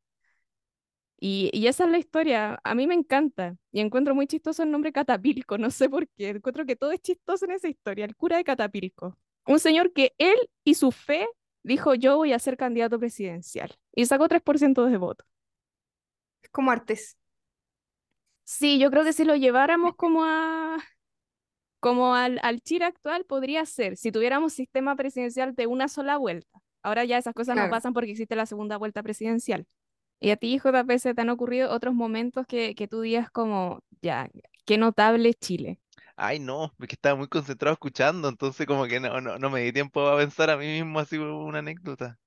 Y, 1.24 1.52
y 1.54 1.68
esa 1.68 1.86
es 1.86 1.92
la 1.92 2.00
historia. 2.00 2.60
A 2.64 2.74
mí 2.76 2.88
me 2.88 2.96
encanta. 2.96 3.56
Y 3.72 3.80
encuentro 3.80 4.16
muy 4.16 4.26
chistoso 4.28 4.64
el 4.64 4.72
nombre 4.72 4.92
Catapilco. 4.92 5.58
No 5.60 5.70
sé 5.70 5.88
por 5.90 6.08
qué. 6.10 6.30
Encuentro 6.30 6.66
que 6.66 6.76
todo 6.76 6.92
es 6.92 7.02
chistoso 7.02 7.46
en 7.46 7.52
esa 7.52 7.70
historia. 7.70 8.06
El 8.06 8.16
cura 8.16 8.38
de 8.38 8.44
Catapilco. 8.44 9.18
Un 9.46 9.60
señor 9.60 9.94
que 9.94 10.14
él 10.18 10.36
y 10.64 10.74
su 10.76 10.92
fe 10.92 11.28
dijo, 11.64 11.94
yo 11.94 12.18
voy 12.18 12.34
a 12.34 12.40
ser 12.40 12.58
candidato 12.58 13.00
presidencial. 13.00 13.72
Y 13.96 14.06
sacó 14.08 14.28
3% 14.28 14.86
de 14.86 14.98
voto. 14.98 15.24
Es 16.42 16.50
como 16.50 16.72
Artés. 16.72 17.18
Sí, 18.44 18.80
yo 18.80 18.90
creo 18.92 19.04
que 19.04 19.14
si 19.14 19.24
lo 19.24 19.36
lleváramos 19.36 19.96
como 19.98 20.26
a... 20.26 20.78
Como 21.80 22.14
al, 22.14 22.40
al 22.44 22.62
Chile 22.62 22.86
actual 22.86 23.26
podría 23.26 23.66
ser, 23.66 23.98
si 23.98 24.12
tuviéramos 24.12 24.54
sistema 24.54 24.96
presidencial 24.96 25.56
de 25.56 25.66
una 25.66 25.88
sola 25.88 26.18
vuelta. 26.18 26.60
Ahora 26.84 27.06
ya 27.06 27.18
esas 27.18 27.34
cosas 27.34 27.56
no 27.56 27.70
pasan 27.72 27.94
porque 27.94 28.12
existe 28.12 28.36
la 28.36 28.46
segunda 28.46 28.78
vuelta 28.78 29.02
presidencial. 29.02 29.66
¿Y 30.22 30.32
a 30.32 30.38
ti, 30.38 30.60
JP, 30.60 31.00
se 31.00 31.16
te 31.16 31.22
han 31.22 31.30
ocurrido 31.32 31.72
otros 31.74 31.96
momentos 31.96 32.48
que, 32.48 32.76
que 32.76 32.88
tú 32.90 33.02
digas 33.02 33.32
como, 33.32 33.82
ya, 34.02 34.30
qué 34.66 34.78
notable 34.80 35.34
Chile? 35.36 35.80
Ay, 36.16 36.40
no, 36.40 36.74
porque 36.78 36.96
estaba 36.96 37.16
muy 37.18 37.28
concentrado 37.28 37.74
escuchando, 37.74 38.30
entonces 38.30 38.66
como 38.68 38.86
que 38.86 39.00
no, 39.00 39.20
no, 39.22 39.38
no 39.40 39.50
me 39.50 39.62
di 39.62 39.74
tiempo 39.74 40.08
a 40.08 40.18
pensar 40.18 40.50
a 40.50 40.58
mí 40.58 40.66
mismo 40.68 41.00
así 41.00 41.18
una 41.18 41.60
anécdota. 41.60 42.20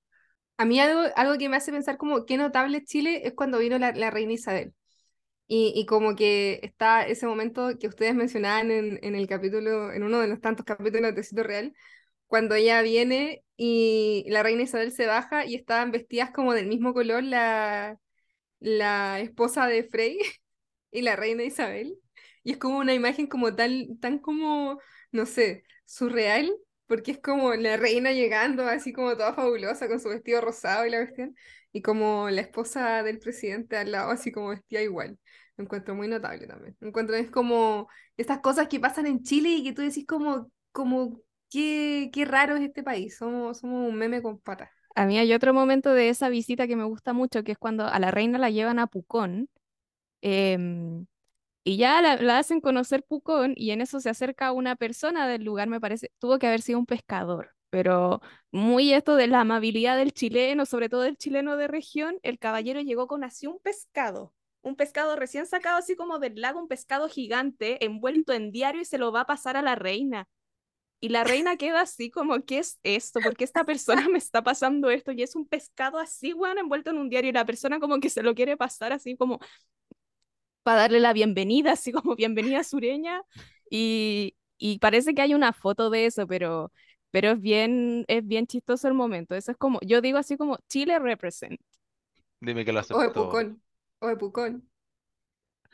A 0.57 0.65
mí 0.67 0.79
algo, 0.81 1.01
algo 1.17 1.37
que 1.39 1.49
me 1.49 1.57
hace 1.57 1.73
pensar 1.73 1.97
como 1.97 2.25
qué 2.27 2.37
notable 2.37 2.85
Chile 2.85 3.23
es 3.27 3.35
cuando 3.35 3.59
vino 3.59 3.79
la, 3.79 3.93
la 3.93 4.11
reina 4.11 4.33
Isabel. 4.35 4.75
Y, 5.49 5.73
y 5.77 5.87
como 5.87 6.17
que 6.17 6.61
está 6.63 7.07
ese 7.07 7.27
momento 7.27 7.79
que 7.81 7.89
ustedes 7.89 8.15
mencionaban 8.17 8.71
en, 8.71 9.01
en 9.03 9.17
el 9.17 9.29
capítulo, 9.29 9.93
en 9.93 10.03
uno 10.05 10.21
de 10.21 10.29
los 10.29 10.41
tantos 10.41 10.67
capítulos 10.67 11.15
de 11.15 11.25
Cito 11.25 11.43
Real, 11.45 11.75
cuando 12.27 12.55
ella 12.55 12.83
viene 12.83 13.45
y 13.57 14.25
la 14.29 14.43
reina 14.43 14.63
Isabel 14.63 14.93
se 14.93 15.07
baja 15.07 15.45
y 15.47 15.55
estaban 15.55 15.91
vestidas 15.93 16.31
como 16.31 16.55
del 16.55 16.67
mismo 16.67 16.95
color 16.95 17.23
la, 17.23 17.99
la 18.61 19.21
esposa 19.21 19.67
de 19.67 19.85
Frey 19.85 20.19
y 20.91 21.03
la 21.03 21.17
reina 21.17 21.45
Isabel. 21.45 21.99
Y 22.43 22.53
es 22.53 22.59
como 22.59 22.79
una 22.79 22.95
imagen 22.95 23.27
como 23.27 23.55
tal, 23.55 23.89
tan 24.01 24.19
como, 24.19 24.81
no 25.13 25.27
sé, 25.27 25.65
surreal, 25.87 26.53
porque 26.87 27.13
es 27.13 27.19
como 27.21 27.55
la 27.55 27.77
reina 27.77 28.13
llegando 28.13 28.65
así 28.67 28.93
como 28.93 29.17
toda 29.17 29.35
fabulosa 29.35 29.89
con 29.89 30.01
su 30.01 30.09
vestido 30.11 30.41
rosado 30.41 30.87
y 30.87 30.91
la 30.91 30.99
cuestión, 30.99 31.35
y 31.73 31.83
como 31.83 32.29
la 32.31 32.43
esposa 32.43 33.03
del 33.03 33.19
presidente 33.19 33.77
al 33.77 33.93
lado 33.93 34.11
así 34.11 34.31
como 34.33 34.49
vestida 34.51 34.83
igual. 34.83 35.19
Lo 35.57 35.65
encuentro 35.65 35.95
muy 35.95 36.09
notable 36.09 36.47
también. 36.47 36.77
Lo 36.81 36.89
encuentro 36.89 37.17
es 37.17 37.31
como 37.31 37.89
estas 38.17 38.41
cosas 38.41 38.69
que 38.69 38.81
pasan 38.81 39.07
en 39.07 39.23
Chile 39.23 39.51
y 39.51 39.65
que 39.65 39.73
tú 39.73 39.83
decís 39.83 40.07
como, 40.07 40.51
como 40.73 41.21
qué, 42.11 42.25
raro 42.27 42.57
es 42.57 42.63
este 42.63 42.83
país. 42.83 43.17
Somos, 43.17 43.63
un 43.63 43.95
meme 43.95 44.23
con 44.23 44.39
patas. 44.41 44.71
A 44.95 45.07
mí 45.07 45.19
hay 45.19 45.33
otro 45.33 45.53
momento 45.53 45.93
de 45.93 46.09
esa 46.09 46.29
visita 46.29 46.67
que 46.67 46.77
me 46.77 46.85
gusta 46.85 47.13
mucho, 47.13 47.43
que 47.45 47.53
es 47.53 47.59
cuando 47.59 47.87
a 47.87 47.99
la 47.99 48.11
reina 48.11 48.39
la 48.39 48.51
llevan 48.51 48.79
a 48.79 48.87
Pucón. 48.87 49.49
em, 50.23 51.07
Y 51.65 51.79
ya 51.79 52.03
la, 52.03 52.17
la 52.17 52.39
hacen 52.39 52.61
conocer 52.61 53.05
Pucón 53.05 53.55
y 53.57 53.73
en 53.73 53.83
eso 53.83 54.01
se 54.01 54.11
acerca 54.11 54.53
una 54.53 54.77
persona 54.77 55.29
del 55.29 55.45
lugar, 55.45 55.69
me 55.69 55.81
parece, 55.81 56.11
tuvo 56.19 56.39
que 56.39 56.47
haber 56.49 56.63
sido 56.63 56.79
un 56.81 56.87
pescador, 56.87 57.53
pero 57.71 58.21
muy 58.53 58.93
esto 58.95 59.17
de 59.17 59.29
la 59.29 59.41
amabilidad 59.43 59.97
del 59.99 60.13
chileno, 60.15 60.67
sobre 60.67 60.89
todo 60.91 61.03
del 61.03 61.19
chileno 61.19 61.57
de 61.57 61.69
región, 61.69 62.19
el 62.23 62.39
caballero 62.39 62.81
llegó 62.81 63.09
con 63.09 63.25
así 63.25 63.47
un 63.49 63.61
pescado, 63.61 64.35
un 64.63 64.77
pescado 64.77 65.17
recién 65.17 65.47
sacado 65.47 65.79
así 65.79 65.97
como 65.97 66.19
del 66.19 66.41
lago, 66.41 66.61
un 66.61 66.69
pescado 66.69 67.09
gigante 67.09 67.85
envuelto 67.85 68.33
en 68.33 68.53
diario 68.53 68.83
y 68.83 68.85
se 68.87 68.99
lo 68.99 69.13
va 69.13 69.23
a 69.23 69.27
pasar 69.27 69.57
a 69.57 69.63
la 69.63 69.75
reina. 69.77 70.29
Y 71.05 71.11
la 71.11 71.23
reina 71.23 71.59
queda 71.59 71.83
así 71.83 72.11
como, 72.11 72.47
¿qué 72.47 72.61
es 72.61 72.81
esto? 72.83 73.21
¿Por 73.21 73.37
qué 73.37 73.45
esta 73.45 73.65
persona 73.65 74.09
me 74.09 74.17
está 74.17 74.43
pasando 74.43 74.89
esto? 74.89 75.13
Y 75.13 75.23
es 75.23 75.37
un 75.37 75.47
pescado 75.47 75.99
así, 75.99 76.33
bueno, 76.33 76.63
envuelto 76.63 76.89
en 76.93 76.97
un 76.97 77.11
diario 77.11 77.29
y 77.29 77.35
la 77.35 77.45
persona 77.45 77.79
como 77.79 78.01
que 78.01 78.09
se 78.09 78.23
lo 78.23 78.35
quiere 78.35 78.57
pasar 78.57 78.91
así 78.95 79.15
como 79.15 79.39
para 80.63 80.83
darle 80.83 81.01
la 81.01 81.13
bienvenida, 81.13 81.73
así 81.73 81.93
como 81.93 82.17
bienvenida 82.17 82.65
sureña. 82.65 83.23
Y, 83.71 84.35
y 84.57 84.79
parece 84.79 85.15
que 85.15 85.21
hay 85.23 85.35
una 85.35 85.53
foto 85.53 85.91
de 85.91 86.07
eso, 86.07 86.27
pero, 86.27 86.73
pero 87.11 87.33
es 87.33 87.41
bien, 87.41 88.05
es 88.09 88.27
bien 88.27 88.47
chistoso 88.47 88.89
el 88.89 88.95
momento. 88.95 89.35
Eso 89.35 89.53
es 89.53 89.59
como, 89.59 89.79
yo 89.83 90.01
digo 90.01 90.17
así 90.19 90.37
como 90.39 90.59
Chile 90.69 90.99
represent. 90.99 91.61
Dime 92.41 92.65
que 92.65 92.73
lo 92.73 92.81
O 92.89 93.01
de 93.03 93.11
aceptó. 93.11 93.13
Pucón. 93.15 93.63
O 94.01 94.07
de 94.09 94.17
Pucón. 94.17 94.53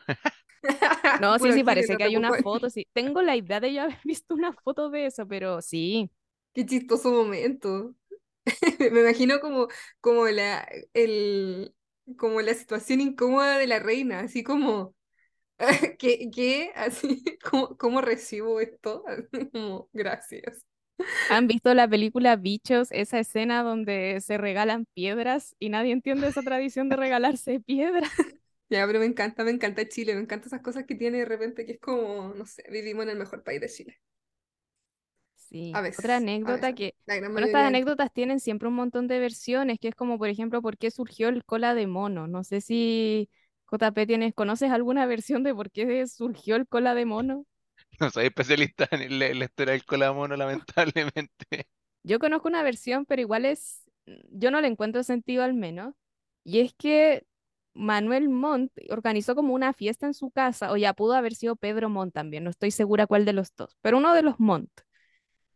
No, 1.19 1.39
sí, 1.39 1.53
sí, 1.53 1.65
parece 1.65 1.97
que 1.97 2.05
hay 2.05 2.17
una 2.17 2.33
foto, 2.33 2.71
sí. 2.71 2.87
Tengo 2.93 3.23
la 3.23 3.37
idea 3.37 3.61
de 3.61 3.73
yo 3.75 3.83
haber 3.83 3.99
visto 4.05 4.35
una 4.35 4.53
foto 4.53 4.91
de 4.91 5.07
eso, 5.07 5.27
pero 5.27 5.61
sí. 5.63 6.11
Qué 6.53 6.67
chistoso 6.67 7.11
momento. 7.13 7.95
Me 8.93 9.01
imagino 9.03 9.41
como, 9.41 9.69
como 10.01 10.27
la, 10.29 10.69
el, 10.95 11.75
como 12.19 12.41
la 12.43 12.55
situación 12.55 13.01
incómoda 13.01 13.59
de 13.59 13.67
la 13.67 13.79
reina, 13.81 14.21
así 14.21 14.43
como, 14.45 14.95
¿qué, 15.99 16.31
qué? 16.35 16.73
Así, 16.77 17.25
¿cómo, 17.51 17.77
cómo 17.77 18.01
recibo 18.03 18.61
esto? 18.61 19.05
Como, 19.53 19.89
gracias. 19.93 20.67
¿Han 21.29 21.47
visto 21.47 21.73
la 21.75 21.89
película 21.89 22.37
Bichos, 22.37 22.89
esa 22.93 23.21
escena 23.21 23.63
donde 23.63 24.21
se 24.21 24.37
regalan 24.37 24.87
piedras 24.95 25.55
y 25.61 25.69
nadie 25.69 25.93
entiende 25.93 26.27
esa 26.29 26.43
tradición 26.43 26.89
de 26.89 26.97
regalarse 26.97 27.61
piedras? 27.61 28.11
Ya, 28.71 28.87
pero 28.87 29.01
me 29.01 29.05
encanta, 29.07 29.45
me 29.45 29.51
encanta 29.51 29.87
Chile, 29.89 30.15
me 30.15 30.21
encantan 30.23 30.47
esas 30.49 30.63
cosas 30.63 30.85
que 30.87 30.95
tiene 30.95 31.19
de 31.19 31.25
repente 31.27 31.67
que 31.67 31.73
es 31.73 31.81
como, 31.81 32.33
no 32.35 32.47
sé, 32.47 32.65
vivimos 32.71 33.03
en 33.05 33.11
el 33.11 33.19
mejor 33.19 33.43
país 33.43 33.61
de 33.61 33.69
Chile. 33.69 34.01
Sí, 35.35 35.73
A 35.73 35.81
otra 35.97 36.17
veces, 36.17 36.33
a 36.43 36.53
anécdota 36.53 36.73
veces. 36.73 36.73
que, 36.73 36.95
La 37.07 37.17
bueno, 37.35 37.47
estas 37.47 37.67
anécdotas 37.67 38.13
tienen 38.13 38.41
siempre 38.41 38.69
un 38.69 38.75
montón 38.75 39.07
de 39.09 39.19
versiones, 39.19 39.79
que 39.81 39.89
es 39.89 39.95
como, 39.95 40.19
por 40.19 40.29
ejemplo, 40.29 40.63
por 40.63 40.77
qué 40.79 40.91
surgió 40.91 41.29
el 41.29 41.45
cola 41.45 41.75
de 41.75 41.87
mono. 41.87 42.27
No 42.29 42.45
sé 42.45 42.61
si 42.61 43.29
JP 43.71 44.07
tienes, 44.07 44.35
¿conoces 44.35 44.71
alguna 44.73 45.07
versión 45.07 45.43
de 45.45 45.55
por 45.55 45.71
qué 45.71 46.07
surgió 46.07 46.57
el 46.57 46.67
cola 46.69 46.95
de 46.95 47.05
mono? 47.07 47.47
No 48.01 48.11
soy 48.11 48.27
especialista 48.27 48.89
en 48.91 49.03
en 49.23 49.39
la 49.39 49.45
historia 49.45 49.73
del 49.73 49.85
colamono, 49.85 50.37
lamentablemente. 50.37 51.67
Yo 52.03 52.19
conozco 52.19 52.49
una 52.49 52.63
versión, 52.63 53.05
pero 53.07 53.21
igual 53.23 53.45
es, 53.45 53.83
yo 54.31 54.51
no 54.51 54.61
le 54.61 54.69
encuentro 54.69 55.03
sentido 55.03 55.43
al 55.45 55.55
menos, 55.55 55.95
y 56.45 56.61
es 56.61 56.73
que 56.75 57.27
Manuel 57.75 58.29
Montt 58.29 58.73
organizó 58.91 59.35
como 59.35 59.55
una 59.55 59.73
fiesta 59.73 60.07
en 60.07 60.15
su 60.15 60.31
casa, 60.31 60.73
o 60.73 60.77
ya 60.77 60.93
pudo 60.95 61.15
haber 61.15 61.35
sido 61.35 61.57
Pedro 61.57 61.89
Montt 61.91 62.15
también, 62.15 62.45
no 62.45 62.51
estoy 62.51 62.71
segura 62.71 63.07
cuál 63.07 63.25
de 63.25 63.33
los 63.35 63.55
dos, 63.57 63.77
pero 63.83 63.99
uno 63.99 64.15
de 64.15 64.23
los 64.23 64.39
Montt. 64.41 64.71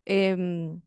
Em, 0.05 0.81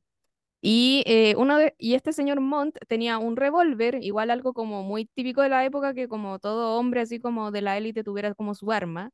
Y, 0.62 1.04
eh, 1.08 1.36
uno 1.38 1.58
de, 1.60 1.76
y 1.80 1.96
este 1.96 2.14
señor 2.14 2.42
Montt 2.42 2.78
tenía 2.88 3.20
un 3.20 3.38
revólver, 3.38 4.00
igual 4.04 4.32
algo 4.32 4.54
como 4.54 4.84
muy 4.84 5.06
típico 5.06 5.42
de 5.42 5.50
la 5.50 5.66
época, 5.66 5.94
que 5.94 6.08
como 6.10 6.40
todo 6.40 6.78
hombre 6.80 7.02
así 7.02 7.20
como 7.20 7.52
de 7.52 7.62
la 7.62 7.78
élite 7.78 8.04
tuviera 8.04 8.36
como 8.36 8.56
su 8.56 8.72
arma. 8.72 9.12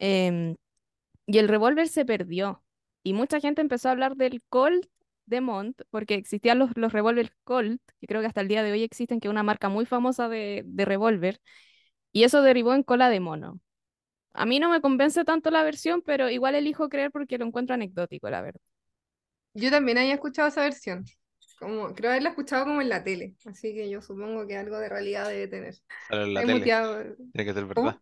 em, 0.00 0.56
y 1.26 1.38
el 1.38 1.48
revólver 1.48 1.88
se 1.88 2.04
perdió. 2.04 2.62
Y 3.04 3.14
mucha 3.14 3.40
gente 3.40 3.60
empezó 3.62 3.88
a 3.88 3.92
hablar 3.92 4.16
del 4.16 4.42
Colt 4.48 4.86
de 5.26 5.40
Montt, 5.40 5.82
porque 5.90 6.14
existían 6.14 6.58
los, 6.58 6.70
los 6.76 6.92
revólver 6.92 7.32
Colt, 7.44 7.80
que 8.00 8.06
creo 8.06 8.20
que 8.20 8.26
hasta 8.28 8.40
el 8.40 8.48
día 8.48 8.62
de 8.62 8.72
hoy 8.72 8.82
existen, 8.82 9.20
que 9.20 9.28
es 9.28 9.32
una 9.32 9.42
marca 9.42 9.68
muy 9.68 9.86
famosa 9.86 10.28
de, 10.28 10.62
de 10.66 10.84
revólver, 10.84 11.40
y 12.12 12.24
eso 12.24 12.42
derivó 12.42 12.74
en 12.74 12.82
cola 12.84 13.10
de 13.10 13.20
mono. 13.20 13.60
A 14.34 14.46
mí 14.46 14.60
no 14.60 14.70
me 14.70 14.80
convence 14.82 15.24
tanto 15.24 15.50
la 15.50 15.64
versión, 15.64 16.02
pero 16.02 16.30
igual 16.30 16.54
elijo 16.56 16.88
creer 16.88 17.10
porque 17.12 17.38
lo 17.38 17.46
encuentro 17.46 17.74
anecdótico, 17.74 18.30
la 18.30 18.42
verdad. 18.42 18.60
Yo 19.54 19.70
también 19.70 19.98
había 19.98 20.14
escuchado 20.14 20.48
esa 20.48 20.62
versión. 20.62 21.04
Como, 21.58 21.94
creo 21.94 22.10
haberla 22.10 22.30
escuchado 22.30 22.64
como 22.64 22.80
en 22.82 22.88
la 22.88 23.04
tele, 23.04 23.36
así 23.46 23.72
que 23.74 23.88
yo 23.88 24.02
supongo 24.02 24.46
que 24.46 24.56
algo 24.56 24.78
de 24.78 24.88
realidad 24.88 25.28
debe 25.28 25.46
tener. 25.48 25.74
Salió 26.08 26.24
en 26.24 26.34
la 26.34 26.42
He 26.42 26.46
tele, 26.46 26.72
muteado. 26.72 27.02
tiene 27.32 27.46
que 27.46 27.54
ser 27.54 27.66
¿Cómo? 27.74 27.92
verdad. 27.92 28.00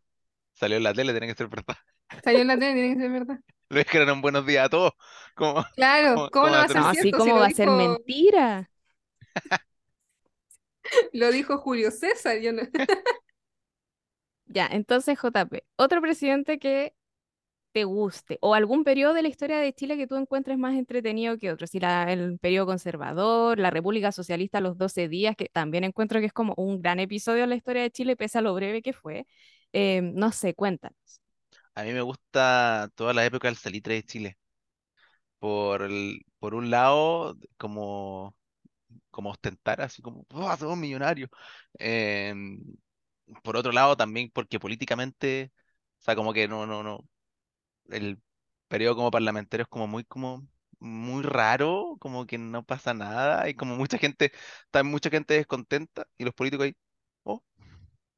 Salió 0.55 0.77
en 0.79 0.85
la 0.85 0.95
tele, 0.95 1.13
tiene 1.13 1.29
que 1.29 1.35
ser 1.37 1.49
verdad. 1.49 1.77
Salió 2.25 2.41
en 2.41 2.47
la 2.49 2.59
tele, 2.59 2.75
tiene 2.75 2.95
que 2.95 3.01
ser 3.03 3.11
verdad. 3.13 3.41
Lo 3.73 3.79
dijeron 3.79 4.21
buenos 4.21 4.47
días 4.47 4.67
a 4.67 4.69
todos. 4.69 4.93
Como, 5.35 5.65
Claro, 5.75 6.15
¿Cómo- 6.15 6.31
¿cómo 6.31 6.31
cómo 6.31 6.47
no 6.49 6.53
va 6.53 6.61
a 6.61 6.65
hacer 6.65 6.77
ser 6.77 6.83
No, 6.83 6.89
así 6.89 7.01
cierto 7.01 7.19
como 7.19 7.35
va 7.37 7.47
a 7.47 7.51
ser 7.51 7.67
dijo, 7.67 7.77
mentira. 7.77 8.71
lo 11.13 11.31
dijo 11.31 11.59
Julio 11.59 11.91
César? 11.91 12.39
Yo 12.41 12.53
no- 12.53 12.63
Ya, 14.47 14.67
entonces, 14.71 15.19
JP, 15.19 15.65
otro 15.77 16.01
presidente 16.03 16.59
que 16.59 16.95
te 17.73 17.85
guste 17.85 18.39
o 18.43 18.55
algún 18.55 18.85
periodo 18.85 19.15
de 19.15 19.23
la 19.23 19.29
historia 19.29 19.59
de 19.61 19.75
Chile 19.75 19.97
que 19.99 20.07
tú 20.09 20.17
encuentres 20.17 20.59
más 20.59 20.77
entretenido 20.77 21.39
que 21.39 21.53
otro. 21.53 21.67
Si 21.69 21.81
la, 21.81 22.13
el 22.13 22.39
periodo 22.41 22.67
conservador, 22.67 23.59
la 23.61 23.71
República 23.71 24.13
Socialista, 24.13 24.61
los 24.63 24.79
12 24.79 25.09
días, 25.09 25.37
que 25.37 25.49
también 25.51 25.85
encuentro 25.85 26.21
que 26.21 26.27
es 26.27 26.35
como 26.35 26.55
un 26.59 26.83
gran 26.83 27.01
episodio 27.01 27.45
en 27.45 27.51
la 27.51 27.57
historia 27.57 27.83
de 27.83 27.93
Chile, 27.93 28.17
pese 28.17 28.39
a 28.39 28.43
lo 28.43 28.55
breve 28.55 28.83
que 28.83 28.93
fue. 28.95 29.27
Eh, 29.75 30.03
no 30.03 30.33
sé, 30.33 30.55
cuéntanos. 30.55 31.22
A 31.75 31.83
mí 31.85 31.93
me 31.93 32.01
gusta 32.03 32.89
toda 32.95 33.13
la 33.15 33.25
época 33.25 33.49
del 33.49 33.57
salitre 33.57 33.95
de 33.95 34.03
Chile. 34.05 34.39
Por, 35.39 35.83
el- 35.83 36.25
por 36.39 36.55
un 36.55 36.71
lado, 36.71 37.37
como, 37.57 38.35
como 39.11 39.31
ostentar, 39.31 39.81
así 39.83 40.03
como, 40.03 40.27
¡oh, 40.33 40.57
somos 40.59 40.79
millonarios! 40.79 41.31
Em, 41.79 42.61
por 43.45 43.57
otro 43.57 43.73
lado, 43.73 43.97
también 43.97 44.31
porque 44.33 44.61
políticamente, 44.61 45.53
o 46.01 46.03
sea, 46.05 46.17
como 46.17 46.33
que 46.35 46.49
no, 46.49 46.67
no, 46.67 46.83
no, 46.83 47.01
el 47.91 48.21
periodo 48.69 48.97
como 48.97 49.11
parlamentario 49.13 49.65
es 49.65 49.69
como 49.71 49.87
muy, 49.89 50.05
como, 50.05 50.47
muy 50.81 51.23
raro, 51.25 51.97
como 52.01 52.27
que 52.27 52.39
no 52.39 52.65
pasa 52.65 52.95
nada, 52.95 53.49
y 53.51 53.55
como 53.55 53.77
mucha 53.77 53.99
gente, 53.99 54.33
está 54.67 54.85
mucha 54.85 55.11
gente 55.11 55.35
descontenta, 55.35 56.07
y 56.19 56.25
los 56.25 56.35
políticos 56.35 56.67
ahí, 56.67 56.77
oh, 57.25 57.43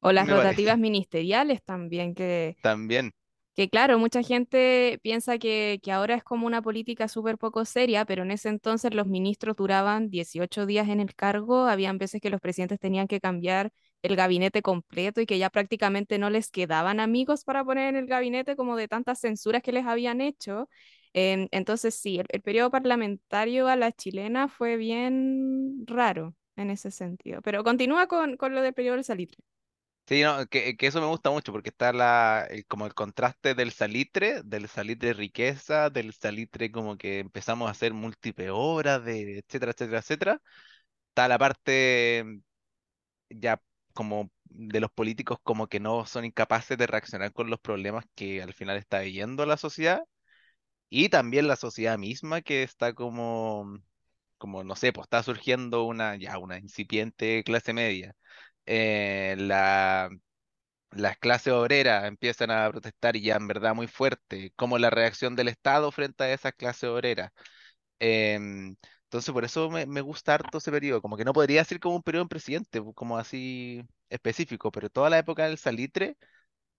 O 0.00 0.12
las 0.12 0.28
parece, 0.36 0.74
rotativas 0.74 0.78
ministeriales 0.78 1.62
también, 1.64 2.14
que 2.14 2.56
también, 2.60 3.12
Que 3.54 3.68
claro, 3.70 4.00
mucha 4.00 4.22
gente 4.24 4.98
piensa 5.02 5.38
que, 5.38 5.78
que 5.82 5.92
ahora 5.92 6.16
es 6.16 6.24
como 6.24 6.44
una 6.46 6.60
política 6.60 7.06
súper 7.06 7.38
poco 7.38 7.64
seria, 7.64 8.04
pero 8.04 8.24
en 8.24 8.32
ese 8.32 8.48
entonces 8.48 8.92
los 8.94 9.06
ministros 9.06 9.54
duraban 9.54 10.10
18 10.10 10.66
días 10.66 10.88
en 10.88 10.98
el 10.98 11.14
cargo, 11.14 11.66
habían 11.66 11.96
veces 11.98 12.20
que 12.20 12.30
los 12.30 12.40
presidentes 12.40 12.80
tenían 12.80 13.06
que 13.06 13.20
cambiar 13.20 13.70
el 14.02 14.16
gabinete 14.16 14.60
completo 14.60 15.20
y 15.20 15.26
que 15.26 15.38
ya 15.38 15.50
prácticamente 15.50 16.18
no 16.18 16.30
les 16.30 16.50
quedaban 16.50 16.98
amigos 16.98 17.44
para 17.44 17.64
poner 17.64 17.88
en 17.90 17.96
el 17.96 18.06
gabinete 18.06 18.56
como 18.56 18.74
de 18.76 18.88
tantas 18.88 19.20
censuras 19.20 19.62
que 19.62 19.70
les 19.72 19.86
habían 19.86 20.20
hecho. 20.20 20.68
Entonces 21.12 21.94
sí, 21.94 22.18
el, 22.18 22.26
el 22.30 22.42
periodo 22.42 22.70
parlamentario 22.72 23.68
a 23.68 23.76
la 23.76 23.92
chilena 23.92 24.48
fue 24.48 24.76
bien 24.76 25.84
raro 25.86 26.34
en 26.56 26.70
ese 26.70 26.90
sentido, 26.90 27.40
pero 27.42 27.62
continúa 27.62 28.08
con, 28.08 28.36
con 28.36 28.52
lo 28.54 28.62
del 28.62 28.74
periodo 28.74 28.96
del 28.96 29.04
salitre. 29.04 29.38
Sí, 30.06 30.22
no, 30.22 30.46
que, 30.46 30.76
que 30.76 30.86
eso 30.86 31.00
me 31.00 31.06
gusta 31.06 31.30
mucho 31.30 31.50
porque 31.50 31.70
está 31.70 31.92
la, 31.92 32.46
el- 32.50 32.66
como 32.66 32.84
el 32.84 32.92
contraste 32.94 33.54
del 33.54 33.72
salitre, 33.72 34.42
del 34.42 34.68
salitre 34.68 35.14
riqueza, 35.14 35.88
del 35.88 36.12
salitre 36.12 36.70
como 36.70 36.98
que 36.98 37.20
empezamos 37.20 37.68
a 37.68 37.70
hacer 37.70 37.94
múltiples 37.94 38.50
obras, 38.52 39.02
de 39.04 39.38
etcétera, 39.38 39.72
etcétera, 39.72 39.98
etcétera. 40.00 40.42
Está 41.10 41.28
la 41.28 41.38
parte 41.38 42.24
mm, 42.24 42.38
ya 43.30 43.62
como 43.94 44.30
de 44.44 44.80
los 44.80 44.90
políticos 44.92 45.38
como 45.42 45.68
que 45.68 45.80
no 45.80 46.06
son 46.06 46.24
incapaces 46.24 46.78
de 46.78 46.86
reaccionar 46.86 47.32
con 47.32 47.50
los 47.50 47.60
problemas 47.60 48.04
que 48.14 48.42
al 48.42 48.54
final 48.54 48.76
está 48.78 49.00
viviendo 49.00 49.46
la 49.46 49.56
sociedad 49.56 50.02
y 50.90 51.08
también 51.08 51.48
la 51.48 51.56
sociedad 51.56 51.98
misma 51.98 52.42
que 52.42 52.62
está 52.62 52.94
como, 52.94 53.78
como 54.38 54.64
no 54.64 54.76
sé, 54.76 54.92
pues 54.92 55.06
está 55.06 55.22
surgiendo 55.22 55.84
una, 55.84 56.16
ya 56.16 56.38
una 56.38 56.58
incipiente 56.58 57.42
clase 57.44 57.72
media. 57.72 58.14
Eh, 58.66 59.36
la 59.38 60.10
las 60.92 61.18
clases 61.18 61.52
obreras 61.52 62.04
empiezan 62.06 62.50
a 62.50 62.70
protestar 62.70 63.16
y 63.16 63.22
ya 63.22 63.36
en 63.36 63.48
verdad 63.48 63.74
muy 63.74 63.86
fuerte, 63.88 64.52
como 64.56 64.78
la 64.78 64.90
reacción 64.90 65.36
del 65.36 65.48
Estado 65.48 65.90
frente 65.92 66.24
a 66.24 66.32
esas 66.32 66.52
clases 66.54 66.90
obreras. 66.90 67.32
Em, 68.00 68.76
entonces, 69.04 69.32
por 69.32 69.44
eso 69.44 69.70
me, 69.70 69.86
me 69.86 70.00
gusta 70.02 70.34
harto 70.34 70.58
ese 70.58 70.70
periodo, 70.72 71.02
como 71.02 71.16
que 71.16 71.24
no 71.24 71.32
podría 71.32 71.60
decir 71.62 71.80
como 71.80 71.96
un 71.96 72.02
periodo 72.02 72.22
en 72.24 72.28
presidente, 72.28 72.82
como 72.94 73.18
así 73.18 73.82
específico, 74.10 74.70
pero 74.72 74.90
toda 74.90 75.10
la 75.10 75.18
época 75.18 75.46
del 75.46 75.58
salitre 75.58 76.16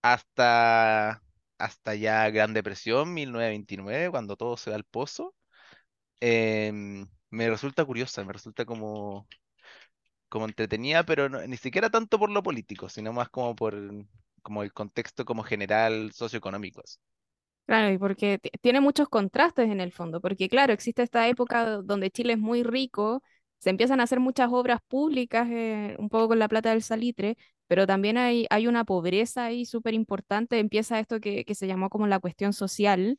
hasta, 0.02 1.22
hasta 1.58 1.94
ya 1.96 2.30
Gran 2.30 2.54
Depresión, 2.54 3.14
1929, 3.14 4.10
cuando 4.10 4.36
todo 4.36 4.56
se 4.56 4.70
va 4.70 4.76
al 4.76 4.84
pozo, 4.84 5.34
em, 6.20 7.06
me 7.30 7.50
resulta 7.50 7.84
curiosa, 7.84 8.24
me 8.24 8.32
resulta 8.32 8.64
como 8.64 9.28
como 10.28 10.46
entretenida, 10.46 11.04
pero 11.04 11.28
ni 11.28 11.56
siquiera 11.56 11.90
tanto 11.90 12.18
por 12.18 12.30
lo 12.30 12.42
político, 12.42 12.88
sino 12.88 13.12
más 13.12 13.28
como 13.30 13.54
por 13.56 13.74
como 14.42 14.62
el 14.62 14.72
contexto 14.72 15.24
como 15.24 15.42
general 15.44 16.12
socioeconómico. 16.12 16.82
Claro, 17.66 17.92
y 17.92 17.98
porque 17.98 18.38
ti- 18.38 18.50
tiene 18.60 18.80
muchos 18.80 19.08
contrastes 19.08 19.68
en 19.70 19.80
el 19.80 19.90
fondo, 19.92 20.20
porque 20.20 20.48
claro, 20.48 20.72
existe 20.72 21.02
esta 21.02 21.26
época 21.28 21.64
do- 21.66 21.82
donde 21.82 22.10
Chile 22.12 22.34
es 22.34 22.38
muy 22.38 22.62
rico, 22.62 23.22
se 23.58 23.70
empiezan 23.70 23.98
a 24.00 24.04
hacer 24.04 24.20
muchas 24.20 24.50
obras 24.52 24.80
públicas, 24.86 25.48
eh, 25.50 25.96
un 25.98 26.08
poco 26.08 26.28
con 26.28 26.38
la 26.38 26.46
plata 26.48 26.70
del 26.70 26.82
salitre, 26.82 27.36
pero 27.66 27.84
también 27.86 28.18
hay, 28.18 28.46
hay 28.50 28.68
una 28.68 28.84
pobreza 28.84 29.46
ahí 29.46 29.64
súper 29.64 29.94
importante, 29.94 30.60
empieza 30.60 31.00
esto 31.00 31.18
que, 31.18 31.44
que 31.44 31.54
se 31.56 31.66
llamó 31.66 31.88
como 31.90 32.06
la 32.06 32.20
cuestión 32.20 32.52
social. 32.52 33.18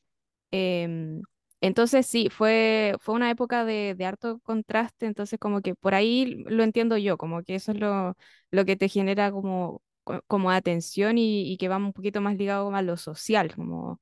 em, 0.51 1.21
entonces 1.61 2.05
sí, 2.07 2.29
fue, 2.29 2.95
fue 2.99 3.15
una 3.15 3.29
época 3.31 3.65
de, 3.65 3.95
de 3.95 4.05
harto 4.05 4.39
contraste, 4.41 5.05
entonces 5.05 5.39
como 5.39 5.61
que 5.61 5.75
por 5.75 5.95
ahí 5.95 6.43
lo 6.47 6.63
entiendo 6.63 6.97
yo, 6.97 7.17
como 7.17 7.43
que 7.43 7.55
eso 7.55 7.71
es 7.71 7.79
lo, 7.79 8.15
lo 8.51 8.65
que 8.65 8.75
te 8.75 8.89
genera 8.89 9.31
como, 9.31 9.81
co- 10.03 10.21
como 10.27 10.51
atención 10.51 11.17
y, 11.17 11.51
y 11.51 11.57
que 11.57 11.67
va 11.69 11.77
un 11.77 11.93
poquito 11.93 12.21
más 12.21 12.35
ligado 12.37 12.73
a 12.75 12.81
lo 12.81 12.97
social, 12.97 13.53
como 13.55 14.01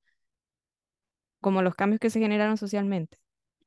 como 1.39 1.61
los 1.61 1.75
cambios 1.75 2.01
que 2.01 2.09
se 2.09 2.19
generaron 2.19 2.57
socialmente. 2.57 3.19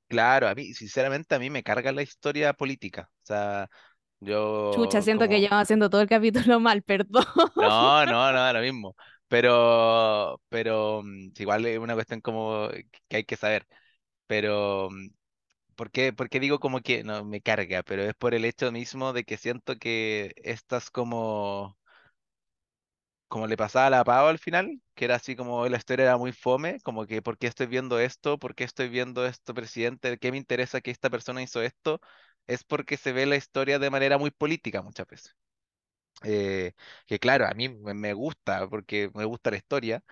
Claro, 0.09 0.49
a 0.49 0.55
mí, 0.55 0.72
sinceramente, 0.74 1.34
a 1.34 1.39
mí 1.39 1.51
me 1.51 1.62
carga 1.62 1.93
la 1.93 2.03
historia 2.03 2.55
política. 2.55 3.11
O 3.22 3.26
sea, 3.26 3.68
Chucha, 4.70 5.01
yo 5.01 5.03
siento 5.03 5.28
que 5.28 5.41
llevaba 5.41 5.62
haciendo 5.62 5.89
todo 5.91 6.01
el 6.03 6.09
capítulo 6.09 6.61
mal, 6.61 6.82
perdón. 6.82 7.24
no, 7.55 8.07
no, 8.07 8.32
no, 8.32 8.53
lo 8.53 8.61
mismo. 8.61 8.97
Pero, 9.29 10.41
pero 10.49 11.03
mm, 11.05 11.33
igual 11.39 11.66
es 11.66 11.79
una 11.79 11.95
cuestión 11.95 12.20
como 12.20 12.68
que 13.09 13.16
hay 13.18 13.24
que 13.24 13.37
saber. 13.37 13.66
Pero, 14.26 14.91
mm, 14.91 15.09
¿por 15.76 15.91
qué, 15.91 16.12
por 16.14 16.29
qué 16.31 16.41
digo 16.41 16.61
como 16.61 16.81
que 16.83 17.05
no 17.05 17.24
me 17.24 17.43
carga? 17.43 17.83
Pero 17.85 18.03
es 18.05 18.14
por 18.16 18.35
el 18.35 18.45
hecho 18.47 18.72
mismo 18.72 19.12
de 19.14 19.24
que 19.24 19.39
siento 19.39 19.76
que 19.79 20.33
estas 20.45 20.91
como 20.91 21.79
como 23.29 23.47
le 23.47 23.57
pasaba 23.57 23.87
a 23.87 23.91
la 23.91 24.05
Pau 24.05 24.26
al 24.29 24.39
final, 24.39 24.81
que 24.95 25.05
era 25.05 25.16
así 25.16 25.37
como 25.37 25.66
la 25.68 25.76
historia 25.76 26.05
era 26.05 26.16
muy 26.16 26.33
fome, 26.33 26.81
como 26.81 27.07
que 27.07 27.22
¿por 27.22 27.39
qué 27.39 27.47
estoy 27.47 27.66
viendo 27.66 27.99
esto? 28.01 28.39
¿Por 28.39 28.55
qué 28.55 28.64
estoy 28.64 28.89
viendo 28.89 29.26
esto, 29.26 29.55
presidente? 29.55 30.18
¿Qué 30.18 30.31
me 30.33 30.39
interesa 30.39 30.81
que 30.81 30.91
esta 30.91 31.11
persona 31.11 31.43
hizo 31.43 31.62
esto? 31.62 32.01
Es 32.47 32.64
porque 32.64 32.97
se 32.97 33.12
ve 33.12 33.26
la 33.26 33.37
historia 33.37 33.79
de 33.79 33.91
manera 33.91 34.18
muy 34.18 34.31
política 34.31 34.83
muchas 34.83 35.07
veces. 35.07 35.37
Eh, 36.25 36.73
que 37.07 37.19
claro, 37.21 37.47
a 37.47 37.55
mí 37.55 37.69
me 37.69 38.12
gusta, 38.14 38.69
porque 38.69 39.11
me 39.14 39.25
gusta 39.25 39.51
la 39.51 39.57
historia, 39.59 40.03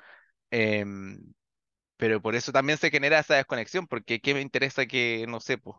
em, 0.50 1.34
pero 1.96 2.20
por 2.22 2.34
eso 2.36 2.52
también 2.52 2.78
se 2.78 2.90
genera 2.90 3.18
esa 3.20 3.36
desconexión, 3.36 3.86
porque 3.86 4.20
¿qué 4.20 4.34
me 4.34 4.40
interesa 4.42 4.86
que, 4.86 5.26
no 5.28 5.40
sé, 5.40 5.59
pues, 5.59 5.76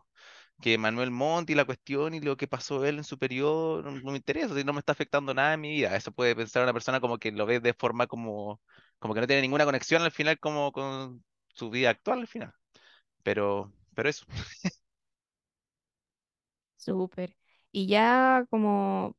que 0.60 0.78
Manuel 0.78 1.10
Montt 1.12 1.50
y 1.50 1.54
la 1.56 1.64
cuestión 1.66 2.14
y 2.14 2.20
lo 2.20 2.36
que 2.36 2.48
pasó 2.48 2.84
él 2.86 2.98
en 2.98 3.04
su 3.04 3.18
periodo 3.18 3.82
no, 3.82 3.92
no 3.92 4.12
me 4.12 4.18
interesa, 4.18 4.54
si 4.56 4.64
no 4.64 4.72
me 4.74 4.80
está 4.80 4.92
afectando 4.92 5.34
nada 5.34 5.54
en 5.54 5.60
mi 5.62 5.70
vida. 5.72 5.96
Eso 5.96 6.12
puede 6.12 6.36
pensar 6.36 6.62
una 6.64 6.72
persona 6.74 7.00
como 7.00 7.18
que 7.18 7.32
lo 7.32 7.46
ve 7.46 7.60
de 7.60 7.74
forma 7.74 8.06
como, 8.08 8.60
como 8.98 9.14
que 9.14 9.20
no 9.22 9.26
tiene 9.28 9.42
ninguna 9.42 9.64
conexión 9.66 10.02
al 10.02 10.12
final 10.12 10.38
como 10.40 10.72
con 10.72 11.24
su 11.54 11.70
vida 11.70 11.90
actual 11.90 12.20
al 12.20 12.28
final. 12.28 12.52
Pero, 13.24 13.72
pero 13.94 14.08
eso. 14.10 14.26
Súper. 16.76 17.36
Y 17.72 17.86
ya 17.86 18.46
como 18.50 19.16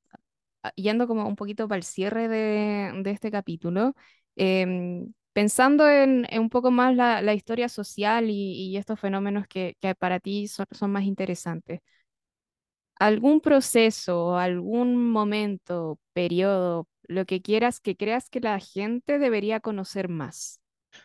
yendo 0.75 1.07
como 1.07 1.27
un 1.27 1.35
poquito 1.35 1.67
para 1.67 1.77
el 1.77 1.83
cierre 1.83 2.27
de, 2.27 2.91
de 3.03 3.11
este 3.11 3.31
capítulo, 3.31 3.95
em, 4.35 5.13
pensando 5.33 5.87
en, 5.89 6.25
en 6.29 6.41
un 6.41 6.49
poco 6.49 6.71
más 6.71 6.95
la, 6.95 7.21
la 7.21 7.33
historia 7.33 7.69
social 7.69 8.29
y, 8.29 8.53
y 8.71 8.77
estos 8.77 8.99
fenómenos 8.99 9.47
que, 9.47 9.75
que 9.81 9.95
para 9.95 10.19
ti 10.19 10.47
son, 10.47 10.65
son 10.71 10.91
más 10.91 11.03
interesantes, 11.03 11.81
¿algún 12.99 13.41
proceso, 13.41 14.37
algún 14.37 15.09
momento, 15.11 15.99
periodo, 16.13 16.87
lo 17.03 17.25
que 17.25 17.41
quieras 17.41 17.79
que 17.79 17.95
creas 17.97 18.29
que 18.29 18.39
la 18.41 18.59
gente 18.59 19.19
debería 19.19 19.59
conocer 19.59 20.09
más? 20.09 20.61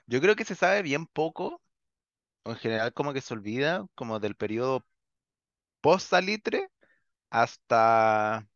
Yo 0.06 0.20
creo 0.20 0.36
que 0.36 0.44
se 0.44 0.54
sabe 0.54 0.82
bien 0.82 1.06
poco, 1.06 1.62
en 2.44 2.56
general 2.56 2.94
como 2.94 3.12
que 3.12 3.20
se 3.20 3.34
olvida, 3.34 3.86
como 3.94 4.20
del 4.20 4.36
periodo 4.36 4.86
post 5.80 6.08
Salitre 6.10 6.68
hasta, 7.30 8.48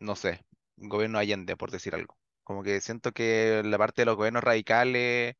no 0.00 0.16
sé, 0.16 0.44
gobierno 0.76 1.18
Allende, 1.18 1.56
por 1.56 1.70
decir 1.70 1.94
algo. 1.94 2.16
Como 2.44 2.62
que 2.62 2.80
siento 2.80 3.12
que 3.12 3.62
la 3.64 3.78
parte 3.78 4.02
de 4.02 4.06
los 4.06 4.16
gobiernos 4.16 4.44
radicales 4.44 5.34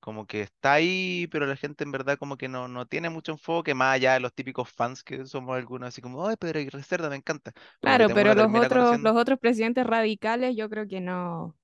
como 0.00 0.26
que 0.26 0.42
está 0.42 0.74
ahí, 0.74 1.28
pero 1.32 1.46
la 1.46 1.56
gente 1.56 1.84
en 1.84 1.92
verdad 1.92 2.18
como 2.18 2.36
que 2.38 2.48
no, 2.48 2.68
no 2.68 2.86
tiene 2.86 3.10
mucho 3.10 3.32
enfoque, 3.32 3.74
más 3.74 3.94
allá 3.96 4.14
de 4.14 4.20
los 4.20 4.34
típicos 4.34 4.70
fans 4.70 5.02
que 5.04 5.26
somos 5.26 5.56
algunos, 5.56 5.88
así 5.88 6.02
como, 6.02 6.26
ay, 6.28 6.36
Pedro 6.38 6.60
Aguirre 6.60 6.82
Cerda, 6.84 7.10
me 7.10 7.16
encanta. 7.16 7.52
Claro, 7.80 8.12
pero 8.12 8.34
los 8.34 8.52
otros, 8.52 8.98
conociendo. 8.98 9.02
los 9.02 9.16
otros 9.16 9.38
presidentes 9.38 9.86
radicales, 9.86 10.54
yo 10.56 10.68
creo 10.68 10.86
que 10.88 11.00
no, 11.00 11.56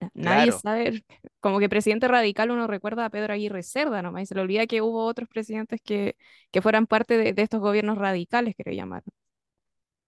na- 0.00 0.10
nadie 0.14 0.52
Claro, 0.52 0.62
sabe, 0.62 1.04
como 1.40 1.58
que 1.58 1.68
presidente 1.68 2.08
radical 2.08 2.50
uno 2.50 2.66
recuerda 2.66 3.04
a 3.04 3.10
Pedro 3.10 3.32
Aguirre 3.34 3.62
Cerda 3.62 4.02
nomás, 4.02 4.22
y 4.24 4.26
se 4.26 4.34
le 4.34 4.40
olvida 4.42 4.66
que 4.66 4.82
hubo 4.82 5.04
otros 5.04 5.28
presidentes 5.28 5.80
que, 5.82 6.16
que 6.50 6.62
fueran 6.62 6.86
parte 6.86 7.16
de, 7.18 7.32
de 7.32 7.42
estos 7.42 7.60
gobiernos 7.60 7.98
radicales, 7.98 8.54
que 8.56 8.64
le 8.70 8.76
llamaron. 8.76 9.08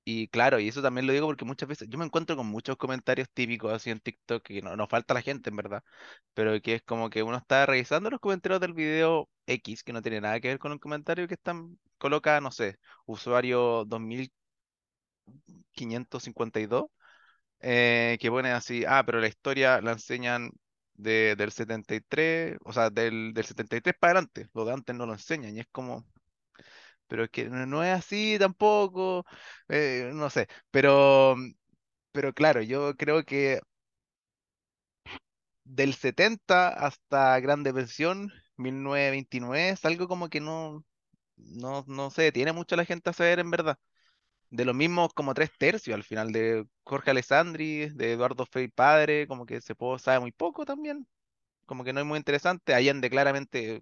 Y 0.04 0.28
claro, 0.28 0.58
y 0.58 0.68
eso 0.68 0.82
también 0.82 1.06
lo 1.06 1.12
digo 1.12 1.26
porque 1.26 1.44
muchas 1.44 1.68
veces 1.68 1.88
yo 1.88 1.98
me 1.98 2.04
encuentro 2.04 2.36
con 2.36 2.46
muchos 2.46 2.76
comentarios 2.76 3.28
típicos 3.32 3.72
así 3.72 3.90
en 3.90 4.00
TikTok 4.00 4.42
que 4.42 4.62
no, 4.62 4.76
nos 4.76 4.88
falta 4.88 5.14
la 5.14 5.22
gente 5.22 5.50
en 5.50 5.56
verdad, 5.56 5.82
pero 6.34 6.60
que 6.62 6.74
es 6.76 6.82
como 6.82 7.10
que 7.10 7.22
uno 7.22 7.36
está 7.38 7.66
revisando 7.66 8.10
los 8.10 8.20
comentarios 8.20 8.60
del 8.60 8.74
video 8.74 9.28
X, 9.46 9.82
que 9.84 9.92
no 9.92 10.02
tiene 10.02 10.20
nada 10.20 10.40
que 10.40 10.48
ver 10.48 10.58
con 10.58 10.72
el 10.72 10.80
comentario 10.80 11.28
que 11.28 11.34
están, 11.34 11.78
coloca, 11.98 12.40
no 12.40 12.50
sé, 12.52 12.76
usuario 13.06 13.84
2552 13.86 16.86
eh, 17.60 18.18
que 18.20 18.30
pone 18.30 18.50
así, 18.52 18.84
ah, 18.86 19.02
pero 19.06 19.20
la 19.20 19.28
historia 19.28 19.80
la 19.80 19.92
enseñan 19.92 20.50
de, 20.94 21.36
del 21.36 21.52
73, 21.52 22.58
o 22.64 22.72
sea, 22.72 22.90
del, 22.90 23.32
del 23.34 23.44
73 23.44 23.94
para 23.98 24.12
adelante, 24.12 24.48
lo 24.54 24.64
de 24.64 24.72
antes 24.74 24.94
no 24.96 25.06
lo 25.06 25.12
enseñan, 25.14 25.56
y 25.56 25.60
es 25.60 25.66
como, 25.72 26.04
pero 27.10 27.24
es 27.24 27.30
que 27.30 27.46
no, 27.50 27.84
es 27.84 27.92
así 27.98 28.38
tampoco, 28.40 29.26
eh, 29.68 30.12
no 30.14 30.30
sé, 30.30 30.48
pero, 30.70 31.36
pero 32.12 32.32
claro, 32.34 32.62
yo 32.62 32.96
creo 32.96 33.24
que 33.24 33.60
del 35.64 35.94
70 35.94 36.68
hasta 36.68 37.38
Gran 37.40 37.62
Depresión, 37.62 38.32
1929, 38.56 39.70
es 39.70 39.84
algo 39.84 40.08
como 40.08 40.28
que 40.28 40.40
no, 40.40 40.84
no, 41.36 41.84
no 41.88 42.10
se 42.10 42.22
detiene 42.22 42.52
mucho 42.52 42.76
la 42.76 42.84
gente 42.84 43.10
a 43.10 43.12
saber 43.12 43.38
en 43.40 43.50
verdad. 43.50 43.78
De 44.50 44.64
los 44.66 44.74
mismos 44.76 45.12
como 45.14 45.34
tres 45.34 45.50
tercios 45.58 45.94
al 45.96 46.04
final, 46.04 46.32
de 46.32 46.66
Jorge 46.84 47.10
Alessandri, 47.12 47.90
de 47.90 48.12
Eduardo 48.14 48.46
Frei 48.46 48.68
padre, 48.68 49.26
como 49.28 49.46
que 49.46 49.60
se 49.62 49.74
sabe 50.00 50.20
muy 50.20 50.32
poco 50.32 50.64
también, 50.66 51.06
como 51.70 51.84
que 51.84 51.94
no 51.94 52.00
es 52.00 52.06
muy 52.06 52.18
interesante. 52.18 52.74
Allende 52.74 53.10
claramente 53.10 53.80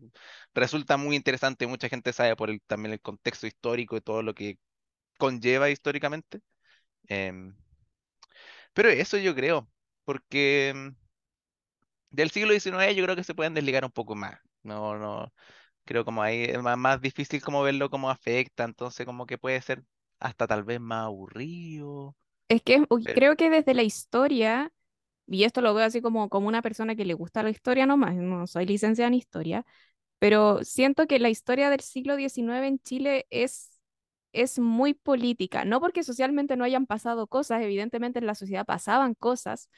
resulta 0.54 0.98
muy 0.98 1.16
interesante, 1.16 1.66
mucha 1.66 1.88
gente 1.90 2.12
sabe 2.12 2.36
por 2.36 2.50
el, 2.50 2.62
también 2.68 2.92
el 2.94 3.00
contexto 3.02 3.48
histórico 3.48 3.96
y 3.96 4.02
todo 4.02 4.22
lo 4.22 4.34
que 4.34 4.58
conlleva 5.18 5.70
históricamente. 5.70 6.40
Em, 7.08 7.54
pero 8.72 8.88
eso 8.90 9.16
yo 9.18 9.34
creo, 9.34 9.68
porque 10.04 10.70
em, 10.70 10.94
del 12.10 12.30
siglo 12.30 12.52
XIX 12.52 12.94
yo 12.96 13.04
creo 13.04 13.16
que 13.16 13.24
se 13.24 13.34
pueden 13.34 13.54
desligar 13.54 13.84
un 13.84 13.90
poco 13.92 14.14
más. 14.14 14.38
No, 14.62 14.98
no, 14.98 15.32
creo 15.84 16.04
como 16.04 16.22
ahí 16.22 16.44
es 16.44 16.62
más, 16.62 16.78
más 16.78 17.00
difícil 17.00 17.42
como 17.42 17.62
verlo 17.62 17.90
como 17.90 18.10
afecta, 18.10 18.64
entonces 18.64 19.06
como 19.06 19.26
que 19.26 19.38
puede 19.38 19.60
ser 19.62 19.84
hasta 20.20 20.46
tal 20.46 20.64
vez 20.64 20.80
más 20.80 21.06
aburrido. 21.06 22.16
Es 22.48 22.62
que 22.62 22.86
pero- 23.02 23.14
creo 23.14 23.36
que 23.36 23.50
desde 23.50 23.74
la 23.74 23.82
historia, 23.82 24.72
y 25.28 25.44
esto 25.44 25.60
lo 25.60 25.74
veo 25.74 25.84
así 25.86 26.00
como, 26.02 26.28
como 26.28 26.48
una 26.48 26.62
persona 26.62 26.96
que 26.96 27.04
le 27.04 27.14
gusta 27.14 27.42
la 27.42 27.50
historia 27.50 27.86
nomás, 27.86 28.14
no 28.16 28.46
soy 28.46 28.66
licenciada 28.66 29.08
en 29.08 29.14
historia, 29.14 29.64
pero 30.18 30.64
siento 30.64 31.06
que 31.06 31.18
la 31.20 31.30
historia 31.30 31.70
del 31.70 31.80
siglo 31.80 32.16
XIX 32.16 32.66
en 32.68 32.80
Chile 32.80 33.26
es, 33.30 33.70
es 34.32 34.58
muy 34.58 34.94
política, 34.94 35.64
no 35.64 35.80
porque 35.80 36.02
socialmente 36.04 36.56
no 36.56 36.64
hayan 36.64 36.86
pasado 36.86 37.26
cosas, 37.28 37.62
evidentemente 37.62 38.18
en 38.18 38.26
la 38.26 38.34
sociedad 38.34 38.66
pasaban 38.66 39.14
cosas, 39.14 39.68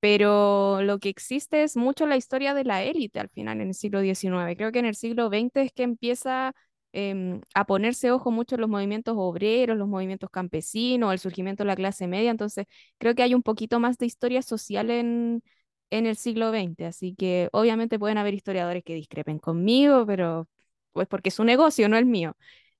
pero 0.00 0.82
lo 0.82 0.98
que 0.98 1.08
existe 1.08 1.62
es 1.62 1.76
mucho 1.76 2.06
la 2.06 2.16
historia 2.16 2.54
de 2.54 2.64
la 2.64 2.82
élite 2.82 3.20
al 3.20 3.30
final 3.30 3.60
en 3.60 3.68
el 3.68 3.74
siglo 3.74 4.00
XIX. 4.00 4.56
Creo 4.56 4.72
que 4.72 4.80
en 4.80 4.86
el 4.86 4.96
siglo 4.96 5.30
XX 5.30 5.62
es 5.62 5.72
que 5.72 5.82
empieza 5.82 6.54
em, 6.94 7.40
a 7.54 7.66
ponerse 7.66 8.10
ojo 8.12 8.30
mucho 8.30 8.56
en 8.56 8.62
los 8.62 8.70
movimientos 8.70 9.14
obreros, 9.18 9.76
los 9.78 9.88
movimientos 9.88 10.30
campesinos, 10.30 11.12
el 11.12 11.18
surgimiento 11.20 11.64
de 11.64 11.68
la 11.68 11.76
clase 11.76 12.06
media, 12.08 12.30
entonces 12.30 12.66
creo 12.98 13.14
que 13.14 13.22
hay 13.24 13.34
un 13.34 13.42
poquito 13.42 13.80
más 13.80 13.98
de 13.98 14.06
historia 14.06 14.42
social 14.42 14.90
en, 14.90 15.42
en 15.90 16.06
el 16.06 16.16
siglo 16.16 16.50
XX, 16.52 16.86
así 16.86 17.14
que 17.16 17.48
obviamente 17.52 17.98
pueden 17.98 18.18
haber 18.18 18.34
historiadores 18.34 18.84
que 18.84 18.94
discrepen 18.94 19.38
conmigo, 19.40 20.06
pero 20.06 20.48
pues 20.92 21.08
porque 21.08 21.30
es 21.30 21.34
su 21.34 21.44
negocio, 21.44 21.88
no 21.88 21.96
el 21.98 22.06
mío. 22.06 22.36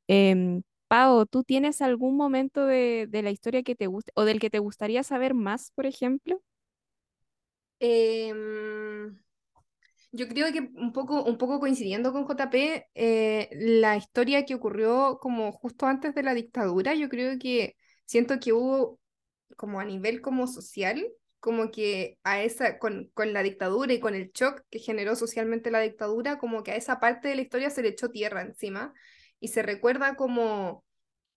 Em, 0.08 0.62
Pao, 0.88 1.26
¿tú 1.26 1.44
tienes 1.44 1.82
algún 1.82 2.16
momento 2.16 2.66
de, 2.66 3.06
de 3.08 3.22
la 3.22 3.30
historia 3.30 3.62
que 3.62 3.74
te 3.76 3.86
guste 3.88 4.12
o 4.16 4.24
del 4.24 4.40
que 4.40 4.50
te 4.50 4.58
gustaría 4.60 5.02
saber 5.02 5.34
más, 5.34 5.72
por 5.72 5.86
ejemplo? 5.86 6.40
Em, 7.80 9.18
yo 10.14 10.28
creo 10.28 10.52
que 10.52 10.60
un 10.60 10.92
poco, 10.92 11.24
un 11.24 11.38
poco 11.38 11.58
coincidiendo 11.60 12.12
con 12.12 12.26
JP, 12.26 12.86
eh, 12.94 13.48
la 13.52 13.96
historia 13.96 14.44
que 14.44 14.54
ocurrió 14.54 15.18
como 15.20 15.52
justo 15.52 15.86
antes 15.86 16.14
de 16.14 16.22
la 16.22 16.34
dictadura, 16.34 16.94
yo 16.94 17.08
creo 17.08 17.38
que 17.38 17.76
siento 18.06 18.38
que 18.38 18.52
hubo 18.52 19.00
como 19.56 19.80
a 19.80 19.84
nivel 19.84 20.20
como 20.20 20.46
social, 20.46 21.04
como 21.40 21.70
que 21.70 22.18
a 22.24 22.42
esa, 22.42 22.78
con, 22.78 23.10
con 23.14 23.32
la 23.32 23.42
dictadura 23.42 23.92
y 23.92 24.00
con 24.00 24.14
el 24.14 24.30
shock 24.32 24.62
que 24.70 24.78
generó 24.78 25.16
socialmente 25.16 25.70
la 25.70 25.80
dictadura, 25.80 26.38
como 26.38 26.62
que 26.62 26.72
a 26.72 26.76
esa 26.76 27.00
parte 27.00 27.28
de 27.28 27.36
la 27.36 27.42
historia 27.42 27.70
se 27.70 27.82
le 27.82 27.88
echó 27.90 28.10
tierra 28.10 28.42
encima 28.42 28.94
y 29.40 29.48
se 29.48 29.62
recuerda 29.62 30.16
como 30.16 30.84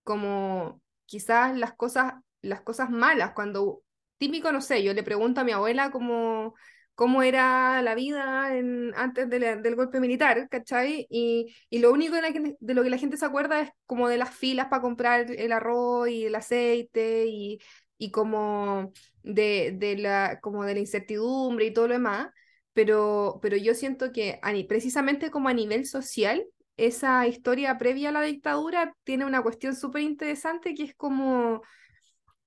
como 0.03 0.81
quizás 1.05 1.57
las 1.57 1.73
cosas, 1.75 2.13
las 2.41 2.61
cosas 2.61 2.89
malas, 2.89 3.33
cuando 3.33 3.83
típico, 4.17 4.51
no 4.51 4.61
sé, 4.61 4.83
yo 4.83 4.93
le 4.93 5.03
pregunto 5.03 5.41
a 5.41 5.43
mi 5.43 5.51
abuela 5.51 5.91
cómo, 5.91 6.55
cómo 6.97 7.23
era 7.23 7.81
la 7.83 7.95
vida 7.95 8.57
en, 8.57 8.93
antes 8.97 9.29
de 9.29 9.39
la- 9.39 9.55
del 9.57 9.75
golpe 9.77 10.01
militar, 10.01 10.49
¿cachai? 10.49 11.07
Y, 11.11 11.55
y 11.69 11.79
lo 11.79 11.93
único 11.93 12.15
de, 12.15 12.21
la 12.23 12.31
de 12.59 12.73
lo 12.75 12.83
que 12.83 12.89
la 12.91 12.97
gente 12.97 13.17
se 13.17 13.25
acuerda 13.25 13.61
es 13.61 13.71
como 13.85 14.09
de 14.09 14.17
las 14.17 14.31
filas 14.35 14.67
para 14.69 14.81
comprar 14.83 15.31
el 15.31 15.51
arroz 15.53 16.09
y 16.09 16.25
el 16.25 16.35
aceite 16.35 17.27
y, 17.27 17.59
y 17.99 18.11
como 18.11 18.91
de, 19.23 19.73
de 19.77 19.97
la, 19.97 20.39
como 20.41 20.65
de 20.65 20.73
la 20.75 20.79
incertidumbre 20.81 21.65
y 21.67 21.73
todo 21.73 21.87
lo 21.87 21.93
demás. 21.95 22.29
Pero, 22.73 23.39
pero 23.41 23.57
yo 23.57 23.73
siento 23.73 24.11
que 24.11 24.39
precisamente 24.67 25.31
como 25.31 25.49
a 25.49 25.53
nivel 25.53 25.85
social, 25.85 26.45
esa 26.77 27.25
historia 27.27 27.77
previa 27.77 28.09
a 28.09 28.11
la 28.11 28.21
dictadura 28.21 28.95
tiene 29.03 29.25
una 29.25 29.41
cuestión 29.41 29.75
súper 29.75 30.03
interesante 30.03 30.75
que 30.75 30.83
es 30.83 30.95
como, 30.95 31.61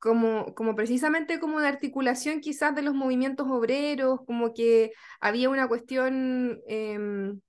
como, 0.00 0.54
como 0.54 0.74
precisamente 0.74 1.38
como 1.40 1.60
de 1.60 1.68
articulación 1.68 2.40
quizás 2.40 2.74
de 2.74 2.82
los 2.82 2.94
movimientos 2.94 3.46
obreros, 3.50 4.20
como 4.26 4.54
que 4.54 4.92
había 5.20 5.50
una 5.50 5.68
cuestión 5.68 6.60
em, 6.66 7.40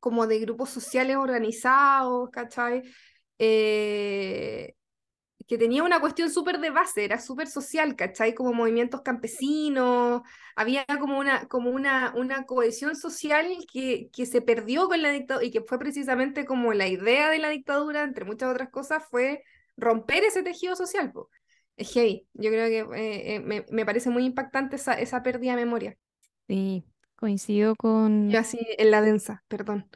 como 0.00 0.26
de 0.26 0.40
grupos 0.40 0.70
sociales 0.70 1.16
organizados, 1.16 2.30
¿cachai? 2.30 2.82
Eh, 3.38 4.74
que 5.48 5.58
tenía 5.58 5.82
una 5.82 6.00
cuestión 6.00 6.30
súper 6.30 6.60
de 6.60 6.70
base, 6.70 7.04
era 7.04 7.18
súper 7.20 7.48
social, 7.48 7.96
¿cachai? 7.96 8.34
Como 8.34 8.52
movimientos 8.52 9.02
campesinos, 9.02 10.22
había 10.54 10.86
como 11.00 11.18
una, 11.18 11.48
como 11.48 11.70
una, 11.70 12.14
una 12.16 12.46
cohesión 12.46 12.94
social 12.96 13.48
que, 13.72 14.10
que 14.12 14.26
se 14.26 14.42
perdió 14.42 14.88
con 14.88 15.02
la 15.02 15.10
dictadura 15.10 15.44
y 15.44 15.50
que 15.50 15.62
fue 15.62 15.78
precisamente 15.80 16.44
como 16.44 16.72
la 16.72 16.86
idea 16.86 17.30
de 17.30 17.38
la 17.38 17.48
dictadura, 17.48 18.04
entre 18.04 18.24
muchas 18.24 18.50
otras 18.50 18.70
cosas, 18.70 19.02
fue 19.10 19.42
romper 19.76 20.22
ese 20.24 20.42
tejido 20.44 20.76
social. 20.76 21.10
po. 21.12 21.28
Es 21.80 21.92
heavy, 21.94 22.28
yo 22.34 22.50
creo 22.50 22.68
que 22.68 22.98
eh, 23.00 23.36
eh, 23.36 23.40
me, 23.40 23.64
me 23.70 23.84
parece 23.86 24.10
muy 24.10 24.24
impactante 24.26 24.76
esa, 24.76 24.94
esa 24.94 25.22
pérdida 25.22 25.56
de 25.56 25.64
memoria. 25.64 25.98
Sí, 26.48 26.84
coincido 27.16 27.76
con... 27.76 28.28
Yo 28.28 28.38
así 28.40 28.58
en 28.78 28.90
la 28.90 29.02
densa, 29.02 29.44
perdón. 29.48 29.90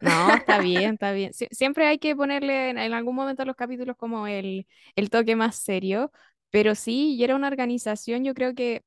No, 0.00 0.34
está 0.34 0.58
bien, 0.60 0.94
está 0.94 1.12
bien. 1.12 1.32
Sie- 1.32 1.48
siempre 1.52 1.86
hay 1.86 1.98
que 1.98 2.14
ponerle 2.14 2.70
en, 2.70 2.78
en 2.78 2.92
algún 2.92 3.16
momento 3.16 3.42
a 3.42 3.46
los 3.46 3.56
capítulos 3.56 3.96
como 3.96 4.26
el, 4.26 4.66
el 4.94 5.10
toque 5.10 5.36
más 5.36 5.56
serio, 5.56 6.12
pero 6.50 6.74
sí, 6.74 7.14
y 7.16 7.24
era 7.24 7.34
una 7.34 7.48
organización, 7.48 8.22
yo 8.24 8.34
creo 8.34 8.54
que 8.54 8.82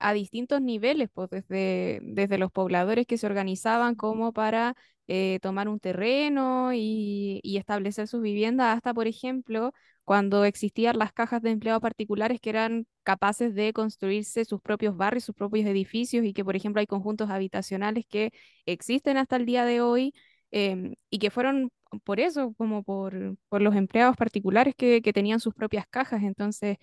a 0.00 0.12
distintos 0.14 0.62
niveles, 0.62 1.10
pues 1.14 1.30
desde, 1.30 2.00
desde 2.02 2.38
los 2.38 2.52
pobladores 2.52 3.06
que 3.06 3.18
se 3.18 3.26
organizaban 3.26 3.94
como 3.96 4.32
para 4.32 4.76
eh, 5.08 5.38
tomar 5.42 5.68
un 5.68 5.80
terreno 5.80 6.72
y, 6.74 7.40
y 7.42 7.58
establecer 7.58 8.08
sus 8.08 8.22
viviendas, 8.22 8.76
hasta, 8.76 8.94
por 8.94 9.06
ejemplo, 9.08 9.72
cuando 10.04 10.44
existían 10.44 10.98
las 10.98 11.12
cajas 11.12 11.42
de 11.42 11.50
empleo 11.50 11.80
particulares 11.80 12.40
que 12.40 12.50
eran 12.50 12.86
capaces 13.02 13.54
de 13.54 13.72
construirse 13.72 14.44
sus 14.44 14.60
propios 14.60 14.96
barrios, 14.96 15.24
sus 15.24 15.34
propios 15.34 15.66
edificios 15.66 16.24
y 16.24 16.32
que, 16.32 16.44
por 16.44 16.56
ejemplo, 16.56 16.80
hay 16.80 16.86
conjuntos 16.86 17.30
habitacionales 17.30 18.04
que 18.06 18.32
existen 18.66 19.16
hasta 19.16 19.36
el 19.36 19.46
día 19.46 19.64
de 19.64 19.80
hoy 19.80 20.14
em, 20.50 20.94
y 21.10 21.18
que 21.18 21.30
fueron 21.30 21.70
por 22.04 22.20
eso, 22.20 22.54
como 22.58 22.82
por, 22.82 23.36
por 23.48 23.62
los 23.62 23.74
empleados 23.76 24.16
particulares 24.16 24.74
que, 24.76 25.00
que 25.02 25.12
tenían 25.12 25.40
sus 25.40 25.54
propias 25.54 25.86
cajas. 25.88 26.22
Entonces, 26.22 26.76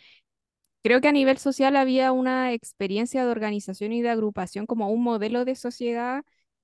Creo 0.84 1.00
que 1.02 1.08
a 1.08 1.12
nivel 1.12 1.38
social 1.38 1.76
había 1.76 2.12
una 2.12 2.54
experiencia 2.54 3.24
de 3.24 3.30
organización 3.32 3.94
y 3.94 4.02
de 4.02 4.10
agrupación 4.10 4.66
como 4.66 4.90
un 4.90 5.04
modelo 5.04 5.46
de 5.46 5.56
sociedad 5.56 6.24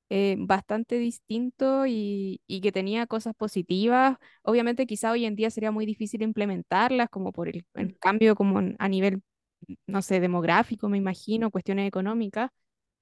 eh, 0.09 0.35
bastante 0.39 0.97
distinto 0.99 1.85
y, 1.87 2.41
y 2.47 2.61
que 2.61 2.71
tenía 2.71 3.07
cosas 3.07 3.33
positivas. 3.35 4.17
Obviamente 4.43 4.85
quizá 4.87 5.11
hoy 5.11 5.25
en 5.25 5.35
día 5.35 5.49
sería 5.51 5.71
muy 5.71 5.85
difícil 5.85 6.21
implementarlas, 6.23 7.09
como 7.09 7.31
por 7.33 7.49
el, 7.49 7.65
el 7.75 7.97
cambio 7.99 8.35
como 8.35 8.61
a 8.79 8.87
nivel, 8.89 9.21
no 9.87 10.01
sé, 10.01 10.19
demográfico, 10.19 10.89
me 10.89 10.97
imagino, 10.97 11.51
cuestiones 11.51 11.87
económicas. 11.87 12.49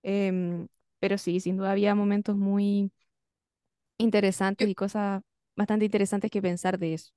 em, 0.03 0.67
pero 0.99 1.17
sí, 1.19 1.39
sin 1.41 1.57
duda 1.57 1.71
había 1.73 1.95
momentos 1.95 2.37
muy 2.37 2.91
interesantes 3.97 4.67
y 4.69 4.75
cosas 4.75 5.21
bastante 5.55 5.85
interesantes 5.85 6.31
que 6.31 6.41
pensar 6.41 6.79
de 6.79 6.93
eso. 6.95 7.11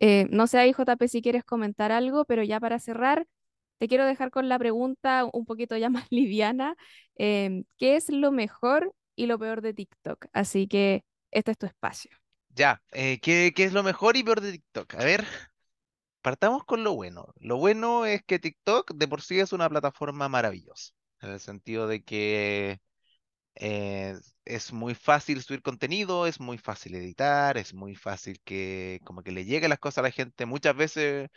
Eh, 0.00 0.26
no 0.30 0.46
sé 0.46 0.58
ahí, 0.58 0.72
JP, 0.72 1.08
si 1.08 1.22
quieres 1.22 1.44
comentar 1.44 1.90
algo, 1.92 2.24
pero 2.24 2.42
ya 2.44 2.60
para 2.60 2.78
cerrar, 2.78 3.26
te 3.78 3.88
quiero 3.88 4.04
dejar 4.06 4.30
con 4.30 4.48
la 4.48 4.58
pregunta 4.58 5.24
un 5.32 5.44
poquito 5.46 5.76
ya 5.76 5.90
más 5.90 6.06
liviana. 6.10 6.76
em, 7.16 7.64
¿qué 7.78 7.96
es 7.96 8.10
lo 8.10 8.32
mejor 8.32 8.94
y 9.16 9.26
lo 9.26 9.38
peor 9.38 9.62
de 9.62 9.74
TikTok? 9.74 10.26
Así 10.32 10.68
que 10.68 11.04
este 11.30 11.52
es 11.52 11.58
tu 11.58 11.66
espacio. 11.66 12.10
Ya, 12.50 12.82
eh, 12.92 13.20
¿qué, 13.20 13.52
es 13.56 13.72
lo 13.72 13.82
mejor 13.82 14.16
y 14.16 14.24
peor 14.24 14.40
de 14.40 14.52
TikTok? 14.52 14.94
A 14.94 15.04
ver, 15.04 15.24
partamos 16.22 16.64
con 16.64 16.84
lo 16.84 16.94
bueno. 16.94 17.32
Lo 17.36 17.56
bueno 17.56 18.06
es 18.06 18.22
que 18.24 18.38
TikTok 18.38 18.94
de 18.94 19.08
por 19.08 19.22
sí 19.22 19.38
es 19.40 19.52
una 19.52 19.68
plataforma 19.68 20.28
maravillosa, 20.28 20.92
en 21.20 21.30
el 21.30 21.40
sentido 21.40 21.86
de 21.86 22.02
que 22.02 22.80
eh, 23.56 24.14
es 24.44 24.72
muy 24.72 24.94
fácil 24.94 25.42
subir 25.42 25.62
contenido, 25.62 26.26
es 26.26 26.40
muy 26.40 26.58
fácil 26.58 26.94
editar, 26.94 27.58
es 27.58 27.74
muy 27.74 27.94
fácil 27.96 28.40
que 28.44 29.00
como 29.04 29.22
que 29.22 29.32
le 29.32 29.44
lleguen 29.44 29.70
las 29.70 29.78
cosas 29.78 29.98
a 29.98 30.02
la 30.02 30.10
gente. 30.10 30.46
Muchas 30.46 30.76
veces 30.76 31.28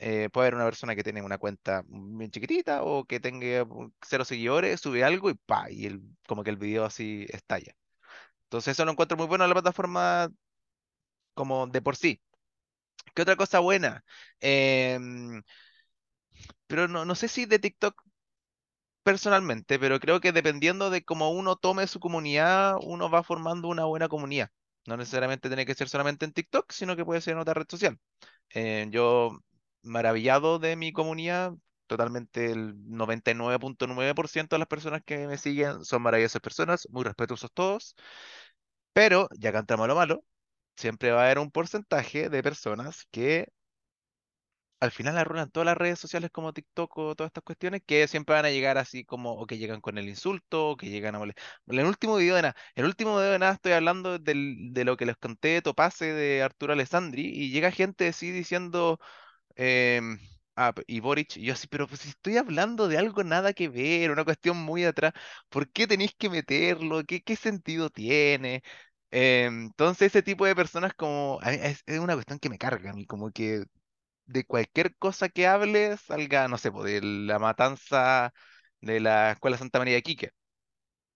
eh, 0.00 0.30
puede 0.32 0.48
haber 0.48 0.56
una 0.56 0.64
persona 0.66 0.96
que 0.96 1.04
tiene 1.04 1.22
una 1.22 1.38
cuenta 1.38 1.84
bien 1.88 2.30
chiquitita 2.32 2.82
o 2.84 3.04
que 3.04 3.20
tenga 3.20 3.66
cero 4.02 4.24
seguidores, 4.24 4.80
sube 4.80 5.04
algo 5.04 5.30
y 5.30 5.34
pa, 5.34 5.70
y 5.70 5.86
el, 5.86 6.02
como 6.28 6.44
que 6.44 6.50
el 6.50 6.56
video 6.56 6.84
así 6.86 7.26
estalla. 7.30 7.74
Entonces 8.44 8.72
eso 8.72 8.84
lo 8.84 8.92
encuentro 8.92 9.16
muy 9.18 9.26
bueno 9.26 9.44
en 9.44 9.50
la 9.50 9.54
plataforma 9.56 10.30
como 11.34 11.66
de 11.66 11.82
por 11.82 11.96
sí. 11.96 12.20
¿Qué 13.14 13.22
otra 13.22 13.36
cosa 13.36 13.60
buena? 13.60 14.04
Em, 14.40 15.42
pero 16.66 16.88
no, 16.88 17.04
no 17.04 17.14
sé 17.14 17.28
si 17.28 17.46
de 17.46 17.58
TikTok 17.58 18.02
personalmente, 19.02 19.78
pero 19.78 19.98
creo 20.00 20.20
que 20.20 20.32
dependiendo 20.32 20.90
de 20.90 21.02
cómo 21.04 21.30
uno 21.30 21.56
tome 21.56 21.86
su 21.86 22.00
comunidad, 22.00 22.76
uno 22.82 23.10
va 23.10 23.22
formando 23.22 23.68
una 23.68 23.84
buena 23.84 24.08
comunidad. 24.08 24.50
No 24.86 24.96
necesariamente 24.96 25.48
tiene 25.48 25.66
que 25.66 25.74
ser 25.74 25.88
solamente 25.88 26.24
en 26.24 26.32
TikTok, 26.32 26.70
sino 26.72 26.96
que 26.96 27.04
puede 27.04 27.20
ser 27.20 27.34
en 27.34 27.40
otra 27.40 27.54
red 27.54 27.66
social. 27.68 27.98
Eh, 28.50 28.88
yo, 28.90 29.40
maravillado 29.82 30.58
de 30.58 30.76
mi 30.76 30.92
comunidad, 30.92 31.54
totalmente 31.86 32.50
el 32.52 32.74
99.9% 32.88 34.56
de 34.56 34.60
las 34.60 34.68
personas 34.68 35.02
que 35.04 35.26
me 35.26 35.38
siguen 35.38 35.84
son 35.84 36.02
maravillosas 36.02 36.42
personas, 36.42 36.88
muy 36.90 37.04
respetuosos 37.04 37.50
todos, 37.52 37.96
pero 38.92 39.28
ya 39.38 39.50
a 39.50 39.86
lo 39.86 39.94
malo, 39.94 40.24
siempre 40.76 41.12
va 41.12 41.22
a 41.22 41.24
haber 41.26 41.38
un 41.40 41.50
porcentaje 41.50 42.30
de 42.30 42.42
personas 42.42 43.06
que 43.10 43.48
al 44.80 44.90
final 44.92 45.18
arruinan 45.18 45.50
todas 45.50 45.66
las 45.66 45.76
redes 45.76 45.98
sociales 45.98 46.30
como 46.32 46.52
TikTok 46.54 46.96
o 46.98 47.14
todas 47.14 47.28
estas 47.30 47.44
cuestiones 47.44 47.82
que 47.86 48.08
siempre 48.08 48.34
van 48.34 48.46
a 48.46 48.50
llegar 48.50 48.78
así 48.78 49.04
como, 49.04 49.32
o 49.34 49.46
que 49.46 49.58
llegan 49.58 49.80
con 49.82 49.98
el 49.98 50.08
insulto, 50.08 50.70
o 50.70 50.76
que 50.76 50.88
llegan 50.88 51.14
a 51.14 51.18
molestar. 51.18 51.44
El 51.66 51.84
último 51.84 52.16
video 52.16 52.36
de 52.36 52.42
nada, 52.42 52.56
el 52.74 52.86
último 52.86 53.16
video 53.18 53.32
de 53.32 53.38
nada 53.38 53.52
estoy 53.54 53.72
hablando 53.72 54.18
del- 54.18 54.72
de 54.72 54.84
lo 54.84 54.96
que 54.96 55.04
les 55.06 55.16
conté 55.18 55.48
de 55.48 55.62
Topase 55.62 56.06
de 56.14 56.42
Arturo 56.42 56.72
Alessandri 56.72 57.22
y 57.26 57.50
llega 57.50 57.70
gente 57.70 58.08
así 58.08 58.30
diciendo, 58.30 58.98
em, 59.56 60.18
ah, 60.56 60.72
y 60.86 61.00
Boric, 61.00 61.36
y 61.36 61.42
yo 61.44 61.52
así, 61.54 61.66
pero 61.68 61.86
pues 61.88 62.06
estoy 62.06 62.36
hablando 62.36 62.88
de 62.88 62.98
algo 62.98 63.24
nada 63.24 63.52
que 63.52 63.68
ver, 63.68 64.10
una 64.10 64.24
cuestión 64.24 64.56
muy 64.58 64.84
atrás, 64.84 65.12
¿por 65.48 65.70
qué 65.70 65.86
tenéis 65.86 66.14
que 66.16 66.30
meterlo? 66.30 67.04
¿Qué, 67.04 67.22
qué 67.22 67.36
sentido 67.36 67.90
tiene? 67.90 68.62
Em, 69.10 69.64
entonces 69.66 70.08
ese 70.08 70.22
tipo 70.22 70.46
de 70.46 70.54
personas 70.56 70.94
como, 70.94 71.40
es, 71.42 71.82
es 71.86 71.98
una 72.00 72.14
cuestión 72.14 72.38
que 72.38 72.48
me 72.50 72.58
carga 72.58 72.90
a 72.90 72.94
mí, 72.94 73.06
como 73.06 73.30
que 73.32 73.64
de 74.26 74.44
cualquier 74.46 74.96
cosa 74.96 75.28
que 75.28 75.46
hable 75.46 75.96
salga, 75.98 76.48
no 76.48 76.58
sé, 76.58 76.70
de 76.70 77.00
la 77.02 77.38
matanza 77.38 78.32
de 78.80 79.00
la 79.00 79.32
Escuela 79.32 79.58
Santa 79.58 79.78
María 79.80 79.96
de 79.96 80.02
Quique. 80.02 80.32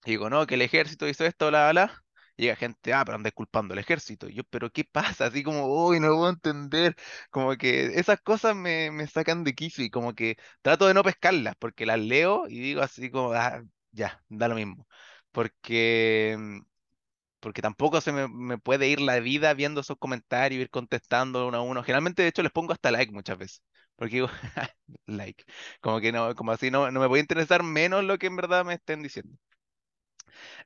Y 0.07 0.13
digo, 0.13 0.31
no, 0.31 0.47
que 0.47 0.55
el 0.57 0.63
ejército 0.63 1.09
hizo 1.09 1.25
esto, 1.27 1.49
bla, 1.49 1.71
bla. 1.73 2.04
Llega 2.37 2.57
gente, 2.57 2.93
ah, 2.93 3.05
pero 3.05 3.17
andáis 3.17 3.35
culpando 3.35 3.75
al 3.75 3.79
ejército. 3.81 4.29
Y 4.29 4.35
yo, 4.35 4.45
pero 4.45 4.71
¿qué 4.71 4.85
pasa? 4.85 5.27
Así 5.27 5.43
como, 5.45 5.67
uy, 5.67 6.01
no 6.01 6.09
puedo 6.17 6.31
entender. 6.31 6.97
Como 7.31 7.57
que 7.57 7.87
esas 7.99 8.21
cosas 8.21 8.57
me, 8.57 8.91
me 8.91 9.07
sacan 9.07 9.45
de 9.45 9.55
quicio 9.55 9.85
y 9.85 9.91
como 9.91 10.15
que 10.15 10.37
trato 10.63 10.87
de 10.87 10.95
no 10.95 11.03
pescarlas 11.05 11.55
porque 11.59 11.87
las 11.87 11.99
leo 12.01 12.47
y 12.49 12.59
digo 12.61 12.83
así 12.83 13.11
como, 13.11 13.33
ah, 13.33 13.63
ya, 13.93 14.23
da 14.29 14.49
lo 14.49 14.57
mismo. 14.57 14.87
Porque 15.33 16.37
mm, 16.39 16.61
porque 17.41 17.63
tampoco 17.63 18.01
se 18.01 18.13
me, 18.13 18.27
me 18.29 18.59
puede 18.59 18.89
ir 18.89 19.01
la 19.01 19.21
vida 19.21 19.53
viendo 19.55 19.81
esos 19.83 19.99
comentarios, 19.99 20.61
ir 20.63 20.71
contestando 20.71 21.47
uno 21.47 21.59
a 21.59 21.63
uno. 21.63 21.83
Generalmente, 21.83 22.23
de 22.23 22.29
hecho, 22.29 22.43
les 22.43 22.53
pongo 22.53 22.73
hasta 22.73 22.91
like 22.91 23.13
muchas 23.13 23.37
veces, 23.39 23.63
porque 23.97 24.15
digo, 24.17 24.29
like, 25.07 25.45
como 25.81 26.01
que 26.01 26.13
no, 26.13 26.35
como 26.35 26.53
así 26.53 26.71
no, 26.71 26.91
no 26.91 27.01
me 27.01 27.09
puede 27.09 27.21
interesar 27.23 27.63
menos 27.63 28.03
lo 28.05 28.19
que 28.19 28.27
en 28.29 28.37
verdad 28.37 28.65
me 28.65 28.75
estén 28.75 29.03
diciendo. 29.03 29.37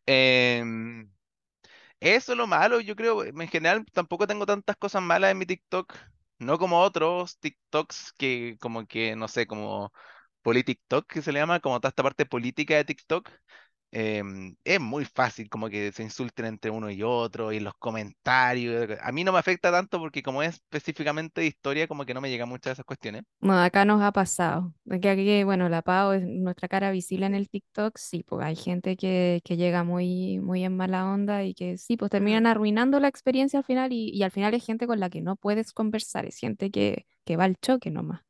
Em, 0.06 1.08
eso 2.00 2.32
es 2.32 2.38
lo 2.38 2.46
malo, 2.46 2.80
yo 2.80 2.94
creo, 2.96 3.24
en 3.24 3.48
general 3.48 3.84
tampoco 3.92 4.26
tengo 4.26 4.46
tantas 4.46 4.76
cosas 4.76 5.02
malas 5.02 5.32
en 5.32 5.38
mi 5.38 5.46
TikTok, 5.46 5.94
no 6.38 6.58
como 6.58 6.80
otros 6.80 7.38
TikToks 7.38 8.12
que 8.16 8.56
como 8.60 8.86
que, 8.86 9.16
no 9.16 9.28
sé, 9.28 9.46
como 9.46 9.92
PoliTikTok 10.42 11.06
que 11.08 11.22
se 11.22 11.32
le 11.32 11.40
llama, 11.40 11.60
como 11.60 11.80
toda 11.80 11.90
esta 11.90 12.02
parte 12.04 12.26
política 12.26 12.76
de 12.76 12.84
TikTok 12.84 13.30
em, 13.90 14.56
es 14.64 14.80
muy 14.80 15.04
fácil 15.04 15.48
como 15.48 15.68
que 15.68 15.92
se 15.92 16.02
insulten 16.02 16.46
entre 16.46 16.70
uno 16.70 16.90
y 16.90 17.02
otro 17.02 17.52
y 17.52 17.60
los 17.60 17.74
comentarios. 17.78 18.88
A 19.02 19.12
mí 19.12 19.24
no 19.24 19.32
me 19.32 19.38
afecta 19.38 19.70
tanto 19.72 19.98
porque 19.98 20.22
como 20.22 20.42
es 20.42 20.54
específicamente 20.56 21.40
de 21.42 21.46
historia, 21.48 21.88
como 21.88 22.04
que 22.06 22.14
no 22.14 22.20
me 22.20 22.30
llegan 22.30 22.48
muchas 22.48 22.70
de 22.70 22.72
esas 22.74 22.84
cuestiones. 22.86 23.24
Bueno, 23.40 23.60
acá 23.62 23.84
nos 23.84 24.02
ha 24.02 24.10
pasado. 24.12 24.74
Que 25.00 25.08
aquí, 25.10 25.44
bueno, 25.44 25.68
la 25.68 25.82
Pau 25.82 26.12
es 26.12 26.22
nuestra 26.26 26.66
cara 26.68 26.90
visible 26.90 27.26
en 27.26 27.34
el 27.36 27.48
TikTok, 27.48 27.96
sí, 27.98 28.24
pues 28.24 28.44
hay 28.44 28.56
gente 28.56 28.96
que, 28.96 29.40
que 29.44 29.56
llega 29.56 29.84
muy, 29.84 30.40
muy 30.40 30.64
en 30.64 30.76
mala 30.76 31.06
onda 31.06 31.44
y 31.44 31.54
que 31.54 31.78
sí, 31.78 31.96
pues 31.96 32.10
terminan 32.10 32.46
arruinando 32.46 32.98
la 32.98 33.06
experiencia 33.08 33.60
al 33.60 33.64
final 33.64 33.92
y, 33.92 34.10
y 34.10 34.22
al 34.24 34.32
final 34.32 34.54
es 34.54 34.64
gente 34.66 34.86
con 34.88 34.98
la 34.98 35.08
que 35.10 35.20
no 35.20 35.36
puedes 35.36 35.72
conversar, 35.72 36.26
es 36.26 36.36
gente 36.38 36.70
que, 36.72 37.06
que 37.24 37.36
va 37.36 37.44
al 37.44 37.56
choque 37.60 37.90
nomás. 37.92 38.22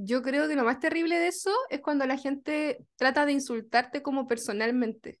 Yo 0.00 0.22
creo 0.22 0.46
que 0.48 0.54
lo 0.54 0.64
más 0.64 0.78
terrible 0.80 1.18
de 1.18 1.28
eso 1.28 1.50
es 1.70 1.80
cuando 1.80 2.06
la 2.06 2.16
gente 2.16 2.78
trata 2.96 3.26
de 3.26 3.32
insultarte 3.32 4.02
como 4.02 4.26
personalmente. 4.28 5.20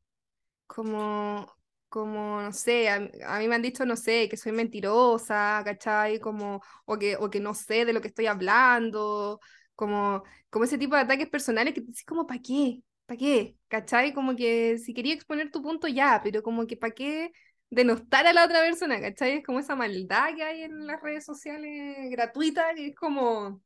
como, 0.66 1.52
como, 1.88 2.42
no 2.42 2.52
sé, 2.52 2.88
a, 2.90 2.96
a 3.26 3.38
mí 3.40 3.48
me 3.48 3.56
han 3.56 3.62
dicho, 3.62 3.86
no 3.86 3.96
sé, 3.96 4.28
que 4.28 4.36
soy 4.36 4.52
mentirosa, 4.52 5.62
¿cachai? 5.64 6.20
Como, 6.20 6.62
o 6.86 6.98
que, 6.98 7.16
o 7.16 7.30
que 7.30 7.40
no 7.40 7.54
sé 7.54 7.84
de 7.86 7.92
lo 7.94 8.00
que 8.02 8.08
estoy 8.08 8.26
hablando, 8.26 9.40
como, 9.76 10.22
como 10.50 10.64
ese 10.66 10.78
tipo 10.78 10.96
de 10.96 11.02
ataques 11.02 11.28
personales 11.30 11.74
que 11.74 11.82
te 11.82 11.92
como, 12.06 12.26
¿para 12.26 12.40
qué? 12.42 12.82
¿Para 13.06 13.18
qué? 13.18 13.56
¿Cachai? 13.68 14.14
Como 14.14 14.36
que 14.36 14.78
si 14.78 14.94
quería 14.94 15.14
exponer 15.14 15.50
tu 15.50 15.62
punto 15.62 15.88
ya, 15.88 16.20
pero 16.24 16.42
como 16.42 16.66
que 16.66 16.76
¿para 16.76 16.94
qué 16.94 17.32
denostar 17.70 18.26
a 18.26 18.32
la 18.34 18.44
otra 18.44 18.60
persona? 18.62 19.00
¿Cachai? 19.00 19.38
Es 19.38 19.44
como 19.46 19.60
esa 19.60 19.76
maldad 19.76 20.34
que 20.36 20.42
hay 20.44 20.62
en 20.64 20.86
las 20.86 21.02
redes 21.02 21.24
sociales 21.24 22.10
gratuitas, 22.10 22.74
que 22.76 22.88
es 22.88 22.96
como, 22.96 23.62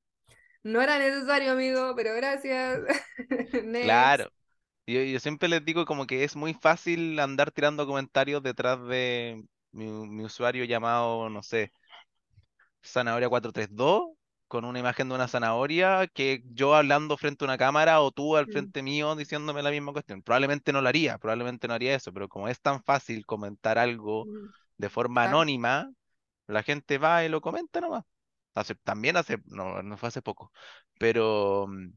no 0.65 0.81
era 0.83 0.99
necesario, 0.99 1.53
amigo, 1.53 1.95
pero 1.97 2.15
gracias. 2.15 2.81
Claro. 3.81 4.33
Yo, 4.87 5.03
yo 5.03 5.21
siempre 5.21 5.49
les 5.49 5.65
digo 5.65 5.87
como 5.87 6.07
que 6.07 6.25
es 6.25 6.37
muy 6.37 6.55
fácil 6.55 7.19
andar 7.21 7.53
tirando 7.53 7.87
comentarios 7.87 8.43
detrás 8.43 8.81
de 8.87 9.45
mi, 9.73 9.87
mi 10.09 10.25
usuario 10.25 10.65
llamado, 10.65 11.31
no 11.31 11.43
sé, 11.43 11.73
Zanahoria 12.85 13.29
432 13.29 14.17
con 14.49 14.65
una 14.67 14.79
imagen 14.79 15.09
de 15.09 15.15
una 15.15 15.29
zanahoria 15.29 16.07
que 16.09 16.43
yo 16.53 16.75
hablando 16.75 17.17
frente 17.17 17.45
a 17.45 17.47
una 17.49 17.57
cámara 17.59 18.01
o 18.03 18.11
tú 18.11 18.37
al 18.37 18.47
Mm, 18.47 18.49
frente 18.49 18.83
mío 18.83 19.15
diciéndome 19.17 19.63
la 19.63 19.71
misma 19.71 19.93
cuestión. 19.93 20.23
Probablemente 20.23 20.73
no 20.75 20.83
lo 20.83 20.89
haría, 20.91 21.17
probablemente 21.19 21.67
no 21.69 21.75
haría 21.75 21.95
eso, 21.95 22.13
pero 22.13 22.29
como 22.29 22.49
es 22.49 22.61
tan 22.61 22.83
fácil 22.85 23.25
comentar 23.25 23.79
algo 23.79 24.29
mm, 24.29 24.53
de 24.77 24.91
forma 24.91 25.25
anónima, 25.25 25.91
la 26.49 26.63
gente 26.63 26.99
va 26.99 27.25
y 27.25 27.29
lo 27.31 27.41
comenta 27.43 27.81
nomás. 27.81 28.05
Hace, 28.55 28.75
también 28.77 29.17
hace, 29.17 29.39
no, 29.47 29.83
no 29.83 29.97
fue 29.97 30.09
hace 30.09 30.23
poco, 30.23 30.53
pero 30.99 31.67
mm, 31.69 31.89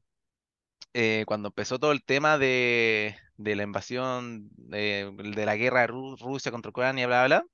eh, 0.94 1.24
cuando 1.28 1.50
empezó 1.50 1.80
todo 1.80 1.92
el 1.92 2.04
tema 2.04 2.38
de, 2.38 3.16
de 3.38 3.56
la 3.56 3.64
invasión, 3.64 4.50
de, 4.58 5.12
de 5.36 5.46
la 5.46 5.56
guerra 5.58 5.82
de 5.82 5.88
Ru- 5.90 6.18
Rusia 6.20 6.52
contra 6.52 6.70
Ucrania, 6.72 7.08
bla, 7.08 7.26
bla, 7.26 7.42
bla, 7.42 7.48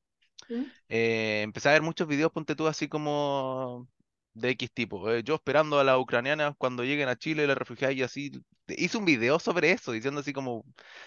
eh, 0.89 1.41
empecé 1.43 1.70
a 1.70 1.74
ver 1.74 1.82
muchos 1.82 2.08
videos, 2.08 2.32
ponte 2.32 2.56
tú, 2.56 2.68
así 2.68 2.88
como 2.89 3.88
de 4.34 4.50
X 4.52 4.72
tipo. 4.74 5.10
eh, 5.12 5.24
yo 5.24 5.36
esperando 5.36 5.80
a 5.80 5.84
las 5.84 5.98
ucranianas 5.98 6.54
cuando 6.58 6.84
lleguen 6.84 7.10
a 7.10 7.16
Chile, 7.18 7.48
las 7.48 7.58
refugiadas 7.58 7.96
y 7.96 8.04
así. 8.04 8.32
Hice 8.68 8.98
un 8.98 9.06
video 9.06 9.40
sobre 9.40 9.72
eso, 9.72 9.92
diciendo 9.92 10.22
así 10.22 10.32
como, 10.34 10.64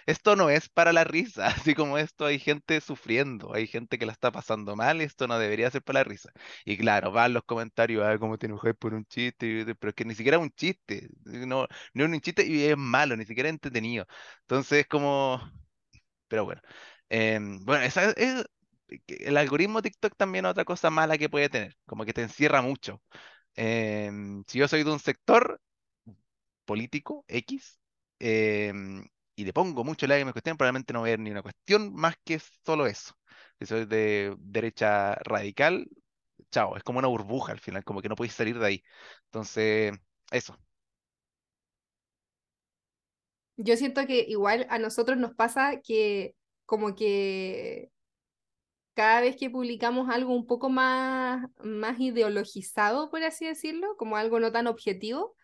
esto 0.07 0.37
no 0.37 0.51
es 0.51 0.69
para 0.69 0.93
la 0.93 1.05
risa, 1.05 1.47
así 1.71 1.75
como 1.75 1.97
esto 1.99 2.27
hay 2.27 2.39
gente 2.39 2.81
sufriendo, 2.81 3.55
hay 3.55 3.67
gente 3.67 3.99
que 3.99 4.07
la 4.07 4.13
está 4.13 4.31
pasando 4.33 4.77
mal, 4.77 5.01
esto 5.01 5.27
no 5.27 5.39
debería 5.39 5.71
ser 5.71 5.83
para 5.83 6.01
la 6.01 6.05
risa. 6.05 6.31
Y 6.65 6.77
claro, 6.77 7.11
van 7.13 7.33
los 7.33 7.45
comentarios, 7.45 8.05
ah, 8.05 8.19
cómo 8.19 8.37
te 8.39 8.47
enojas 8.47 8.75
por 8.79 8.93
un 8.95 9.05
chiste, 9.07 9.75
pero 9.77 9.91
es 9.91 9.95
que 9.95 10.05
ni 10.05 10.15
siquiera 10.15 10.39
un 10.39 10.51
chiste, 10.51 11.09
no, 11.25 11.67
no 11.95 12.05
es 12.05 12.11
un 12.11 12.21
chiste 12.21 12.47
y 12.47 12.65
es 12.65 12.77
malo, 12.77 13.17
ni 13.17 13.25
siquiera 13.25 13.49
entretenido. 13.49 14.07
Entonces, 14.43 14.87
como... 14.87 15.41
Pero 16.29 16.45
bueno. 16.45 16.61
Em, 17.09 17.65
bueno, 17.65 17.85
esa 17.85 18.11
es, 18.13 18.45
el 19.09 19.37
algoritmo 19.37 19.83
TikTok 19.83 20.17
también 20.17 20.45
es 20.47 20.51
otra 20.53 20.65
cosa 20.65 20.91
mala 20.91 21.19
que 21.19 21.29
puede 21.29 21.49
tener, 21.49 21.77
como 21.87 22.05
que 22.05 22.13
te 22.13 22.23
encierra 22.23 22.63
mucho. 22.63 23.03
Em, 23.57 24.45
si 24.49 24.59
yo 24.59 24.69
soy 24.69 24.85
de 24.85 24.93
un 24.93 25.01
sector 25.01 25.61
político 26.65 27.25
X 27.29 27.79
em, 28.19 29.05
y 29.37 29.45
le 29.45 29.53
pongo 29.53 29.85
mucho 29.85 30.07
like 30.07 30.23
a 30.23 30.27
mi 30.27 30.33
cuestión, 30.33 30.57
probablemente 30.57 30.93
no 30.93 31.01
voy 31.01 31.11
a 31.11 31.13
ver 31.13 31.21
ni 31.21 31.31
una 31.31 31.43
cuestión 31.43 31.93
más 31.95 32.15
que 32.25 32.41
solo 32.65 32.87
eso. 32.87 33.15
Si 33.59 33.67
soy 33.67 33.87
de 33.87 34.35
derecha 34.39 35.15
radical, 35.17 35.87
chao, 36.51 36.77
es 36.77 36.83
como 36.83 36.99
una 37.01 37.09
burbuja 37.09 37.53
al 37.53 37.61
final, 37.61 37.85
como 37.85 38.03
que 38.03 38.09
no 38.09 38.17
podéis 38.17 38.35
salir 38.35 38.59
de 38.59 38.67
ahí. 38.67 38.85
Entonces, 39.27 39.93
eso. 40.31 40.57
Yo 43.57 43.77
siento 43.77 44.07
que 44.07 44.25
igual 44.29 44.67
a 44.71 44.79
nosotros 44.79 45.17
nos 45.19 45.35
pasa 45.35 45.81
que 45.81 46.35
como 46.67 46.95
que 46.97 47.91
cada 48.95 49.21
vez 49.21 49.37
que 49.37 49.51
publicamos 49.51 50.09
algo 50.09 50.35
un 50.35 50.47
poco 50.47 50.71
más, 50.71 51.47
más 51.63 52.01
ideologizado, 52.01 53.11
por 53.11 53.23
así 53.23 53.47
decirlo, 53.47 53.97
como 53.97 54.17
algo 54.17 54.41
no 54.41 54.53
tan 54.53 54.67
objetivo, 54.67 55.37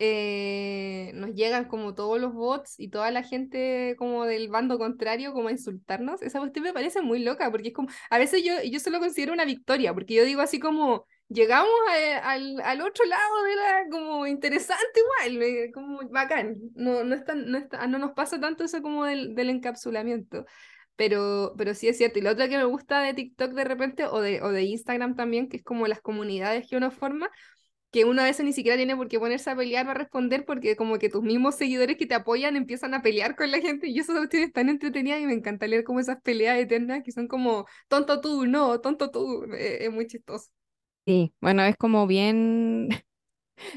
eh, 0.00 1.12
nos 1.14 1.34
llegan 1.34 1.66
como 1.66 1.94
todos 1.94 2.20
los 2.20 2.34
bots 2.34 2.80
y 2.80 2.88
toda 2.88 3.10
la 3.12 3.22
gente 3.22 3.94
como 3.96 4.24
del 4.26 4.48
bando 4.48 4.78
contrario 4.78 5.32
como 5.32 5.48
a 5.48 5.52
insultarnos. 5.52 6.20
Esa 6.22 6.40
cuestión 6.40 6.64
me 6.64 6.72
parece 6.72 7.00
muy 7.00 7.20
loca 7.20 7.50
porque 7.50 7.68
es 7.68 7.74
como, 7.74 7.88
a 8.10 8.18
veces 8.18 8.42
yo, 8.44 8.54
yo 8.62 8.80
solo 8.80 8.98
considero 9.00 9.32
una 9.32 9.44
victoria, 9.44 9.94
porque 9.94 10.14
yo 10.14 10.24
digo 10.24 10.42
así 10.42 10.58
como, 10.58 11.06
llegamos 11.28 11.70
al, 12.22 12.60
al, 12.60 12.80
otro 12.82 13.04
lado 13.04 13.42
de 13.44 13.56
la, 13.56 13.84
como 13.90 14.26
interesante 14.26 15.00
igual, 15.24 15.42
eh, 15.42 15.70
como 15.72 16.00
bacán. 16.10 16.56
No, 16.74 17.04
no, 17.04 17.14
es 17.14 17.22
no, 17.46 17.86
no 17.88 17.98
nos 17.98 18.12
pasa 18.12 18.40
tanto 18.40 18.64
eso 18.64 18.82
como 18.82 19.04
del, 19.04 19.34
del 19.34 19.50
encapsulamiento. 19.50 20.44
Pero, 20.96 21.54
pero 21.58 21.74
sí 21.74 21.88
es 21.88 21.98
cierto. 21.98 22.18
Y 22.18 22.22
lo 22.22 22.30
otro 22.30 22.48
que 22.48 22.56
me 22.56 22.64
gusta 22.64 23.00
de 23.02 23.14
TikTok 23.14 23.52
de 23.52 23.64
repente, 23.64 24.06
o 24.06 24.20
de, 24.20 24.42
o 24.42 24.50
de 24.50 24.62
Instagram 24.64 25.16
también, 25.16 25.48
que 25.48 25.58
es 25.58 25.64
como 25.64 25.86
las 25.88 26.00
comunidades 26.00 26.68
que 26.68 26.76
uno 26.76 26.90
forma, 26.90 27.30
que 27.92 28.04
uno 28.04 28.22
a 28.22 28.24
veces 28.24 28.44
ni 28.44 28.52
siquiera 28.52 28.76
tiene 28.76 28.96
por 28.96 29.08
qué 29.08 29.20
ponerse 29.20 29.50
a 29.50 29.56
pelear 29.56 29.86
o 29.86 29.90
a 29.92 29.94
responder, 29.94 30.44
porque 30.44 30.76
como 30.76 30.98
que 30.98 31.08
tus 31.10 31.22
mismos 31.22 31.54
seguidores 31.56 31.96
que 31.96 32.06
te 32.06 32.14
apoyan 32.14 32.56
empiezan 32.56 32.94
a 32.94 33.02
pelear 33.02 33.36
con 33.36 33.50
la 33.52 33.60
gente. 33.60 33.88
Y 33.88 33.98
eso 34.00 34.14
es 34.24 34.52
tan 34.52 34.68
entretenida 34.68 35.18
y 35.18 35.26
me 35.26 35.34
encanta 35.34 35.66
leer 35.68 35.84
como 35.84 36.00
esas 36.00 36.20
peleas 36.22 36.58
eternas 36.58 37.02
que 37.04 37.12
son 37.12 37.28
como 37.28 37.66
tonto 37.88 38.20
tú, 38.20 38.46
no, 38.46 38.80
tonto 38.80 39.10
tú. 39.10 39.44
Es 39.58 39.92
muy 39.92 40.06
chistoso. 40.08 40.50
Sí, 41.06 41.34
bueno, 41.40 41.62
es 41.64 41.76
como 41.76 42.06
bien, 42.06 42.88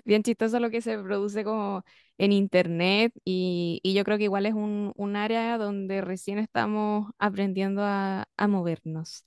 bien 0.06 0.24
chistoso 0.24 0.60
lo 0.60 0.70
que 0.70 0.82
se 0.82 0.98
produce 1.00 1.44
como 1.44 1.84
en 2.18 2.32
internet 2.32 3.14
y, 3.26 3.80
y 3.84 3.94
yo 3.94 4.04
creo 4.04 4.18
que 4.18 4.26
igual 4.26 4.46
es 4.46 4.54
un, 4.54 4.92
un 4.96 5.16
área 5.16 5.58
donde 5.58 6.02
recién 6.02 6.40
estamos 6.40 7.12
aprendiendo 7.20 7.84
a, 7.84 8.26
a 8.38 8.48
movernos. 8.48 9.24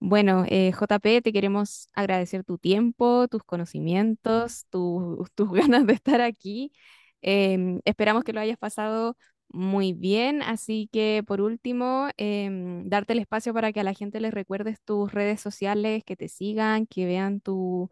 Bueno, 0.00 0.44
eh, 0.48 0.72
JP, 0.72 1.22
te 1.22 1.32
queremos 1.32 1.88
agradecer 1.94 2.44
tu 2.44 2.58
tiempo, 2.58 3.26
tus 3.28 3.42
conocimientos, 3.44 4.66
tu- 4.70 5.26
tus 5.34 5.50
ganas 5.52 5.86
de 5.86 5.94
estar 5.94 6.20
aquí. 6.20 6.72
Em, 7.22 7.80
esperamos 7.84 8.24
que 8.24 8.32
lo 8.32 8.40
hayas 8.40 8.58
pasado 8.58 9.16
muy 9.48 9.92
bien, 9.92 10.42
así 10.42 10.88
que 10.92 11.22
por 11.26 11.40
último, 11.40 12.08
em, 12.16 12.88
darte 12.88 13.12
el 13.14 13.20
espacio 13.20 13.54
para 13.54 13.72
que 13.72 13.80
a 13.80 13.84
la 13.84 13.94
gente 13.94 14.20
les 14.20 14.34
recuerdes 14.34 14.80
tus 14.84 15.12
redes 15.12 15.40
sociales, 15.40 16.02
que 16.04 16.16
te 16.16 16.28
sigan, 16.28 16.86
que 16.86 17.06
vean 17.06 17.40
tu, 17.40 17.88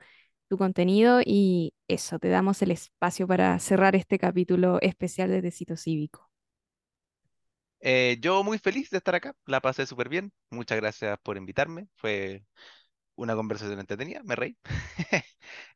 tu 0.53 0.59
contenido 0.59 1.23
y 1.25 1.73
eso, 1.89 2.19
te 2.19 2.29
damos 2.29 2.61
el 2.61 2.73
espacio 2.73 3.27
para 3.27 3.59
cerrar 3.59 3.97
este 3.97 4.19
capítulo 4.19 4.79
especial 4.83 5.31
de 5.31 5.41
Tecito 5.41 5.79
Cívico. 5.79 6.31
Eh, 7.81 8.19
yo 8.21 8.45
muy 8.45 8.59
feliz 8.59 8.91
de 8.91 8.99
estar 8.99 9.15
acá, 9.15 9.35
la 9.47 9.63
pasé 9.63 9.87
súper 9.87 10.11
bien. 10.11 10.31
Muchas 10.51 10.77
gracias 10.77 11.19
por 11.23 11.39
invitarme. 11.39 11.89
Fue 11.97 12.45
una 13.15 13.35
conversación 13.35 13.81
entretenida, 13.81 14.21
me 14.25 14.37
reí. 14.37 14.59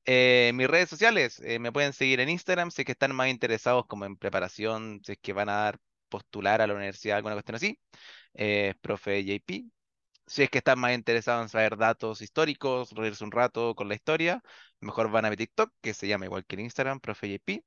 Eh, 0.09 0.53
mis 0.55 0.69
redes 0.69 0.89
sociales, 0.89 1.41
eh, 1.41 1.59
me 1.59 1.73
pueden 1.73 1.93
seguir 1.93 2.21
en 2.21 2.29
Instagram 2.29 2.71
si 2.71 2.83
es 2.83 2.87
que 2.87 2.93
están 2.93 3.15
más 3.15 3.29
interesados 3.29 3.87
como 3.87 4.05
en 4.05 4.17
preparación, 4.17 5.01
si 5.05 5.13
es 5.13 5.19
que 5.21 5.33
van 5.33 5.49
a 5.49 5.55
dar 5.55 5.79
postular 6.09 6.61
a 6.63 6.67
la 6.69 6.75
universidad, 6.75 7.17
alguna 7.17 7.35
cuestión 7.35 7.57
así. 7.57 7.79
Profe 8.83 9.25
JP. 9.25 9.71
Si 10.27 10.43
es 10.43 10.51
que 10.51 10.59
están 10.59 10.79
más 10.81 10.95
interesados 10.95 11.43
en 11.45 11.49
saber 11.49 11.77
datos 11.77 12.21
históricos, 12.23 12.91
reírse 12.93 13.25
un 13.25 13.31
rato 13.33 13.75
con 13.75 13.89
la 13.89 13.95
historia, 13.95 14.43
mejor 14.81 15.11
van 15.11 15.25
a 15.25 15.31
mi 15.31 15.37
TikTok, 15.37 15.73
que 15.81 15.95
se 15.95 16.09
llama 16.09 16.25
igual 16.27 16.45
que 16.47 16.57
en 16.57 16.61
Instagram, 16.63 17.01
profe 17.01 17.29
JP. 17.29 17.65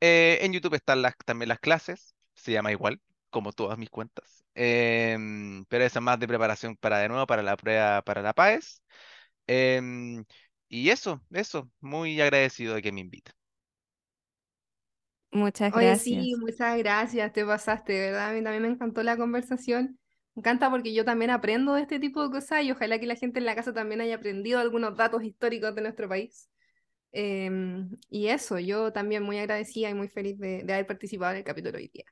Eh, 0.00 0.38
en 0.42 0.52
YouTube 0.52 0.74
están 0.74 1.02
las, 1.02 1.16
también 1.24 1.48
las 1.48 1.60
clases, 1.60 2.14
se 2.34 2.52
llama 2.52 2.72
igual, 2.72 3.00
como 3.30 3.52
todas 3.52 3.78
mis 3.78 3.90
cuentas. 3.90 4.44
Em, 4.54 5.64
pero 5.66 5.84
esa 5.84 5.98
es 6.00 6.02
más 6.04 6.18
de 6.20 6.28
preparación 6.28 6.76
para 6.76 6.98
de 6.98 7.08
nuevo, 7.08 7.26
para 7.26 7.42
la 7.42 7.56
prueba, 7.56 8.02
para 8.02 8.22
la 8.22 8.32
PAES. 8.34 8.82
Em, 9.46 10.24
y 10.68 10.90
eso, 10.90 11.22
eso, 11.30 11.70
muy 11.80 12.20
agradecido 12.20 12.74
de 12.74 12.82
que 12.82 12.92
me 12.92 13.00
inviten. 13.00 13.34
Muchas 15.32 15.72
Oye, 15.72 15.96
sí, 15.98 16.14
gracias. 16.14 16.36
muchas 16.36 16.76
gracias, 16.78 17.32
te 17.32 17.44
pasaste, 17.44 17.98
¿verdad? 17.98 18.30
A 18.30 18.32
mí 18.34 18.42
también 18.42 18.62
me 18.62 18.68
encantó 18.68 19.02
la 19.02 19.16
conversación. 19.16 19.98
Me 20.34 20.40
encanta 20.40 20.70
porque 20.70 20.94
yo 20.94 21.04
también 21.04 21.30
aprendo 21.30 21.74
de 21.74 21.82
este 21.82 21.98
tipo 22.00 22.22
de 22.22 22.30
cosas 22.30 22.62
y 22.64 22.70
ojalá 22.72 22.98
que 22.98 23.06
la 23.06 23.16
gente 23.16 23.38
en 23.38 23.44
la 23.46 23.54
casa 23.54 23.72
también 23.74 24.00
haya 24.00 24.16
aprendido 24.16 24.60
algunos 24.60 24.96
datos 24.96 25.22
históricos 25.24 25.74
de 25.74 25.82
nuestro 25.82 26.08
país. 26.08 26.48
Em, 27.12 27.90
y 28.10 28.28
eso, 28.28 28.58
yo 28.60 28.92
también 28.92 29.22
muy 29.24 29.38
agradecida 29.38 29.90
y 29.90 29.94
muy 29.94 30.08
feliz 30.08 30.38
de, 30.38 30.64
de 30.64 30.72
haber 30.74 30.86
participado 30.88 31.32
en 31.32 31.38
el 31.38 31.44
capítulo 31.44 31.78
hoy 31.78 31.88
día. 31.94 32.06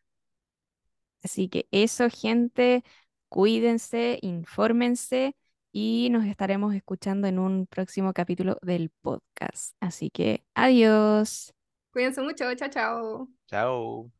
Así 1.22 1.48
que 1.48 1.68
eso, 1.70 2.08
gente, 2.10 2.82
cuídense, 3.28 4.18
infórmense 4.22 5.36
y 5.72 6.08
nos 6.10 6.24
estaremos 6.26 6.74
escuchando 6.74 7.28
en 7.28 7.38
un 7.38 7.66
próximo 7.66 8.12
capítulo 8.12 8.58
del 8.62 8.90
podcast. 9.02 9.74
Así 9.80 10.10
que 10.10 10.44
adiós. 10.54 11.52
Cuídense 11.92 12.20
mucho, 12.22 12.52
chao, 12.56 12.68
chao. 12.70 13.28
Chao. 13.48 14.10